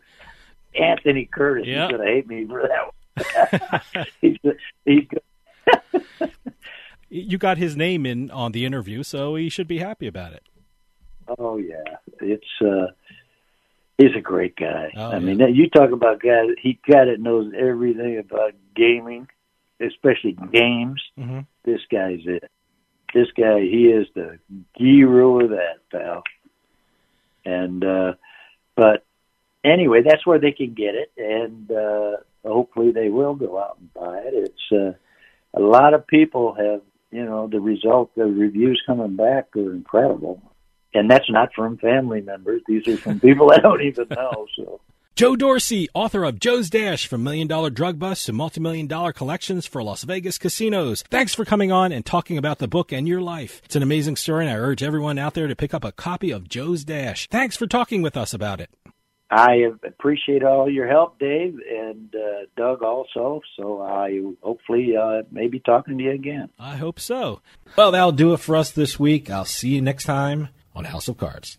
Anthony 0.74 1.28
Curtis. 1.30 1.66
Yeah. 1.66 1.88
He's 1.88 1.96
going 1.96 2.06
to 2.06 2.12
hate 2.12 2.28
me 2.28 2.46
for 2.46 2.62
that 2.62 3.82
one. 3.82 4.04
he's, 4.20 4.38
he's. 4.84 5.08
You 7.16 7.38
got 7.38 7.58
his 7.58 7.76
name 7.76 8.06
in 8.06 8.28
on 8.32 8.50
the 8.50 8.66
interview, 8.66 9.04
so 9.04 9.36
he 9.36 9.48
should 9.48 9.68
be 9.68 9.78
happy 9.78 10.08
about 10.08 10.32
it. 10.32 10.42
Oh 11.38 11.58
yeah, 11.58 11.98
it's 12.20 12.44
uh, 12.60 12.88
he's 13.96 14.16
a 14.16 14.20
great 14.20 14.56
guy. 14.56 14.92
Oh, 14.96 15.12
I 15.12 15.20
mean, 15.20 15.38
you 15.54 15.70
talk 15.70 15.92
about 15.92 16.20
guy. 16.20 16.42
He 16.60 16.80
guy 16.90 17.04
that 17.04 17.20
knows 17.20 17.52
everything 17.56 18.18
about 18.18 18.54
gaming, 18.74 19.28
especially 19.80 20.36
games. 20.52 21.00
Mm-hmm. 21.16 21.40
This 21.64 21.82
guy's 21.88 22.26
it. 22.26 22.50
This 23.14 23.28
guy, 23.36 23.60
he 23.60 23.84
is 23.86 24.08
the 24.16 24.40
hero 24.74 25.44
of 25.44 25.50
that, 25.50 25.88
pal. 25.92 26.24
And 27.44 27.84
uh, 27.84 28.14
but 28.74 29.06
anyway, 29.62 30.02
that's 30.04 30.26
where 30.26 30.40
they 30.40 30.50
can 30.50 30.74
get 30.74 30.96
it, 30.96 31.12
and 31.16 31.70
uh, 31.70 32.16
hopefully 32.44 32.90
they 32.90 33.08
will 33.08 33.36
go 33.36 33.56
out 33.56 33.78
and 33.78 33.94
buy 33.94 34.18
it. 34.24 34.34
It's 34.34 34.72
uh, 34.72 34.98
a 35.56 35.62
lot 35.62 35.94
of 35.94 36.08
people 36.08 36.54
have, 36.54 36.80
you 37.14 37.24
know, 37.24 37.46
the 37.46 37.60
result, 37.60 38.12
the 38.16 38.24
reviews 38.24 38.82
coming 38.84 39.14
back 39.14 39.54
are 39.56 39.72
incredible, 39.72 40.42
and 40.92 41.08
that's 41.08 41.30
not 41.30 41.50
from 41.54 41.78
family 41.78 42.20
members. 42.20 42.60
These 42.66 42.88
are 42.88 42.96
from 42.96 43.20
people 43.20 43.52
I 43.52 43.58
don't 43.58 43.82
even 43.82 44.08
know. 44.10 44.46
So. 44.56 44.80
Joe 45.14 45.36
Dorsey, 45.36 45.88
author 45.94 46.24
of 46.24 46.40
Joe's 46.40 46.68
Dash 46.68 47.06
from 47.06 47.22
Million 47.22 47.46
Dollar 47.46 47.70
Drug 47.70 48.00
Busts 48.00 48.26
to 48.26 48.32
Multi-Million 48.32 48.88
Dollar 48.88 49.12
Collections 49.12 49.64
for 49.64 49.80
Las 49.80 50.02
Vegas 50.02 50.38
Casinos. 50.38 51.04
Thanks 51.08 51.32
for 51.32 51.44
coming 51.44 51.70
on 51.70 51.92
and 51.92 52.04
talking 52.04 52.36
about 52.36 52.58
the 52.58 52.66
book 52.66 52.90
and 52.90 53.06
your 53.06 53.20
life. 53.20 53.62
It's 53.64 53.76
an 53.76 53.84
amazing 53.84 54.16
story 54.16 54.44
and 54.46 54.52
I 54.52 54.58
urge 54.58 54.82
everyone 54.82 55.16
out 55.16 55.34
there 55.34 55.46
to 55.46 55.54
pick 55.54 55.72
up 55.72 55.84
a 55.84 55.92
copy 55.92 56.32
of 56.32 56.48
Joe's 56.48 56.82
Dash. 56.82 57.28
Thanks 57.28 57.56
for 57.56 57.68
talking 57.68 58.02
with 58.02 58.16
us 58.16 58.34
about 58.34 58.60
it. 58.60 58.70
I 59.34 59.64
appreciate 59.84 60.44
all 60.44 60.70
your 60.70 60.86
help, 60.86 61.18
Dave, 61.18 61.58
and 61.68 62.14
uh, 62.14 62.46
Doug 62.56 62.84
also. 62.84 63.40
So 63.56 63.82
I 63.82 64.20
hopefully 64.42 64.96
uh, 64.96 65.22
may 65.32 65.48
be 65.48 65.58
talking 65.58 65.98
to 65.98 66.04
you 66.04 66.12
again. 66.12 66.50
I 66.56 66.76
hope 66.76 67.00
so. 67.00 67.40
Well, 67.76 67.90
that'll 67.90 68.12
do 68.12 68.32
it 68.32 68.38
for 68.38 68.54
us 68.54 68.70
this 68.70 69.00
week. 69.00 69.30
I'll 69.30 69.44
see 69.44 69.70
you 69.70 69.82
next 69.82 70.04
time 70.04 70.50
on 70.72 70.84
House 70.84 71.08
of 71.08 71.16
Cards. 71.16 71.58